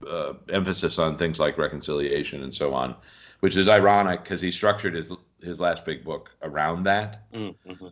uh, 0.09 0.33
emphasis 0.49 0.99
on 0.99 1.17
things 1.17 1.39
like 1.39 1.57
reconciliation 1.57 2.43
and 2.43 2.53
so 2.53 2.73
on, 2.73 2.95
which 3.43 3.57
is 3.57 3.67
ironic 3.67 4.23
because 4.23 4.39
he 4.39 4.49
structured 4.49 4.93
his 4.93 5.11
his 5.41 5.59
last 5.59 5.83
big 5.83 6.01
book 6.01 6.33
around 6.43 6.83
that. 6.83 7.29
Mm-hmm. 7.33 7.87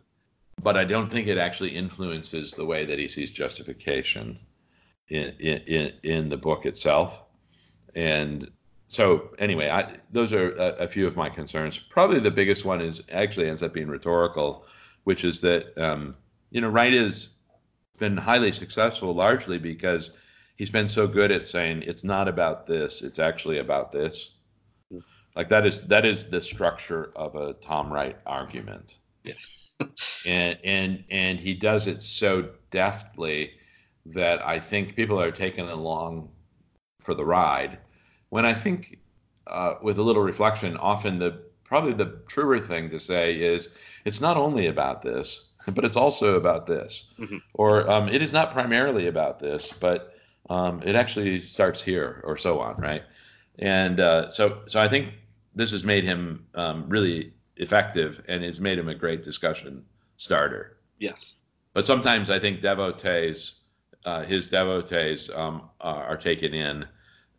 But 0.62 0.78
I 0.78 0.84
don't 0.84 1.12
think 1.12 1.28
it 1.28 1.36
actually 1.36 1.76
influences 1.76 2.52
the 2.52 2.64
way 2.64 2.86
that 2.86 2.98
he 2.98 3.06
sees 3.06 3.30
justification 3.30 4.38
in 5.10 5.34
in 5.36 5.92
in 6.04 6.30
the 6.30 6.38
book 6.38 6.64
itself. 6.64 7.24
And 7.94 8.50
so 8.88 9.34
anyway, 9.38 9.68
I, 9.68 9.98
those 10.10 10.32
are 10.32 10.56
a, 10.56 10.68
a, 10.84 10.88
few 10.88 11.06
of 11.06 11.18
my 11.18 11.28
concerns. 11.28 11.78
Probably 11.78 12.18
the 12.18 12.30
biggest 12.30 12.64
one 12.64 12.80
is 12.80 13.02
actually 13.12 13.50
ends 13.50 13.62
up 13.62 13.74
being 13.74 13.88
rhetorical, 13.88 14.64
which 15.04 15.22
is 15.22 15.38
that 15.42 15.76
um, 15.76 16.16
you 16.50 16.62
know 16.62 16.70
Wright 16.70 16.94
has 16.94 17.28
been 17.98 18.16
highly 18.16 18.52
successful 18.52 19.12
largely 19.12 19.58
because 19.58 20.16
he's 20.56 20.70
been 20.70 20.88
so 20.88 21.06
good 21.06 21.30
at 21.30 21.46
saying 21.46 21.82
it's 21.82 22.04
not 22.04 22.26
about 22.26 22.66
this, 22.66 23.02
it's 23.02 23.18
actually 23.18 23.58
about 23.58 23.92
this. 23.92 24.31
Like 25.34 25.48
that 25.48 25.66
is 25.66 25.82
that 25.88 26.04
is 26.04 26.28
the 26.28 26.40
structure 26.40 27.12
of 27.16 27.34
a 27.34 27.54
Tom 27.54 27.92
Wright 27.92 28.16
argument. 28.26 28.98
Yeah. 29.24 29.34
and 30.26 30.58
and 30.64 31.04
and 31.10 31.40
he 31.40 31.54
does 31.54 31.86
it 31.86 32.02
so 32.02 32.50
deftly 32.70 33.52
that 34.06 34.44
I 34.46 34.60
think 34.60 34.96
people 34.96 35.20
are 35.20 35.30
taken 35.30 35.68
along 35.68 36.28
for 37.00 37.14
the 37.14 37.24
ride 37.24 37.78
when 38.32 38.46
I 38.46 38.54
think 38.54 38.98
uh, 39.46 39.74
with 39.82 39.98
a 39.98 40.02
little 40.02 40.22
reflection, 40.22 40.78
often 40.78 41.18
the 41.18 41.42
probably 41.64 41.92
the 41.92 42.18
truer 42.28 42.58
thing 42.58 42.88
to 42.88 42.98
say 42.98 43.38
is 43.38 43.68
it's 44.06 44.22
not 44.22 44.38
only 44.38 44.68
about 44.68 45.02
this, 45.02 45.52
but 45.74 45.84
it's 45.84 45.98
also 45.98 46.36
about 46.36 46.66
this, 46.66 47.04
mm-hmm. 47.18 47.36
or 47.52 47.88
um, 47.90 48.08
it 48.08 48.22
is 48.22 48.32
not 48.32 48.50
primarily 48.50 49.06
about 49.06 49.38
this, 49.38 49.70
but 49.78 50.14
um, 50.48 50.82
it 50.82 50.94
actually 50.94 51.42
starts 51.42 51.82
here, 51.82 52.22
or 52.24 52.38
so 52.38 52.58
on, 52.58 52.74
right? 52.80 53.02
And 53.58 54.00
uh, 54.00 54.30
so, 54.30 54.62
so 54.66 54.80
I 54.80 54.88
think 54.88 55.12
this 55.54 55.70
has 55.72 55.84
made 55.84 56.04
him 56.04 56.46
um, 56.54 56.84
really 56.88 57.32
effective, 57.56 58.22
and 58.28 58.44
it's 58.44 58.58
made 58.58 58.78
him 58.78 58.88
a 58.88 58.94
great 58.94 59.22
discussion 59.22 59.84
starter. 60.16 60.78
Yes. 60.98 61.34
But 61.74 61.86
sometimes 61.86 62.30
I 62.30 62.38
think 62.38 62.60
devotees, 62.60 63.60
uh, 64.04 64.22
his 64.22 64.48
devotees, 64.50 65.30
um, 65.30 65.70
are 65.80 66.16
taken 66.16 66.54
in 66.54 66.86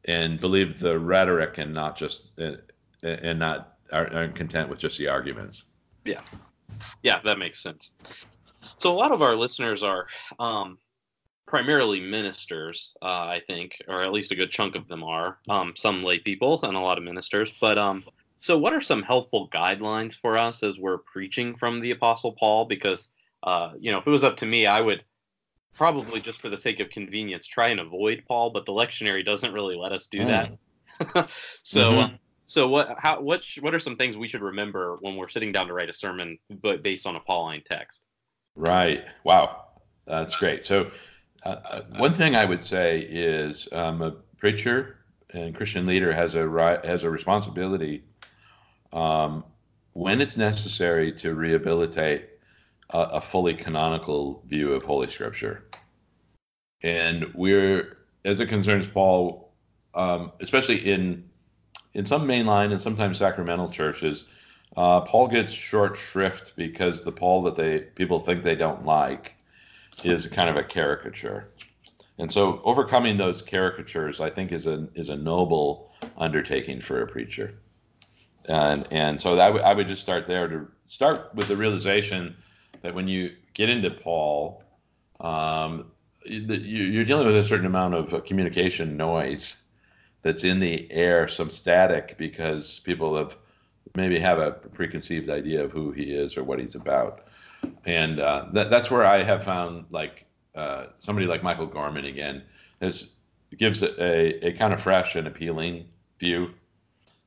and 0.05 0.39
believe 0.39 0.79
the 0.79 0.99
rhetoric 0.99 1.57
and 1.57 1.73
not 1.73 1.95
just 1.95 2.37
uh, 2.39 2.55
and 3.03 3.39
not 3.39 3.77
aren't 3.91 4.35
content 4.35 4.69
with 4.69 4.79
just 4.79 4.97
the 4.97 5.07
arguments. 5.07 5.65
Yeah, 6.03 6.21
yeah, 7.03 7.19
that 7.23 7.37
makes 7.37 7.61
sense. 7.61 7.91
So 8.79 8.91
a 8.91 8.95
lot 8.95 9.11
of 9.11 9.21
our 9.21 9.35
listeners 9.35 9.83
are 9.83 10.07
um, 10.39 10.77
primarily 11.53 12.01
ministers, 12.01 12.97
uh, 13.03 13.05
I 13.05 13.39
think, 13.45 13.79
or 13.87 14.01
at 14.01 14.11
least 14.11 14.31
a 14.31 14.35
good 14.35 14.49
chunk 14.49 14.75
of 14.75 14.87
them 14.87 15.03
are. 15.03 15.37
Um, 15.47 15.73
some 15.75 16.01
lay 16.01 16.17
people 16.17 16.59
and 16.63 16.75
a 16.75 16.79
lot 16.79 16.97
of 16.97 17.03
ministers. 17.03 17.55
But 17.61 17.77
um, 17.77 18.05
so, 18.39 18.57
what 18.57 18.73
are 18.73 18.81
some 18.81 19.03
helpful 19.03 19.49
guidelines 19.49 20.15
for 20.15 20.35
us 20.35 20.63
as 20.63 20.79
we're 20.79 20.97
preaching 20.97 21.55
from 21.55 21.79
the 21.79 21.91
Apostle 21.91 22.31
Paul? 22.31 22.65
Because 22.65 23.09
uh, 23.43 23.73
you 23.79 23.91
know, 23.91 23.99
if 23.99 24.07
it 24.07 24.09
was 24.09 24.23
up 24.23 24.35
to 24.37 24.47
me, 24.47 24.65
I 24.65 24.81
would 24.81 25.03
probably 25.75 26.19
just 26.21 26.41
for 26.41 26.49
the 26.49 26.57
sake 26.57 26.79
of 26.79 26.89
convenience 26.89 27.45
try 27.45 27.67
and 27.67 27.79
avoid 27.79 28.23
Paul, 28.27 28.49
but 28.49 28.65
the 28.65 28.71
lectionary 28.71 29.23
doesn't 29.23 29.53
really 29.53 29.75
let 29.75 29.91
us 29.91 30.07
do 30.07 30.21
mm. 30.21 30.57
that. 31.05 31.29
so, 31.61 31.91
mm-hmm. 31.91 32.15
so 32.47 32.67
what? 32.67 32.95
How? 32.97 33.21
What? 33.21 33.45
What 33.59 33.75
are 33.75 33.79
some 33.79 33.95
things 33.95 34.17
we 34.17 34.27
should 34.27 34.41
remember 34.41 34.97
when 35.01 35.17
we're 35.17 35.29
sitting 35.29 35.51
down 35.51 35.67
to 35.67 35.73
write 35.73 35.91
a 35.91 35.93
sermon, 35.93 36.39
but 36.63 36.81
based 36.81 37.05
on 37.05 37.15
a 37.15 37.19
Pauline 37.19 37.61
text? 37.69 38.01
Right. 38.55 39.03
Wow, 39.23 39.65
that's 40.07 40.35
great. 40.35 40.65
So, 40.65 40.89
uh, 41.45 41.81
one 41.97 42.13
thing 42.13 42.35
I 42.35 42.45
would 42.45 42.63
say 42.63 42.99
is 42.99 43.67
um, 43.73 44.01
a 44.01 44.11
preacher 44.37 44.97
and 45.31 45.55
Christian 45.55 45.85
leader 45.85 46.13
has 46.13 46.35
a 46.35 46.47
right 46.47 46.83
has 46.85 47.03
a 47.03 47.09
responsibility 47.09 48.03
um, 48.93 49.43
when 49.93 50.21
it's 50.21 50.37
necessary 50.37 51.11
to 51.13 51.33
rehabilitate 51.33 52.29
a, 52.91 52.99
a 52.99 53.21
fully 53.21 53.53
canonical 53.53 54.43
view 54.47 54.73
of 54.73 54.83
Holy 54.83 55.09
Scripture. 55.09 55.65
And 56.81 57.25
we're, 57.33 57.97
as 58.25 58.39
it 58.39 58.47
concerns 58.47 58.87
Paul, 58.87 59.51
um, 59.95 60.31
especially 60.39 60.77
in 60.89 61.29
in 61.93 62.05
some 62.05 62.27
mainline 62.27 62.71
and 62.71 62.81
sometimes 62.81 63.19
sacramental 63.19 63.69
churches, 63.69 64.25
uh, 64.77 65.01
Paul 65.01 65.27
gets 65.27 65.53
short 65.53 65.95
shrift 65.95 66.53
because 66.55 67.03
the 67.03 67.11
Paul 67.11 67.43
that 67.43 67.55
they 67.55 67.79
people 67.79 68.19
think 68.19 68.43
they 68.43 68.55
don't 68.55 68.85
like 68.85 69.35
is 70.03 70.27
kind 70.27 70.49
of 70.49 70.57
a 70.57 70.63
caricature. 70.63 71.49
And 72.19 72.31
so 72.31 72.61
overcoming 72.63 73.17
those 73.17 73.41
caricatures, 73.41 74.19
I 74.21 74.29
think, 74.29 74.51
is 74.51 74.67
a 74.67 74.87
is 74.95 75.09
a 75.09 75.15
noble 75.15 75.91
undertaking 76.17 76.79
for 76.81 77.01
a 77.01 77.07
preacher. 77.07 77.55
And 78.47 78.87
and 78.91 79.21
so 79.21 79.35
that 79.35 79.47
w- 79.47 79.63
I 79.63 79.73
would 79.73 79.87
just 79.87 80.01
start 80.01 80.27
there 80.27 80.47
to 80.47 80.67
start 80.85 81.33
with 81.33 81.47
the 81.47 81.57
realization 81.57 82.35
that 82.81 82.93
when 82.93 83.07
you 83.07 83.31
get 83.53 83.69
into 83.69 83.89
Paul, 83.89 84.63
um, 85.21 85.91
you're 86.25 87.05
dealing 87.05 87.27
with 87.27 87.35
a 87.35 87.43
certain 87.43 87.65
amount 87.65 87.95
of 87.95 88.13
uh, 88.13 88.19
communication 88.21 88.95
noise 88.97 89.57
that's 90.21 90.43
in 90.43 90.59
the 90.59 90.91
air, 90.91 91.27
some 91.27 91.49
static 91.49 92.15
because 92.17 92.79
people 92.79 93.15
have 93.15 93.37
maybe 93.95 94.19
have 94.19 94.39
a 94.39 94.51
preconceived 94.51 95.29
idea 95.29 95.63
of 95.63 95.71
who 95.71 95.91
he 95.91 96.13
is 96.13 96.37
or 96.37 96.43
what 96.43 96.59
he's 96.59 96.75
about, 96.75 97.25
and 97.85 98.19
uh, 98.19 98.45
that, 98.53 98.69
that's 98.69 98.89
where 98.91 99.05
I 99.05 99.23
have 99.23 99.43
found 99.43 99.85
like 99.89 100.25
uh, 100.55 100.87
somebody 100.99 101.27
like 101.27 101.43
Michael 101.43 101.67
Gorman 101.67 102.05
again 102.05 102.43
has 102.81 103.11
gives 103.57 103.83
a, 103.83 104.47
a 104.47 104.53
kind 104.53 104.73
of 104.73 104.81
fresh 104.81 105.15
and 105.15 105.27
appealing 105.27 105.85
view. 106.19 106.53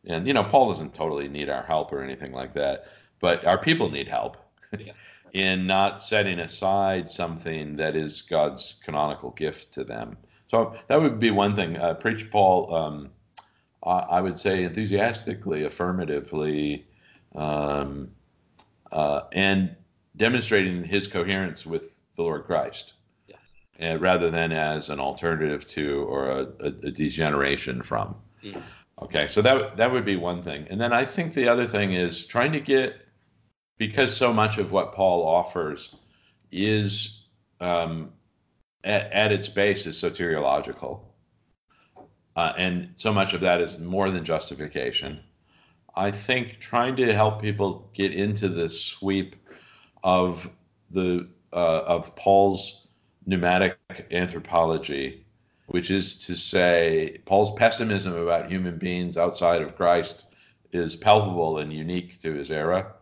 And 0.04 0.26
you 0.26 0.34
know, 0.34 0.44
Paul 0.44 0.68
doesn't 0.68 0.94
totally 0.94 1.28
need 1.28 1.48
our 1.48 1.62
help 1.62 1.92
or 1.92 2.02
anything 2.02 2.32
like 2.32 2.54
that, 2.54 2.86
but 3.20 3.44
our 3.46 3.58
people 3.58 3.90
need 3.90 4.08
help. 4.08 4.36
Yeah 4.78 4.92
in 5.36 5.66
not 5.66 6.00
setting 6.00 6.40
aside 6.40 7.10
something 7.10 7.76
that 7.76 7.94
is 7.94 8.22
God's 8.22 8.76
canonical 8.82 9.32
gift 9.32 9.70
to 9.74 9.84
them. 9.84 10.16
So 10.46 10.74
that 10.88 11.00
would 11.00 11.18
be 11.18 11.30
one 11.30 11.54
thing. 11.54 11.76
Uh, 11.76 11.92
Preach 11.92 12.30
Paul, 12.30 12.74
um, 12.74 13.10
I, 13.84 13.98
I, 13.98 14.20
would 14.22 14.38
say 14.38 14.64
enthusiastically, 14.64 15.64
affirmatively, 15.64 16.86
um, 17.34 18.08
uh, 18.92 19.22
and 19.32 19.76
demonstrating 20.16 20.84
his 20.84 21.06
coherence 21.06 21.66
with 21.66 22.00
the 22.16 22.22
Lord 22.22 22.44
Christ, 22.44 22.94
yes. 23.28 23.38
uh, 23.82 23.98
rather 23.98 24.30
than 24.30 24.52
as 24.52 24.90
an 24.90 25.00
alternative 25.00 25.66
to 25.68 26.04
or 26.04 26.30
a, 26.30 26.42
a, 26.60 26.66
a 26.66 26.90
degeneration 26.90 27.82
from. 27.82 28.16
Mm. 28.42 28.62
Okay, 29.02 29.28
so 29.28 29.42
that 29.42 29.76
that 29.76 29.92
would 29.92 30.06
be 30.06 30.16
one 30.16 30.42
thing, 30.42 30.66
and 30.70 30.80
then 30.80 30.92
I 30.92 31.04
think 31.04 31.34
the 31.34 31.48
other 31.48 31.66
thing 31.66 31.92
is 31.92 32.24
trying 32.26 32.52
to 32.52 32.60
get 32.60 33.06
because 33.78 34.16
so 34.16 34.32
much 34.32 34.56
of 34.56 34.72
what 34.72 34.94
Paul 34.94 35.26
offers 35.26 35.94
is 36.50 37.26
um, 37.60 38.10
at, 38.84 39.12
at, 39.12 39.32
its 39.32 39.48
base 39.48 39.86
is 39.86 39.96
soteriological. 39.96 41.00
Uh, 42.36 42.52
and 42.56 42.90
so 42.96 43.12
much 43.12 43.34
of 43.34 43.40
that 43.40 43.60
is 43.60 43.80
more 43.80 44.10
than 44.10 44.24
justification. 44.24 45.20
I 45.94 46.10
think 46.10 46.58
trying 46.58 46.96
to 46.96 47.14
help 47.14 47.40
people 47.40 47.90
get 47.94 48.14
into 48.14 48.48
the 48.48 48.68
sweep 48.68 49.36
of 50.06 50.48
the 50.90 51.28
uh, 51.52 51.82
of 51.86 52.16
Paul's 52.16 52.88
pneumatic 53.26 53.76
anthropology, 54.10 55.26
which 55.66 55.90
is 55.90 56.16
to 56.26 56.34
say, 56.36 57.18
Paul's 57.26 57.52
pessimism 57.54 58.14
about 58.14 58.50
human 58.50 58.78
beings 58.78 59.18
outside 59.18 59.60
of 59.60 59.76
Christ 59.76 60.26
is 60.72 60.96
palpable 60.96 61.58
and 61.58 61.70
unique 61.72 62.18
to 62.20 62.32
his 62.32 62.50
era 62.50 62.94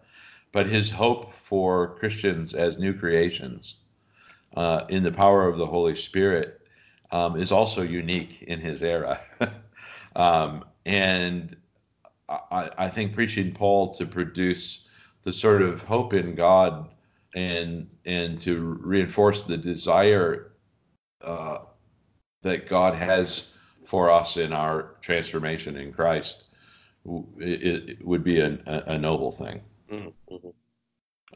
but 0.54 0.68
his 0.68 0.88
hope 0.88 1.32
for 1.32 1.96
Christians 1.98 2.54
as 2.54 2.78
new 2.78 2.94
creations 2.94 3.74
uh, 4.56 4.84
in 4.88 5.02
the 5.02 5.10
power 5.10 5.48
of 5.48 5.58
the 5.58 5.66
Holy 5.66 5.96
Spirit 5.96 6.60
um, 7.10 7.36
is 7.36 7.50
also 7.50 7.82
unique 7.82 8.42
in 8.44 8.60
his 8.60 8.80
era. 8.84 9.20
um, 10.16 10.64
and 10.86 11.56
I, 12.28 12.70
I, 12.78 12.88
think 12.88 13.14
preaching 13.14 13.52
Paul 13.52 13.92
to 13.94 14.06
produce 14.06 14.86
the 15.24 15.32
sort 15.32 15.60
of 15.60 15.82
hope 15.82 16.14
in 16.14 16.36
God 16.36 16.88
and 17.34 17.88
and 18.04 18.38
to 18.40 18.78
reinforce 18.80 19.44
the 19.44 19.56
desire 19.56 20.52
uh, 21.22 21.58
that 22.42 22.68
God 22.68 22.94
has 22.94 23.50
for 23.84 24.10
us 24.10 24.36
in 24.36 24.52
our 24.52 24.94
transformation 25.00 25.76
in 25.76 25.92
Christ 25.92 26.46
it, 27.38 27.88
it 27.88 28.06
would 28.06 28.24
be 28.24 28.40
a, 28.40 28.58
a 28.66 28.98
noble 28.98 29.32
thing. 29.32 29.60
Mm-hmm. 29.90 30.48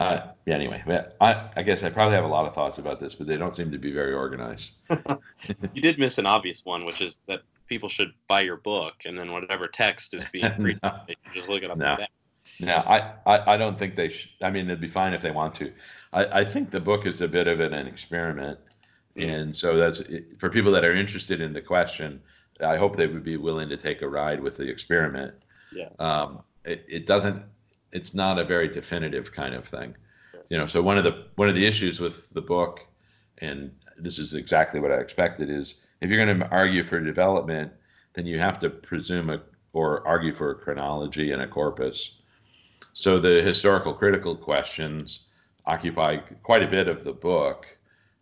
Uh, 0.00 0.20
yeah, 0.46 0.54
anyway, 0.54 0.82
I, 1.20 1.50
I 1.56 1.62
guess 1.62 1.82
I 1.82 1.90
probably 1.90 2.14
have 2.14 2.24
a 2.24 2.28
lot 2.28 2.46
of 2.46 2.54
thoughts 2.54 2.78
about 2.78 3.00
this, 3.00 3.16
but 3.16 3.26
they 3.26 3.36
don't 3.36 3.54
seem 3.54 3.70
to 3.72 3.78
be 3.78 3.90
very 3.90 4.14
organized. 4.14 4.74
you 5.74 5.82
did 5.82 5.98
miss 5.98 6.18
an 6.18 6.26
obvious 6.26 6.64
one, 6.64 6.84
which 6.84 7.00
is 7.00 7.16
that 7.26 7.40
people 7.66 7.88
should 7.88 8.12
buy 8.28 8.42
your 8.42 8.58
book, 8.58 8.94
and 9.04 9.18
then 9.18 9.32
whatever 9.32 9.66
text 9.66 10.14
is 10.14 10.24
being 10.32 10.52
preached, 10.60 10.82
no. 10.82 11.00
just 11.32 11.48
look 11.48 11.64
it 11.64 11.70
up. 11.70 11.78
No, 11.78 11.96
no 12.60 12.74
I, 12.86 13.12
I, 13.26 13.54
I 13.54 13.56
don't 13.56 13.78
think 13.78 13.96
they 13.96 14.08
should. 14.08 14.30
I 14.42 14.50
mean, 14.50 14.66
it'd 14.66 14.80
be 14.80 14.88
fine 14.88 15.14
if 15.14 15.22
they 15.22 15.30
want 15.30 15.54
to. 15.56 15.72
I, 16.12 16.40
I 16.40 16.44
think 16.44 16.70
the 16.70 16.80
book 16.80 17.06
is 17.06 17.20
a 17.20 17.28
bit 17.28 17.46
of 17.46 17.60
an, 17.60 17.72
an 17.74 17.86
experiment, 17.86 18.58
mm-hmm. 19.16 19.30
and 19.30 19.56
so 19.56 19.76
that's 19.76 20.02
for 20.38 20.50
people 20.50 20.72
that 20.72 20.84
are 20.84 20.94
interested 20.94 21.40
in 21.40 21.52
the 21.52 21.62
question. 21.62 22.20
I 22.60 22.76
hope 22.76 22.96
they 22.96 23.06
would 23.06 23.22
be 23.22 23.36
willing 23.36 23.68
to 23.68 23.76
take 23.76 24.02
a 24.02 24.08
ride 24.08 24.40
with 24.40 24.56
the 24.56 24.68
experiment. 24.68 25.34
Yeah. 25.72 25.90
Um, 26.00 26.40
it, 26.64 26.84
it 26.88 27.06
doesn't 27.06 27.42
it's 27.92 28.14
not 28.14 28.38
a 28.38 28.44
very 28.44 28.68
definitive 28.68 29.32
kind 29.32 29.54
of 29.54 29.66
thing 29.66 29.94
you 30.48 30.58
know 30.58 30.66
so 30.66 30.82
one 30.82 30.98
of 30.98 31.04
the 31.04 31.26
one 31.36 31.48
of 31.48 31.54
the 31.54 31.66
issues 31.66 32.00
with 32.00 32.32
the 32.34 32.40
book 32.40 32.86
and 33.38 33.72
this 33.96 34.18
is 34.18 34.34
exactly 34.34 34.80
what 34.80 34.92
i 34.92 34.96
expected 34.96 35.50
is 35.50 35.76
if 36.00 36.10
you're 36.10 36.24
going 36.24 36.38
to 36.38 36.48
argue 36.50 36.84
for 36.84 37.00
development 37.00 37.72
then 38.14 38.26
you 38.26 38.38
have 38.38 38.58
to 38.58 38.68
presume 38.68 39.30
a, 39.30 39.40
or 39.72 40.06
argue 40.06 40.34
for 40.34 40.50
a 40.50 40.54
chronology 40.54 41.32
and 41.32 41.42
a 41.42 41.46
corpus 41.46 42.20
so 42.98 43.18
the 43.18 43.42
historical 43.42 43.92
critical 43.92 44.34
questions 44.34 45.26
occupy 45.66 46.16
quite 46.42 46.62
a 46.62 46.66
bit 46.66 46.88
of 46.88 47.04
the 47.04 47.12
book 47.12 47.66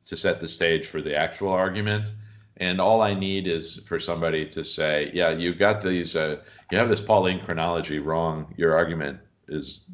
to 0.04 0.16
set 0.16 0.40
the 0.40 0.48
stage 0.48 0.86
for 0.86 1.00
the 1.00 1.16
actual 1.16 1.50
argument 1.50 2.12
and 2.58 2.80
all 2.80 3.02
i 3.02 3.14
need 3.14 3.46
is 3.46 3.80
for 3.86 3.98
somebody 3.98 4.46
to 4.46 4.64
say 4.64 5.10
yeah 5.14 5.30
you 5.30 5.54
got 5.54 5.80
these 5.82 6.16
uh, 6.16 6.36
you 6.70 6.78
have 6.78 6.88
this 6.88 7.00
pauline 7.00 7.40
chronology 7.44 7.98
wrong 7.98 8.52
your 8.56 8.74
argument 8.76 9.18
is 9.48 9.86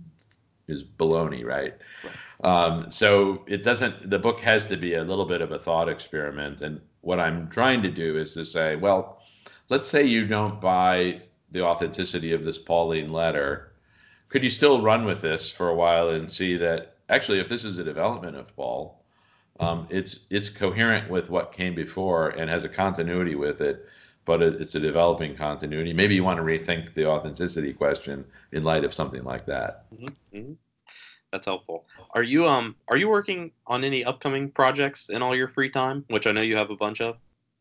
is 0.69 0.83
baloney, 0.83 1.45
right? 1.45 1.75
right. 2.05 2.45
Um, 2.45 2.91
so 2.91 3.45
it 3.47 3.63
doesn't. 3.63 4.11
The 4.11 4.19
book 4.19 4.41
has 4.41 4.67
to 4.67 4.77
be 4.77 4.95
a 4.95 5.05
little 5.05 5.25
bit 5.25 5.41
of 5.41 5.53
a 5.53 5.59
thought 5.59 5.89
experiment, 5.89 6.61
and 6.61 6.81
what 7.03 7.21
I'm 7.21 7.49
trying 7.49 7.83
to 7.83 7.91
do 7.91 8.19
is 8.19 8.35
to 8.35 8.45
say, 8.45 8.77
well, 8.77 9.21
let's 9.69 9.87
say 9.87 10.05
you 10.05 10.27
don't 10.27 10.61
buy 10.61 11.23
the 11.51 11.65
authenticity 11.65 12.33
of 12.33 12.45
this 12.45 12.59
Pauline 12.59 13.13
letter, 13.13 13.72
could 14.33 14.43
you 14.43 14.51
still 14.51 14.81
run 14.81 15.05
with 15.05 15.21
this 15.21 15.53
for 15.53 15.69
a 15.69 15.75
while 15.75 16.09
and 16.09 16.29
see 16.29 16.57
that 16.57 16.97
actually, 17.11 17.39
if 17.39 17.51
this 17.51 17.65
is 17.65 17.77
a 17.77 17.85
development 17.85 18.35
of 18.35 18.57
Paul, 18.57 19.05
um, 19.61 19.87
it's 19.91 20.21
it's 20.31 20.49
coherent 20.49 21.11
with 21.11 21.29
what 21.29 21.53
came 21.53 21.75
before 21.75 22.31
and 22.31 22.49
has 22.49 22.65
a 22.65 22.69
continuity 22.69 23.35
with 23.35 23.61
it, 23.61 23.87
but 24.25 24.43
it, 24.43 24.61
it's 24.61 24.75
a 24.75 24.81
developing 24.81 25.37
continuity. 25.37 25.93
Maybe 25.93 26.15
you 26.15 26.25
want 26.25 26.39
to 26.39 26.43
rethink 26.43 26.95
the 26.95 27.07
authenticity 27.07 27.75
question 27.75 28.25
in 28.53 28.65
light 28.65 28.85
of 28.85 28.95
something 28.95 29.23
like 29.23 29.45
that. 29.47 29.85
Mm-hmm. 29.95 30.39
Mm-hmm. 30.39 30.53
That's 31.31 31.45
helpful. 31.45 31.85
Are 32.13 32.23
you 32.23 32.47
um 32.47 32.75
are 32.89 32.97
you 32.97 33.11
working 33.11 33.53
on 33.67 33.85
any 33.85 34.03
upcoming 34.03 34.51
projects 34.51 35.11
in 35.11 35.21
all 35.21 35.37
your 35.37 35.49
free 35.49 35.69
time, 35.69 36.07
which 36.09 36.27
I 36.27 36.33
know 36.33 36.41
you 36.41 36.57
have 36.57 36.71
a 36.71 36.77
bunch 36.77 37.03
of? 37.03 37.19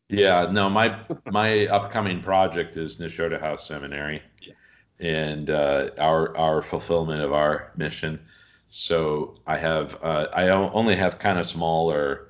Yeah, 0.08 0.48
no, 0.50 0.70
my 0.70 0.98
my 1.30 1.66
upcoming 1.66 2.22
project 2.22 2.78
is 2.78 2.96
Nashotah 2.96 3.40
House 3.40 3.68
Seminary, 3.68 4.22
yeah. 4.40 4.54
And 5.02 5.50
uh, 5.50 5.90
our 5.98 6.34
our 6.36 6.62
fulfillment 6.62 7.20
of 7.20 7.32
our 7.32 7.72
mission. 7.76 8.20
So 8.68 9.34
I 9.46 9.58
have 9.58 9.98
uh, 10.02 10.28
I 10.32 10.48
only 10.48 10.96
have 10.96 11.18
kind 11.18 11.38
of 11.38 11.46
smaller 11.46 12.28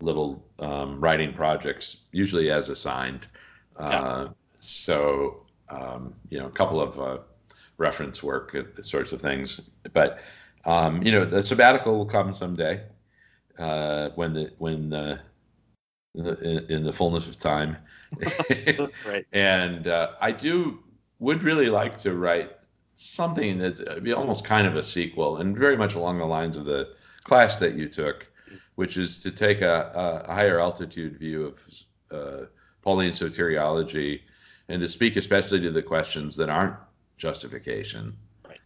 little 0.00 0.44
um, 0.58 1.00
writing 1.00 1.32
projects, 1.32 1.98
usually 2.10 2.50
as 2.50 2.68
assigned. 2.68 3.28
Uh, 3.78 4.26
yeah. 4.26 4.28
So 4.58 5.42
um, 5.68 6.14
you 6.30 6.38
know, 6.40 6.46
a 6.46 6.50
couple 6.50 6.80
of 6.80 6.98
uh, 6.98 7.18
reference 7.76 8.22
work, 8.22 8.54
uh, 8.54 8.82
sorts 8.82 9.12
of 9.12 9.20
things, 9.20 9.60
but 9.92 10.20
um, 10.64 11.02
you 11.02 11.12
know, 11.12 11.24
the 11.24 11.42
sabbatical 11.42 11.98
will 11.98 12.06
come 12.06 12.34
someday 12.34 12.82
uh, 13.58 14.08
when 14.14 14.32
the 14.32 14.50
when 14.58 14.88
the 14.88 15.20
in 16.14 16.24
the, 16.24 16.72
in 16.72 16.84
the 16.84 16.92
fullness 16.92 17.26
of 17.26 17.38
time. 17.38 17.76
right. 19.06 19.26
And 19.32 19.88
uh, 19.88 20.12
I 20.20 20.30
do 20.30 20.78
would 21.24 21.42
really 21.42 21.70
like 21.70 22.00
to 22.02 22.14
write 22.14 22.52
something 22.96 23.58
that's 23.58 23.80
uh, 23.80 23.98
be 24.02 24.12
almost 24.12 24.44
kind 24.44 24.66
of 24.66 24.76
a 24.76 24.82
sequel 24.82 25.38
and 25.38 25.56
very 25.56 25.76
much 25.76 25.94
along 25.94 26.18
the 26.18 26.24
lines 26.24 26.56
of 26.56 26.66
the 26.66 26.90
class 27.24 27.56
that 27.56 27.74
you 27.74 27.88
took, 27.88 28.30
which 28.74 28.96
is 28.98 29.20
to 29.22 29.30
take 29.30 29.62
a, 29.62 29.90
a 30.28 30.32
higher 30.32 30.60
altitude 30.60 31.18
view 31.18 31.46
of 31.46 31.60
uh, 32.10 32.44
Pauline 32.82 33.10
soteriology 33.10 34.20
and 34.68 34.80
to 34.82 34.88
speak 34.88 35.16
especially 35.16 35.60
to 35.60 35.70
the 35.70 35.82
questions 35.82 36.36
that 36.36 36.50
aren't 36.50 36.76
justification. 37.16 38.14
Right. 38.46 38.60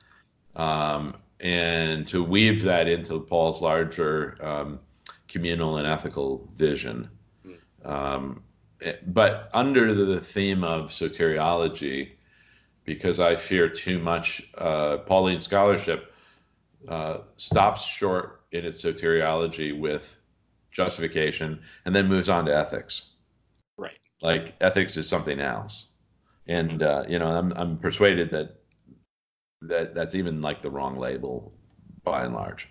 Um, 0.56 1.14
and 1.40 2.06
to 2.09 2.24
weave 2.24 2.62
that 2.62 2.88
into 2.88 3.20
Paul's 3.20 3.62
larger 3.62 4.36
um, 4.40 4.80
communal 5.28 5.76
and 5.76 5.86
ethical 5.86 6.48
vision. 6.56 7.09
Mm. 7.46 7.88
Um, 7.88 8.42
eh, 8.82 8.94
but 9.06 9.48
under 9.54 9.94
the 9.94 10.20
theme 10.20 10.64
of 10.64 10.90
soteriology, 10.90 12.17
because 12.89 13.20
I 13.20 13.36
fear 13.36 13.68
too 13.68 13.99
much, 13.99 14.51
uh, 14.57 14.97
Pauline 14.97 15.41
scholarship 15.41 16.11
uh, 16.89 17.18
stops 17.36 17.84
short 17.84 18.41
in 18.53 18.64
its 18.64 18.82
soteriology 18.82 19.78
with 19.78 20.18
justification 20.70 21.61
and 21.84 21.95
then 21.95 22.09
moves 22.09 22.30
on 22.30 22.47
to 22.47 22.57
ethics. 22.57 23.11
Right. 23.76 23.99
Like 24.22 24.55
ethics 24.62 24.97
is 24.97 25.07
something 25.07 25.39
else. 25.39 25.89
And, 26.47 26.82
uh, 26.82 27.05
you 27.07 27.18
know, 27.18 27.26
I'm, 27.26 27.53
I'm 27.57 27.76
persuaded 27.76 28.30
that 28.30 28.55
that 29.61 29.95
that's 29.95 30.14
even 30.14 30.41
like 30.41 30.62
the 30.62 30.70
wrong 30.70 30.97
label 30.97 31.53
by 32.05 32.24
and 32.24 32.32
large. 32.32 32.68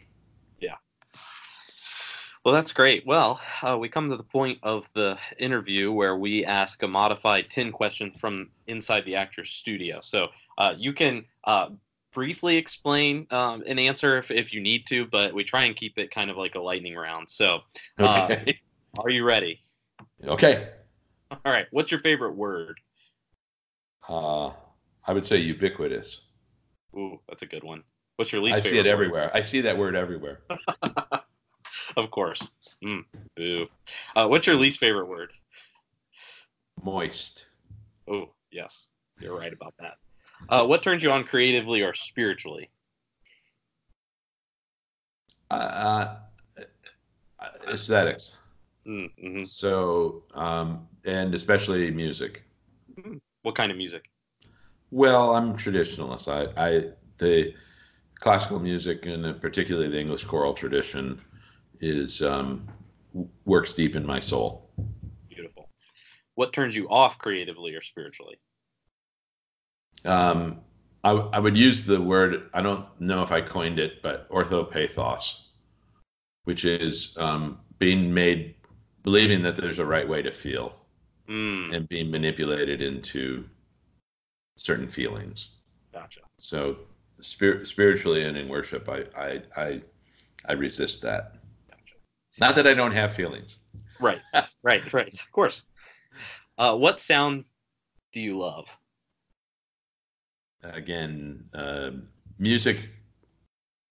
Well, 2.48 2.56
that's 2.56 2.72
great. 2.72 3.06
Well, 3.06 3.42
uh, 3.62 3.78
we 3.78 3.90
come 3.90 4.10
to 4.10 4.16
the 4.16 4.24
point 4.24 4.58
of 4.64 4.88
the 4.94 5.18
interview 5.38 5.92
where 5.92 6.16
we 6.16 6.46
ask 6.46 6.82
a 6.82 6.88
modified 6.88 7.46
10 7.50 7.74
question 7.74 8.10
from 8.22 8.48
inside 8.68 9.04
the 9.04 9.18
actor's 9.18 9.50
studio. 9.50 10.00
So 10.02 10.30
uh, 10.58 10.74
you 10.78 10.94
can 10.94 11.26
uh, 11.44 11.72
briefly 12.14 12.56
explain 12.56 13.28
um, 13.32 13.64
an 13.68 13.78
answer 13.78 14.18
if, 14.18 14.32
if 14.32 14.54
you 14.54 14.62
need 14.62 14.88
to, 14.88 15.06
but 15.08 15.34
we 15.34 15.44
try 15.44 15.66
and 15.66 15.76
keep 15.76 15.98
it 15.98 16.10
kind 16.10 16.32
of 16.32 16.38
like 16.38 16.56
a 16.56 16.62
lightning 16.62 16.96
round. 16.96 17.30
So, 17.30 17.60
uh, 18.00 18.30
okay. 18.32 18.58
are 19.00 19.10
you 19.10 19.26
ready? 19.26 19.60
Okay. 20.24 20.70
All 21.30 21.52
right. 21.52 21.66
What's 21.72 21.92
your 21.92 22.00
favorite 22.00 22.38
word? 22.38 22.80
Uh, 24.08 24.52
I 25.06 25.12
would 25.12 25.26
say 25.26 25.36
ubiquitous. 25.36 26.22
Ooh, 26.96 27.20
that's 27.28 27.44
a 27.44 27.46
good 27.46 27.66
one. 27.66 27.84
What's 28.16 28.32
your 28.32 28.42
least? 28.42 28.60
I 28.60 28.62
see 28.62 28.78
it 28.78 28.88
everywhere. 28.88 29.32
I 29.34 29.42
see 29.42 29.60
that 29.60 29.78
word 29.78 29.98
everywhere. 29.98 30.44
of 31.98 32.12
course. 32.12 32.50
Mm, 32.84 33.04
ooh. 33.40 33.68
Uh, 34.16 34.28
what's 34.28 34.48
your 34.48 34.56
least 34.56 34.80
favorite 34.80 35.08
word? 35.08 35.32
Moist. 36.84 37.46
Oh, 38.08 38.30
yes, 38.52 38.90
you're 39.20 39.38
right 39.38 39.54
about 39.54 39.74
that. 39.80 39.96
Uh, 40.50 40.66
what 40.66 40.84
turns 40.84 41.04
you 41.04 41.12
on 41.12 41.24
creatively 41.24 41.82
or 41.82 41.94
spiritually? 41.94 42.70
Uh, 45.50 45.54
uh 45.54 46.16
aesthetics. 47.68 48.38
Mm, 48.88 49.10
mm-hmm. 49.22 49.44
So, 49.44 50.24
um, 50.34 50.88
and 51.06 51.34
especially 51.36 51.92
music. 51.92 52.44
Hmm. 53.02 53.18
What 53.42 53.56
kind 53.56 53.72
of 53.72 53.78
music? 53.78 54.10
Well, 54.92 55.36
I'm 55.36 55.58
traditionalist. 55.58 56.32
I, 56.32 56.68
I 56.68 56.90
the 57.18 57.54
classical 58.20 58.60
music 58.60 59.06
and 59.06 59.40
particularly 59.42 59.90
the 59.90 60.00
English 60.00 60.26
choral 60.26 60.54
tradition 60.54 61.20
is 61.82 62.22
um, 62.22 62.68
works 63.46 63.74
deep 63.74 63.96
in 63.96 64.06
my 64.06 64.20
soul. 64.20 64.70
Beautiful. 65.30 65.70
What 66.36 66.54
turns 66.54 66.76
you 66.76 66.88
off 66.90 67.18
creatively 67.18 67.74
or 67.76 67.82
spiritually? 67.82 68.40
Um, 70.06 70.60
I, 71.04 71.12
I 71.12 71.40
would 71.40 71.58
use 71.58 71.86
the 71.86 72.02
word. 72.02 72.50
I 72.54 72.62
don't 72.62 72.86
know 73.00 73.24
if 73.24 73.32
I 73.32 73.42
coined 73.42 73.80
it, 73.80 74.02
but 74.02 74.30
orthopathos, 74.30 75.44
which 76.44 76.66
is 76.66 77.16
um, 77.18 77.60
being 77.80 78.14
made 78.14 78.56
believing 79.08 79.42
that 79.42 79.56
there's 79.56 79.80
a 79.80 79.86
right 79.86 80.06
way 80.06 80.22
to 80.22 80.30
feel 80.30 80.76
mm. 81.30 81.74
and 81.74 81.88
being 81.88 82.12
manipulated 82.12 82.82
into 82.82 83.46
certain 84.58 84.90
feelings. 84.90 85.60
Gotcha. 85.94 86.20
So 86.40 86.80
spirit, 87.20 87.70
spiritually 87.70 88.26
and 88.26 88.36
in 88.36 88.50
worship, 88.50 88.90
I, 88.90 89.06
I, 89.18 89.42
I, 89.56 89.82
I 90.46 90.54
resist 90.54 91.02
that. 91.04 91.37
Not 92.40 92.56
that 92.56 92.68
I 92.68 92.74
don't 92.74 92.92
have 92.92 93.14
feelings. 93.14 93.58
Right, 94.00 94.22
right, 94.64 94.94
right. 94.94 95.14
Of 95.14 95.32
course. 95.32 95.64
Uh, 96.58 96.76
what 96.76 97.02
sound 97.02 97.46
do 98.14 98.20
you 98.20 98.38
love? 98.38 98.68
Again, 100.64 101.44
uh, 101.54 101.92
music, 102.40 102.90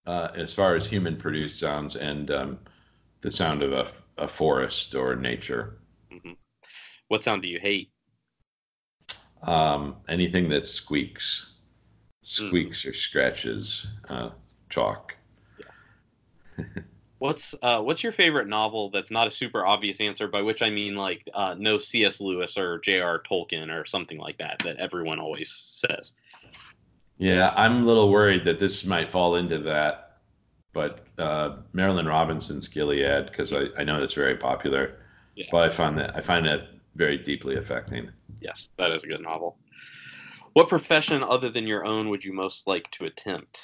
uh, 0.05 0.29
as 0.35 0.53
far 0.53 0.75
as 0.75 0.85
human 0.85 1.15
produced 1.15 1.59
sounds, 1.59 1.95
and 1.95 2.31
um, 2.31 2.59
the 3.21 3.31
sound 3.31 3.63
of 3.63 3.73
a, 3.73 3.87
a 4.23 4.27
forest 4.27 4.95
or 4.95 5.15
nature. 5.15 5.77
Mm-hmm. 6.11 6.33
What 7.07 7.23
sound 7.23 7.41
do 7.41 7.47
you 7.47 7.59
hate? 7.59 7.91
Um, 9.43 9.97
anything 10.09 10.49
that 10.49 10.67
squeaks, 10.67 11.53
squeaks 12.23 12.83
mm. 12.83 12.89
or 12.89 12.93
scratches, 12.93 13.87
uh, 14.09 14.31
chalk. 14.69 15.15
Yeah. 15.59 16.65
what's 17.19 17.55
uh, 17.61 17.81
what's 17.81 18.03
your 18.03 18.11
favorite 18.11 18.47
novel 18.47 18.89
that's 18.89 19.11
not 19.11 19.27
a 19.27 19.31
super 19.31 19.65
obvious 19.65 20.01
answer? 20.01 20.27
By 20.27 20.41
which 20.41 20.61
I 20.61 20.69
mean 20.69 20.95
like 20.95 21.27
uh, 21.33 21.55
no 21.57 21.79
C.S. 21.79 22.21
Lewis 22.21 22.57
or 22.57 22.79
J.R. 22.79 23.21
Tolkien 23.29 23.69
or 23.69 23.85
something 23.85 24.17
like 24.17 24.37
that 24.37 24.59
that 24.63 24.77
everyone 24.77 25.19
always 25.19 25.51
says. 25.51 26.13
Yeah, 27.17 27.53
I'm 27.55 27.83
a 27.83 27.85
little 27.85 28.11
worried 28.11 28.45
that 28.45 28.59
this 28.59 28.85
might 28.85 29.11
fall 29.11 29.35
into 29.35 29.57
that, 29.59 30.19
but 30.73 31.07
uh, 31.17 31.57
Marilynne 31.73 32.07
Robinson's 32.07 32.67
Gilead 32.67 33.25
because 33.25 33.53
I, 33.53 33.65
I 33.77 33.83
know 33.83 34.01
it's 34.01 34.13
very 34.13 34.37
popular. 34.37 34.99
Yeah. 35.35 35.45
But 35.51 35.63
I 35.63 35.69
find 35.69 35.97
that 35.97 36.15
I 36.15 36.21
find 36.21 36.45
that 36.45 36.69
very 36.95 37.17
deeply 37.17 37.57
affecting 37.57 38.11
yes, 38.39 38.71
that 38.77 38.91
is 38.91 39.03
a 39.03 39.07
good 39.07 39.21
novel. 39.21 39.57
What 40.53 40.69
profession 40.69 41.23
other 41.23 41.49
than 41.49 41.67
your 41.67 41.85
own 41.85 42.09
would 42.09 42.23
you 42.23 42.33
most 42.33 42.67
like 42.67 42.89
to 42.91 43.05
attempt? 43.05 43.61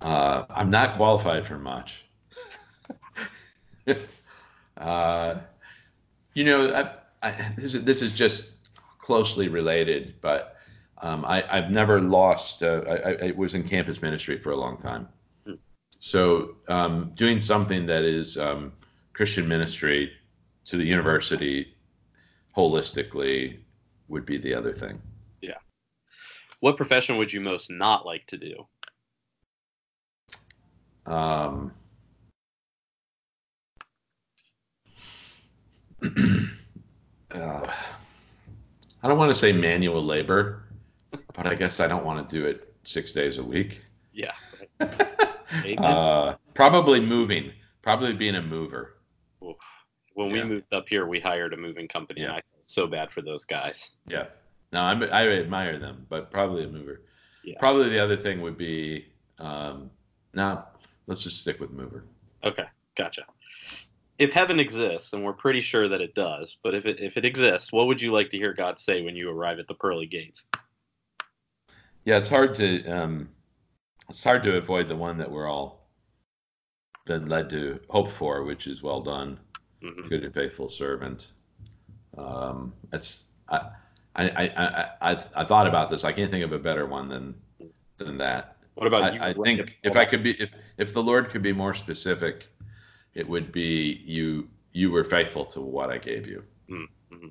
Uh, 0.00 0.44
I'm 0.50 0.70
not 0.70 0.96
qualified 0.96 1.46
for 1.46 1.58
much. 1.58 2.04
uh, 4.76 5.36
you 6.34 6.44
know, 6.44 6.68
I, 7.22 7.28
I, 7.28 7.52
this 7.56 7.74
is 7.74 7.84
this 7.84 8.02
is 8.02 8.12
just 8.12 8.50
closely 8.98 9.48
related, 9.48 10.14
but 10.20 10.56
um, 11.00 11.24
I, 11.24 11.42
have 11.48 11.70
never 11.70 12.00
lost. 12.00 12.62
Uh, 12.62 12.82
I, 12.86 13.26
I, 13.26 13.30
was 13.32 13.54
in 13.54 13.62
campus 13.62 14.02
ministry 14.02 14.38
for 14.38 14.50
a 14.50 14.56
long 14.56 14.76
time, 14.76 15.08
hmm. 15.46 15.54
so 15.98 16.56
um, 16.68 17.12
doing 17.14 17.40
something 17.40 17.86
that 17.86 18.02
is 18.02 18.36
um, 18.36 18.72
Christian 19.14 19.48
ministry 19.48 20.12
to 20.66 20.76
the 20.76 20.84
university 20.84 21.74
holistically 22.54 23.58
would 24.08 24.26
be 24.26 24.36
the 24.36 24.52
other 24.52 24.72
thing. 24.72 25.00
Yeah. 25.40 25.58
What 26.60 26.76
profession 26.76 27.16
would 27.16 27.32
you 27.32 27.40
most 27.40 27.70
not 27.70 28.04
like 28.04 28.26
to 28.26 28.36
do? 28.36 28.66
Um, 31.06 31.72
uh, 37.30 37.72
I 39.02 39.08
don't 39.08 39.18
want 39.18 39.30
to 39.30 39.34
say 39.34 39.52
manual 39.52 40.04
labor, 40.04 40.64
but 41.34 41.46
I 41.46 41.54
guess 41.54 41.80
I 41.80 41.86
don't 41.86 42.04
want 42.04 42.28
to 42.28 42.38
do 42.38 42.46
it 42.46 42.74
six 42.82 43.12
days 43.12 43.38
a 43.38 43.42
week. 43.42 43.82
Yeah. 44.12 44.32
uh, 45.78 46.34
probably 46.54 47.00
moving. 47.00 47.52
Probably 47.82 48.12
being 48.14 48.34
a 48.34 48.42
mover. 48.42 48.96
When 50.14 50.32
we 50.32 50.38
yeah. 50.38 50.44
moved 50.44 50.72
up 50.72 50.88
here, 50.88 51.06
we 51.06 51.20
hired 51.20 51.52
a 51.52 51.56
moving 51.56 51.86
company. 51.86 52.22
Yeah. 52.22 52.32
I 52.32 52.34
felt 52.34 52.64
so 52.66 52.86
bad 52.86 53.10
for 53.10 53.20
those 53.20 53.44
guys. 53.44 53.90
Yeah. 54.08 54.26
No, 54.72 54.82
I'm, 54.82 55.02
I 55.04 55.28
admire 55.28 55.78
them, 55.78 56.06
but 56.08 56.30
probably 56.30 56.64
a 56.64 56.68
mover. 56.68 57.02
Yeah. 57.44 57.54
Probably 57.60 57.90
the 57.90 58.02
other 58.02 58.16
thing 58.16 58.40
would 58.40 58.58
be, 58.58 59.06
um, 59.38 59.90
no, 60.34 60.64
let's 61.06 61.22
just 61.22 61.40
stick 61.40 61.60
with 61.60 61.70
mover. 61.72 62.04
Okay, 62.44 62.64
gotcha. 62.96 63.24
If 64.18 64.30
heaven 64.30 64.58
exists, 64.58 65.12
and 65.12 65.24
we're 65.24 65.34
pretty 65.34 65.60
sure 65.60 65.88
that 65.88 66.00
it 66.00 66.14
does, 66.14 66.56
but 66.62 66.74
if 66.74 66.86
it 66.86 67.00
if 67.00 67.16
it 67.16 67.24
exists, 67.24 67.72
what 67.72 67.86
would 67.86 68.00
you 68.00 68.12
like 68.12 68.30
to 68.30 68.38
hear 68.38 68.54
God 68.54 68.78
say 68.78 69.02
when 69.02 69.14
you 69.14 69.30
arrive 69.30 69.58
at 69.58 69.68
the 69.68 69.74
pearly 69.74 70.06
gates? 70.06 70.44
Yeah, 72.04 72.16
it's 72.16 72.28
hard 72.28 72.54
to 72.56 72.86
um, 72.88 73.28
it's 74.08 74.24
hard 74.24 74.42
to 74.44 74.56
avoid 74.56 74.88
the 74.88 74.96
one 74.96 75.18
that 75.18 75.30
we're 75.30 75.48
all 75.48 75.90
been 77.04 77.26
led 77.28 77.50
to 77.50 77.80
hope 77.88 78.10
for, 78.10 78.44
which 78.44 78.66
is 78.66 78.82
well 78.82 79.00
done, 79.00 79.38
mm-hmm. 79.82 80.08
good 80.08 80.24
and 80.24 80.34
faithful 80.34 80.68
servant. 80.68 81.28
Um, 82.16 82.72
it's 82.92 83.24
I, 83.48 83.70
I, 84.16 84.28
I, 84.28 84.88
I, 85.12 85.24
I 85.36 85.44
thought 85.44 85.66
about 85.66 85.90
this. 85.90 86.04
I 86.04 86.12
can't 86.12 86.30
think 86.30 86.44
of 86.44 86.52
a 86.52 86.58
better 86.58 86.86
one 86.86 87.08
than 87.08 87.34
than 87.98 88.18
that. 88.18 88.55
What 88.76 88.86
about 88.86 89.14
you? 89.14 89.20
I, 89.20 89.28
I 89.28 89.32
think 89.32 89.74
if 89.82 89.96
I 89.96 90.04
could 90.04 90.22
be, 90.22 90.32
if 90.40 90.54
if 90.76 90.92
the 90.92 91.02
Lord 91.02 91.30
could 91.30 91.42
be 91.42 91.52
more 91.52 91.74
specific, 91.74 92.48
it 93.14 93.26
would 93.26 93.50
be 93.50 94.02
you. 94.04 94.48
You 94.72 94.90
were 94.90 95.04
faithful 95.04 95.46
to 95.46 95.60
what 95.60 95.88
I 95.90 95.96
gave 95.96 96.26
you. 96.26 96.44
Mm-hmm. 96.70 97.14
mm-hmm. 97.14 97.26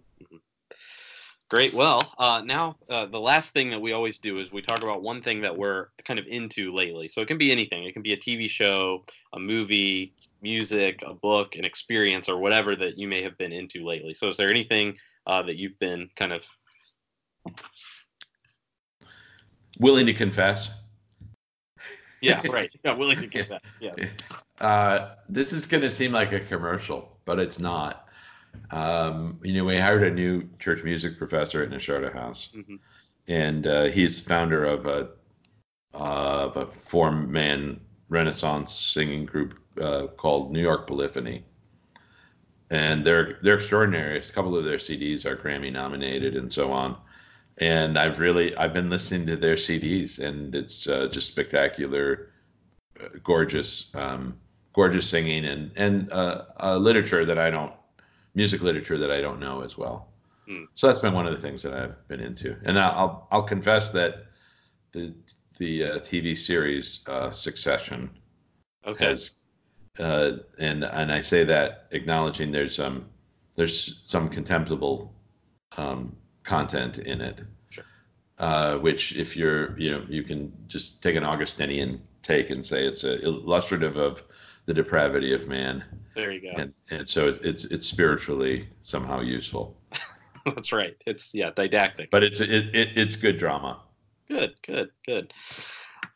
Great. 1.48 1.76
Well, 1.76 2.12
uh, 2.18 2.42
now 2.44 2.76
uh, 2.90 3.06
the 3.06 3.20
last 3.20 3.54
thing 3.54 3.70
that 3.70 3.80
we 3.80 3.94
always 3.94 4.18
do 4.18 4.40
is 4.40 4.52
we 4.52 4.64
talk 4.64 4.82
about 4.82 5.04
one 5.04 5.22
thing 5.22 5.42
that 5.42 5.56
we're 5.56 5.90
kind 6.04 6.18
of 6.18 6.26
into 6.26 6.74
lately. 6.74 7.08
So 7.08 7.22
it 7.22 7.28
can 7.28 7.38
be 7.38 7.52
anything. 7.52 7.84
It 7.84 7.94
can 7.94 8.02
be 8.02 8.14
a 8.14 8.18
TV 8.18 8.50
show, 8.50 9.06
a 9.34 9.40
movie, 9.40 10.16
music, 10.42 11.04
a 11.06 11.14
book, 11.14 11.56
an 11.56 11.64
experience, 11.64 12.28
or 12.30 12.38
whatever 12.40 12.76
that 12.78 12.98
you 12.98 13.08
may 13.08 13.22
have 13.22 13.38
been 13.38 13.54
into 13.54 13.86
lately. 13.86 14.16
So 14.16 14.28
is 14.28 14.38
there 14.38 14.50
anything 14.50 14.98
uh, 15.28 15.44
that 15.44 15.58
you've 15.58 15.78
been 15.78 16.10
kind 16.16 16.34
of 16.34 16.42
willing 19.80 20.08
to 20.08 20.14
confess? 20.16 20.72
Yeah, 22.26 22.42
right. 22.52 22.72
Yeah, 22.84 22.94
willing 22.94 23.20
to 23.22 23.28
confess. 23.28 23.62
Yeah. 23.80 23.94
Uh, 24.62 25.16
this 25.28 25.52
is 25.52 25.66
going 25.66 25.82
to 25.82 25.92
seem 25.92 26.14
like 26.14 26.32
a 26.32 26.40
commercial, 26.40 27.18
but 27.26 27.40
it's 27.40 27.60
not. 27.60 28.08
Um, 28.72 29.38
you 29.44 29.52
know, 29.52 29.66
we 29.66 29.78
hired 29.78 30.04
a 30.04 30.12
new 30.12 30.48
church 30.60 30.82
music 30.84 31.18
professor 31.18 31.62
at 31.62 31.70
Nashotah 31.70 32.14
House, 32.14 32.52
mm-hmm. 32.56 32.76
and 33.28 33.68
uh, 33.68 33.84
he's 33.86 34.22
founder 34.22 34.64
of 34.64 34.86
a 34.86 35.10
of 35.94 36.56
a 36.58 36.66
four 36.68 37.12
man 37.12 37.80
Renaissance 38.10 38.74
singing 38.74 39.26
group 39.26 39.60
uh, 39.82 40.08
called 40.08 40.52
New 40.52 40.62
York 40.62 40.88
Polyphony, 40.88 41.44
and 42.70 43.06
they're 43.06 43.40
they're 43.44 43.56
extraordinary. 43.56 44.18
A 44.18 44.22
couple 44.22 44.56
of 44.56 44.64
their 44.64 44.78
CDs 44.78 45.26
are 45.26 45.36
Grammy 45.36 45.72
nominated 45.72 46.36
and 46.36 46.52
so 46.52 46.72
on. 46.72 46.96
And 47.60 47.98
I've 47.98 48.20
really 48.20 48.56
I've 48.58 48.74
been 48.74 48.90
listening 48.90 49.26
to 49.28 49.38
their 49.38 49.56
CDs, 49.56 50.20
and 50.20 50.54
it's 50.54 50.88
uh, 50.88 51.08
just 51.08 51.28
spectacular, 51.28 52.32
uh, 53.00 53.08
gorgeous, 53.24 53.96
um, 53.96 54.38
gorgeous 54.74 55.10
singing, 55.10 55.46
and 55.46 55.72
and 55.78 56.12
uh, 56.12 56.78
literature 56.78 57.26
that 57.26 57.40
I 57.40 57.50
don't 57.50 57.72
music 58.34 58.62
literature 58.62 58.98
that 58.98 59.10
I 59.10 59.22
don't 59.22 59.40
know 59.40 59.62
as 59.62 59.78
well. 59.78 60.10
Hmm. 60.48 60.66
So 60.76 60.88
that's 60.88 61.00
been 61.00 61.14
one 61.14 61.26
of 61.26 61.32
the 61.32 61.40
things 61.40 61.64
that 61.64 61.74
I've 61.74 62.08
been 62.08 62.20
into, 62.20 62.56
and 62.64 62.78
I'll 62.78 63.28
I'll 63.32 63.44
confess 63.44 63.90
that 63.92 64.26
the 64.92 65.14
the 65.58 65.84
uh, 65.84 66.00
TV 66.00 66.38
series 66.38 67.02
uh, 67.08 67.32
Succession 67.32 68.10
okay. 68.86 69.06
has, 69.06 69.44
uh, 69.98 70.34
and 70.60 70.84
and 70.84 71.12
I 71.12 71.22
say 71.22 71.44
that 71.46 71.88
acknowledging 71.92 72.52
there's 72.52 72.76
some 72.76 73.06
there's 73.56 74.02
some 74.04 74.30
contemptible 74.30 75.14
um, 75.78 76.16
content 76.46 77.00
in 77.00 77.22
it, 77.22 77.40
sure. 77.70 77.84
Uh, 78.40 78.78
which 78.78 79.16
if 79.16 79.36
you're 79.36 79.78
you 79.78 79.92
know 79.92 80.06
you 80.08 80.24
can 80.24 80.52
just 80.68 81.04
take 81.04 81.16
an 81.16 81.24
Augustinian 81.24 82.02
take 82.24 82.50
and 82.50 82.66
say 82.66 82.86
it's 82.86 83.04
a 83.04 83.22
illustrative 83.24 83.98
of 83.98 84.24
the 84.66 84.74
depravity 84.74 85.34
of 85.34 85.48
man. 85.48 85.84
There 86.16 86.32
you 86.32 86.42
go. 86.42 86.58
And, 86.58 86.74
and 86.90 87.08
so 87.08 87.36
it's 87.44 87.66
it's 87.66 87.88
spiritually 87.88 88.68
somehow 88.82 89.22
useful. 89.22 89.76
That's 90.46 90.72
right. 90.72 90.96
It's 91.06 91.34
yeah, 91.34 91.52
didactic. 91.56 92.12
But 92.12 92.24
it's 92.24 92.40
it, 92.40 92.76
it 92.76 92.90
it's 92.96 93.16
good 93.16 93.38
drama. 93.38 93.80
Good, 94.28 94.56
good, 94.66 94.90
good. 95.06 95.34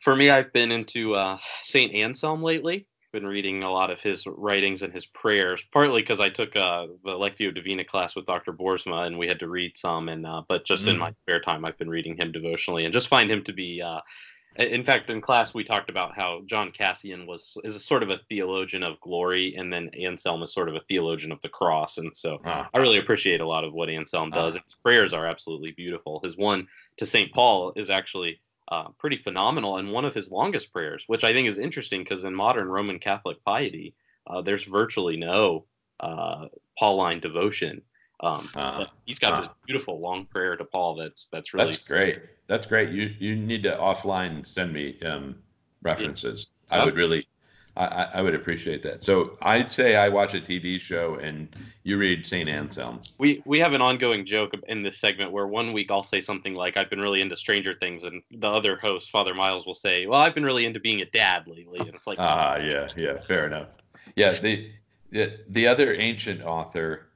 For 0.02 0.16
me, 0.16 0.30
I've 0.30 0.52
been 0.54 0.72
into 0.72 1.14
uh, 1.14 1.38
Saint 1.62 1.94
Anselm 1.94 2.42
lately. 2.42 2.88
Been 3.12 3.26
reading 3.26 3.64
a 3.64 3.72
lot 3.72 3.90
of 3.90 4.00
his 4.00 4.26
writings 4.28 4.84
and 4.84 4.94
his 4.94 5.06
prayers, 5.06 5.64
partly 5.72 6.02
because 6.02 6.20
I 6.20 6.30
took 6.30 6.56
uh, 6.56 6.88
the 7.04 7.12
Lectio 7.12 7.54
Divina 7.54 7.84
class 7.84 8.16
with 8.16 8.26
Dr. 8.26 8.54
Boersma, 8.54 9.08
and 9.08 9.18
we 9.18 9.28
had 9.28 9.40
to 9.40 9.50
read 9.50 9.78
some. 9.78 10.10
And 10.10 10.26
uh, 10.26 10.44
but 10.48 10.66
just 10.66 10.86
mm. 10.86 10.90
in 10.90 11.00
my 11.00 11.12
spare 11.24 11.42
time, 11.42 11.66
I've 11.66 11.78
been 11.78 11.90
reading 11.90 12.16
him 12.18 12.32
devotionally, 12.32 12.86
and 12.86 12.94
just 12.94 13.08
find 13.08 13.32
him 13.32 13.44
to 13.46 13.54
be 13.54 13.82
uh, 13.82 14.02
in 14.60 14.84
fact, 14.84 15.10
in 15.10 15.22
class 15.22 15.54
we 15.54 15.64
talked 15.64 15.90
about 15.90 16.16
how 16.16 16.42
John 16.46 16.72
Cassian 16.72 17.26
was 17.26 17.58
is 17.64 17.76
a 17.76 17.80
sort 17.80 18.04
of 18.04 18.10
a 18.10 18.20
theologian 18.30 18.84
of 18.84 19.00
glory, 19.00 19.56
and 19.56 19.72
then 19.72 19.90
Anselm 19.90 20.44
is 20.44 20.54
sort 20.54 20.68
of 20.68 20.76
a 20.76 20.82
theologian 20.90 21.32
of 21.32 21.40
the 21.42 21.50
cross. 21.50 21.98
And 21.98 22.16
so 22.16 22.42
uh, 22.44 22.66
I 22.74 22.78
really 22.80 22.98
appreciate 22.98 23.42
a 23.42 23.48
lot 23.48 23.64
of 23.64 23.74
what 23.74 23.90
Anselm 23.90 24.32
does. 24.32 24.58
Uh, 24.58 24.60
his 24.66 24.76
prayers 24.76 25.14
are 25.14 25.26
absolutely 25.26 25.72
beautiful. 25.72 26.20
His 26.24 26.36
one 26.36 26.68
to 26.98 27.06
Saint 27.06 27.32
Paul 27.32 27.74
is 27.76 27.90
actually 27.90 28.42
uh, 28.70 28.90
pretty 28.98 29.18
phenomenal, 29.18 29.78
and 29.78 29.92
one 29.92 30.06
of 30.06 30.14
his 30.14 30.32
longest 30.32 30.72
prayers, 30.72 31.04
which 31.08 31.24
I 31.24 31.34
think 31.34 31.48
is 31.48 31.58
interesting 31.58 32.04
because 32.04 32.24
in 32.24 32.34
modern 32.34 32.68
Roman 32.68 33.00
Catholic 33.00 33.44
piety, 33.44 33.96
uh, 34.28 34.42
there's 34.42 34.64
virtually 34.64 35.18
no 35.18 35.66
uh, 36.00 36.46
Pauline 36.78 37.20
devotion. 37.20 37.82
Um, 38.22 38.50
uh, 38.54 38.86
he's 39.06 39.20
got 39.20 39.34
uh, 39.34 39.42
this 39.42 39.50
beautiful 39.66 40.00
long 40.00 40.26
prayer 40.26 40.56
to 40.56 40.66
Paul. 40.66 40.96
That's 40.96 41.28
that's 41.32 41.54
really 41.54 41.72
that's 41.72 41.84
great. 41.84 42.22
That's 42.48 42.66
great. 42.66 42.90
You 42.90 43.14
you 43.18 43.36
need 43.36 43.64
to 43.64 43.72
offline 43.78 44.46
send 44.46 44.74
me 44.74 45.00
um, 45.02 45.36
references. 45.82 46.52
Yeah. 46.70 46.82
I 46.82 46.86
would 46.86 46.96
really, 46.96 47.28
I, 47.80 48.10
I 48.16 48.22
would 48.22 48.36
appreciate 48.36 48.84
that. 48.84 49.04
So 49.04 49.38
I'd 49.42 49.70
say 49.70 49.96
I 49.96 50.10
watch 50.10 50.34
a 50.34 50.42
TV 50.42 50.80
show 50.80 51.16
and 51.16 51.48
you 51.84 51.98
read 51.98 52.26
Saint 52.26 52.50
Anselm. 52.50 53.02
We 53.18 53.42
we 53.46 53.58
have 53.60 53.72
an 53.72 53.82
ongoing 53.82 54.26
joke 54.26 54.54
in 54.68 54.84
this 54.84 54.98
segment 54.98 55.32
where 55.32 55.48
one 55.48 55.72
week 55.72 55.90
I'll 55.90 56.04
say 56.04 56.20
something 56.20 56.54
like 56.54 56.76
I've 56.76 56.90
been 56.90 57.00
really 57.00 57.22
into 57.22 57.38
Stranger 57.38 57.74
Things, 57.74 58.04
and 58.04 58.22
the 58.32 58.50
other 58.50 58.76
host 58.78 59.12
Father 59.12 59.34
Miles 59.34 59.66
will 59.66 59.76
say, 59.76 60.06
"Well, 60.08 60.20
I've 60.20 60.36
been 60.36 60.44
really 60.44 60.66
into 60.66 60.80
being 60.80 61.02
a 61.02 61.06
dad 61.06 61.48
lately," 61.48 61.80
and 61.80 61.96
it's 61.96 62.06
like, 62.06 62.18
ah, 62.20 62.56
uh, 62.56 62.58
yeah, 62.60 62.88
yeah, 62.98 63.18
fair 63.18 63.48
enough. 63.48 63.70
Yeah, 64.18 64.34
the 64.40 64.70
the 65.12 65.40
the 65.48 65.66
other 65.66 65.94
ancient 65.94 66.44
author 66.44 67.08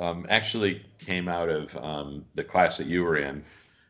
um, 0.00 0.26
actually 0.28 0.84
came 0.98 1.28
out 1.28 1.48
of 1.48 1.76
um, 1.76 2.24
the 2.34 2.42
class 2.42 2.76
that 2.78 2.88
you 2.88 3.04
were 3.04 3.18
in. 3.18 3.44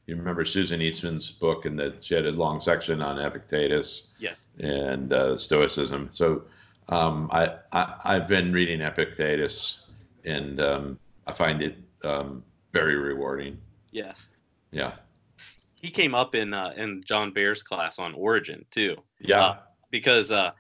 You 0.09 0.17
remember 0.17 0.43
Susan 0.47 0.81
Eastman's 0.81 1.31
book, 1.31 1.67
and 1.67 1.79
that 1.79 2.03
she 2.03 2.15
had 2.15 2.25
a 2.25 2.33
long 2.33 2.63
section 2.63 3.03
on 3.03 3.19
Epictetus. 3.19 4.09
Yes. 4.19 4.49
And 4.59 5.13
uh, 5.13 5.37
Stoicism. 5.37 6.09
So 6.13 6.45
um, 6.89 7.29
I, 7.31 7.57
I 7.73 8.15
have 8.15 8.27
been 8.27 8.51
reading 8.51 8.81
Epictetus, 8.81 9.91
and 10.25 10.63
um, 10.63 10.99
I 11.27 11.33
find 11.33 11.61
it 11.61 11.77
um, 12.05 12.43
very 12.73 12.97
rewarding. 12.97 13.59
Yes. 13.93 14.29
Yeah. 14.71 14.93
He 15.77 15.91
came 15.91 16.15
up 16.15 16.35
in 16.35 16.55
uh, 16.55 16.73
in 16.75 17.05
John 17.07 17.31
Behr's 17.31 17.63
class 17.63 17.99
on 17.99 18.15
Origen 18.15 18.65
too. 18.71 18.97
Yeah. 19.21 19.45
Uh, 19.45 19.57
because 19.91 20.31
uh, 20.31 20.53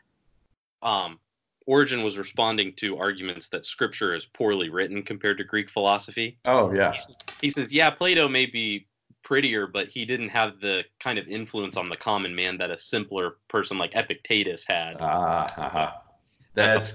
um, 0.82 1.18
Origen 1.64 2.02
was 2.02 2.18
responding 2.18 2.74
to 2.74 2.98
arguments 2.98 3.48
that 3.48 3.64
scripture 3.64 4.14
is 4.14 4.26
poorly 4.26 4.68
written 4.68 5.02
compared 5.02 5.38
to 5.38 5.44
Greek 5.44 5.70
philosophy. 5.70 6.36
Oh, 6.44 6.70
yeah. 6.74 6.94
He 7.40 7.50
says, 7.50 7.72
yeah, 7.72 7.88
Plato 7.88 8.28
may 8.28 8.44
be 8.44 8.86
prettier, 9.28 9.66
but 9.66 9.88
he 9.88 10.06
didn't 10.06 10.30
have 10.30 10.58
the 10.58 10.82
kind 11.00 11.18
of 11.18 11.28
influence 11.28 11.76
on 11.76 11.90
the 11.90 11.96
common 11.96 12.34
man 12.34 12.56
that 12.56 12.70
a 12.70 12.78
simpler 12.78 13.36
person 13.48 13.76
like 13.76 13.92
Epictetus 13.94 14.64
had. 14.66 14.96
Ah, 15.00 15.44
uh-huh. 15.58 15.90
that's 16.54 16.94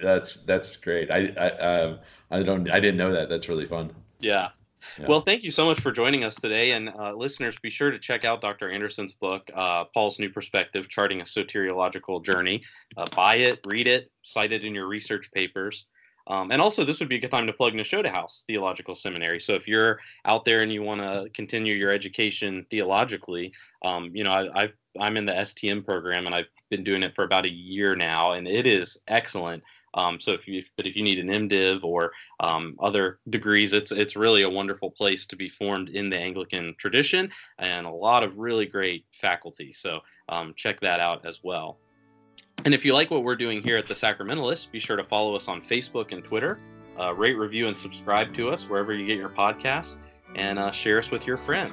that's 0.00 0.42
that's 0.44 0.76
great. 0.76 1.10
I 1.10 1.32
I 1.36 1.50
um, 1.50 1.98
I 2.30 2.44
don't 2.44 2.70
I 2.70 2.78
didn't 2.78 2.96
know 2.96 3.12
that. 3.12 3.28
That's 3.28 3.48
really 3.48 3.66
fun. 3.66 3.90
Yeah. 4.20 4.50
Yeah. 4.98 5.06
Well, 5.08 5.20
thank 5.20 5.42
you 5.42 5.50
so 5.50 5.66
much 5.66 5.80
for 5.80 5.90
joining 5.90 6.22
us 6.22 6.36
today. 6.36 6.70
And 6.70 6.88
uh, 6.88 7.12
listeners, 7.12 7.58
be 7.58 7.68
sure 7.68 7.90
to 7.90 7.98
check 7.98 8.24
out 8.24 8.40
Dr. 8.40 8.70
Anderson's 8.70 9.12
book, 9.12 9.50
uh, 9.52 9.84
Paul's 9.92 10.20
New 10.20 10.30
Perspective 10.30 10.88
Charting 10.88 11.20
a 11.20 11.24
Soteriological 11.24 12.24
Journey. 12.24 12.62
Uh, 12.96 13.04
buy 13.14 13.34
it, 13.36 13.58
read 13.66 13.88
it, 13.88 14.10
cite 14.22 14.52
it 14.52 14.64
in 14.64 14.76
your 14.76 14.86
research 14.86 15.32
papers. 15.32 15.86
Um, 16.28 16.50
and 16.50 16.60
also, 16.60 16.84
this 16.84 17.00
would 17.00 17.08
be 17.08 17.16
a 17.16 17.20
good 17.20 17.30
time 17.30 17.46
to 17.46 17.52
plug 17.52 17.72
Nashotah 17.72 18.12
House 18.12 18.44
Theological 18.46 18.94
Seminary. 18.94 19.40
So, 19.40 19.54
if 19.54 19.66
you're 19.66 19.98
out 20.26 20.44
there 20.44 20.60
and 20.60 20.70
you 20.70 20.82
want 20.82 21.00
to 21.00 21.28
continue 21.34 21.74
your 21.74 21.90
education 21.90 22.66
theologically, 22.70 23.52
um, 23.82 24.10
you 24.14 24.24
know, 24.24 24.30
I, 24.32 24.68
I'm 25.00 25.16
in 25.16 25.24
the 25.24 25.32
STM 25.32 25.84
program 25.84 26.26
and 26.26 26.34
I've 26.34 26.48
been 26.70 26.84
doing 26.84 27.02
it 27.02 27.14
for 27.14 27.24
about 27.24 27.46
a 27.46 27.52
year 27.52 27.96
now, 27.96 28.32
and 28.32 28.46
it 28.46 28.66
is 28.66 28.98
excellent. 29.08 29.62
Um, 29.94 30.20
so 30.20 30.32
if 30.32 30.46
you 30.46 30.62
but 30.76 30.86
if 30.86 30.96
you 30.96 31.02
need 31.02 31.18
an 31.18 31.48
MDiv 31.48 31.82
or 31.82 32.12
um, 32.40 32.76
other 32.80 33.18
degrees, 33.30 33.72
it's 33.72 33.90
it's 33.90 34.16
really 34.16 34.42
a 34.42 34.50
wonderful 34.50 34.90
place 34.90 35.24
to 35.26 35.36
be 35.36 35.48
formed 35.48 35.88
in 35.88 36.10
the 36.10 36.18
Anglican 36.18 36.74
tradition, 36.78 37.30
and 37.58 37.86
a 37.86 37.90
lot 37.90 38.22
of 38.22 38.36
really 38.36 38.66
great 38.66 39.06
faculty. 39.20 39.72
So 39.72 40.00
um, 40.28 40.52
check 40.56 40.80
that 40.80 41.00
out 41.00 41.24
as 41.24 41.38
well. 41.42 41.78
And 42.64 42.74
if 42.74 42.84
you 42.84 42.92
like 42.92 43.10
what 43.10 43.22
we're 43.22 43.36
doing 43.36 43.62
here 43.62 43.76
at 43.76 43.86
the 43.86 43.94
Sacramentalists, 43.94 44.70
be 44.70 44.80
sure 44.80 44.96
to 44.96 45.04
follow 45.04 45.34
us 45.34 45.48
on 45.48 45.62
Facebook 45.62 46.12
and 46.12 46.24
Twitter. 46.24 46.58
Uh, 46.98 47.14
rate, 47.14 47.34
review, 47.34 47.68
and 47.68 47.78
subscribe 47.78 48.34
to 48.34 48.50
us 48.50 48.68
wherever 48.68 48.92
you 48.92 49.06
get 49.06 49.16
your 49.16 49.28
podcasts, 49.28 49.98
and 50.34 50.58
uh, 50.58 50.70
share 50.72 50.98
us 50.98 51.10
with 51.12 51.26
your 51.26 51.36
friend. 51.36 51.72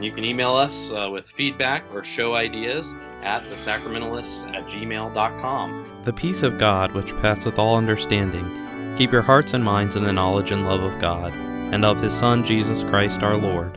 You 0.00 0.12
can 0.12 0.24
email 0.24 0.54
us 0.54 0.90
uh, 0.90 1.10
with 1.10 1.26
feedback 1.26 1.82
or 1.92 2.04
show 2.04 2.34
ideas 2.34 2.86
at 3.22 3.46
the 3.48 3.56
at 3.70 4.66
gmail.com. 4.66 6.02
The 6.04 6.12
peace 6.12 6.42
of 6.42 6.56
God, 6.58 6.92
which 6.92 7.14
passeth 7.16 7.58
all 7.58 7.76
understanding, 7.76 8.96
keep 8.96 9.12
your 9.12 9.22
hearts 9.22 9.52
and 9.52 9.62
minds 9.62 9.96
in 9.96 10.04
the 10.04 10.12
knowledge 10.12 10.52
and 10.52 10.64
love 10.64 10.82
of 10.82 10.98
God, 11.00 11.32
and 11.72 11.84
of 11.84 12.00
his 12.00 12.14
Son, 12.14 12.44
Jesus 12.44 12.82
Christ 12.84 13.22
our 13.22 13.36
Lord. 13.36 13.76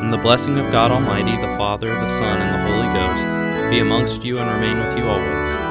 And 0.00 0.12
the 0.12 0.18
blessing 0.18 0.58
of 0.58 0.72
God 0.72 0.90
Almighty, 0.90 1.36
the 1.36 1.56
Father, 1.56 1.88
the 1.88 2.18
Son, 2.18 2.40
and 2.40 2.54
the 2.54 2.62
Holy 2.66 2.92
Ghost 2.92 3.70
be 3.70 3.78
amongst 3.78 4.24
you 4.24 4.38
and 4.38 4.50
remain 4.50 4.78
with 4.78 4.98
you 4.98 5.04
always. 5.04 5.63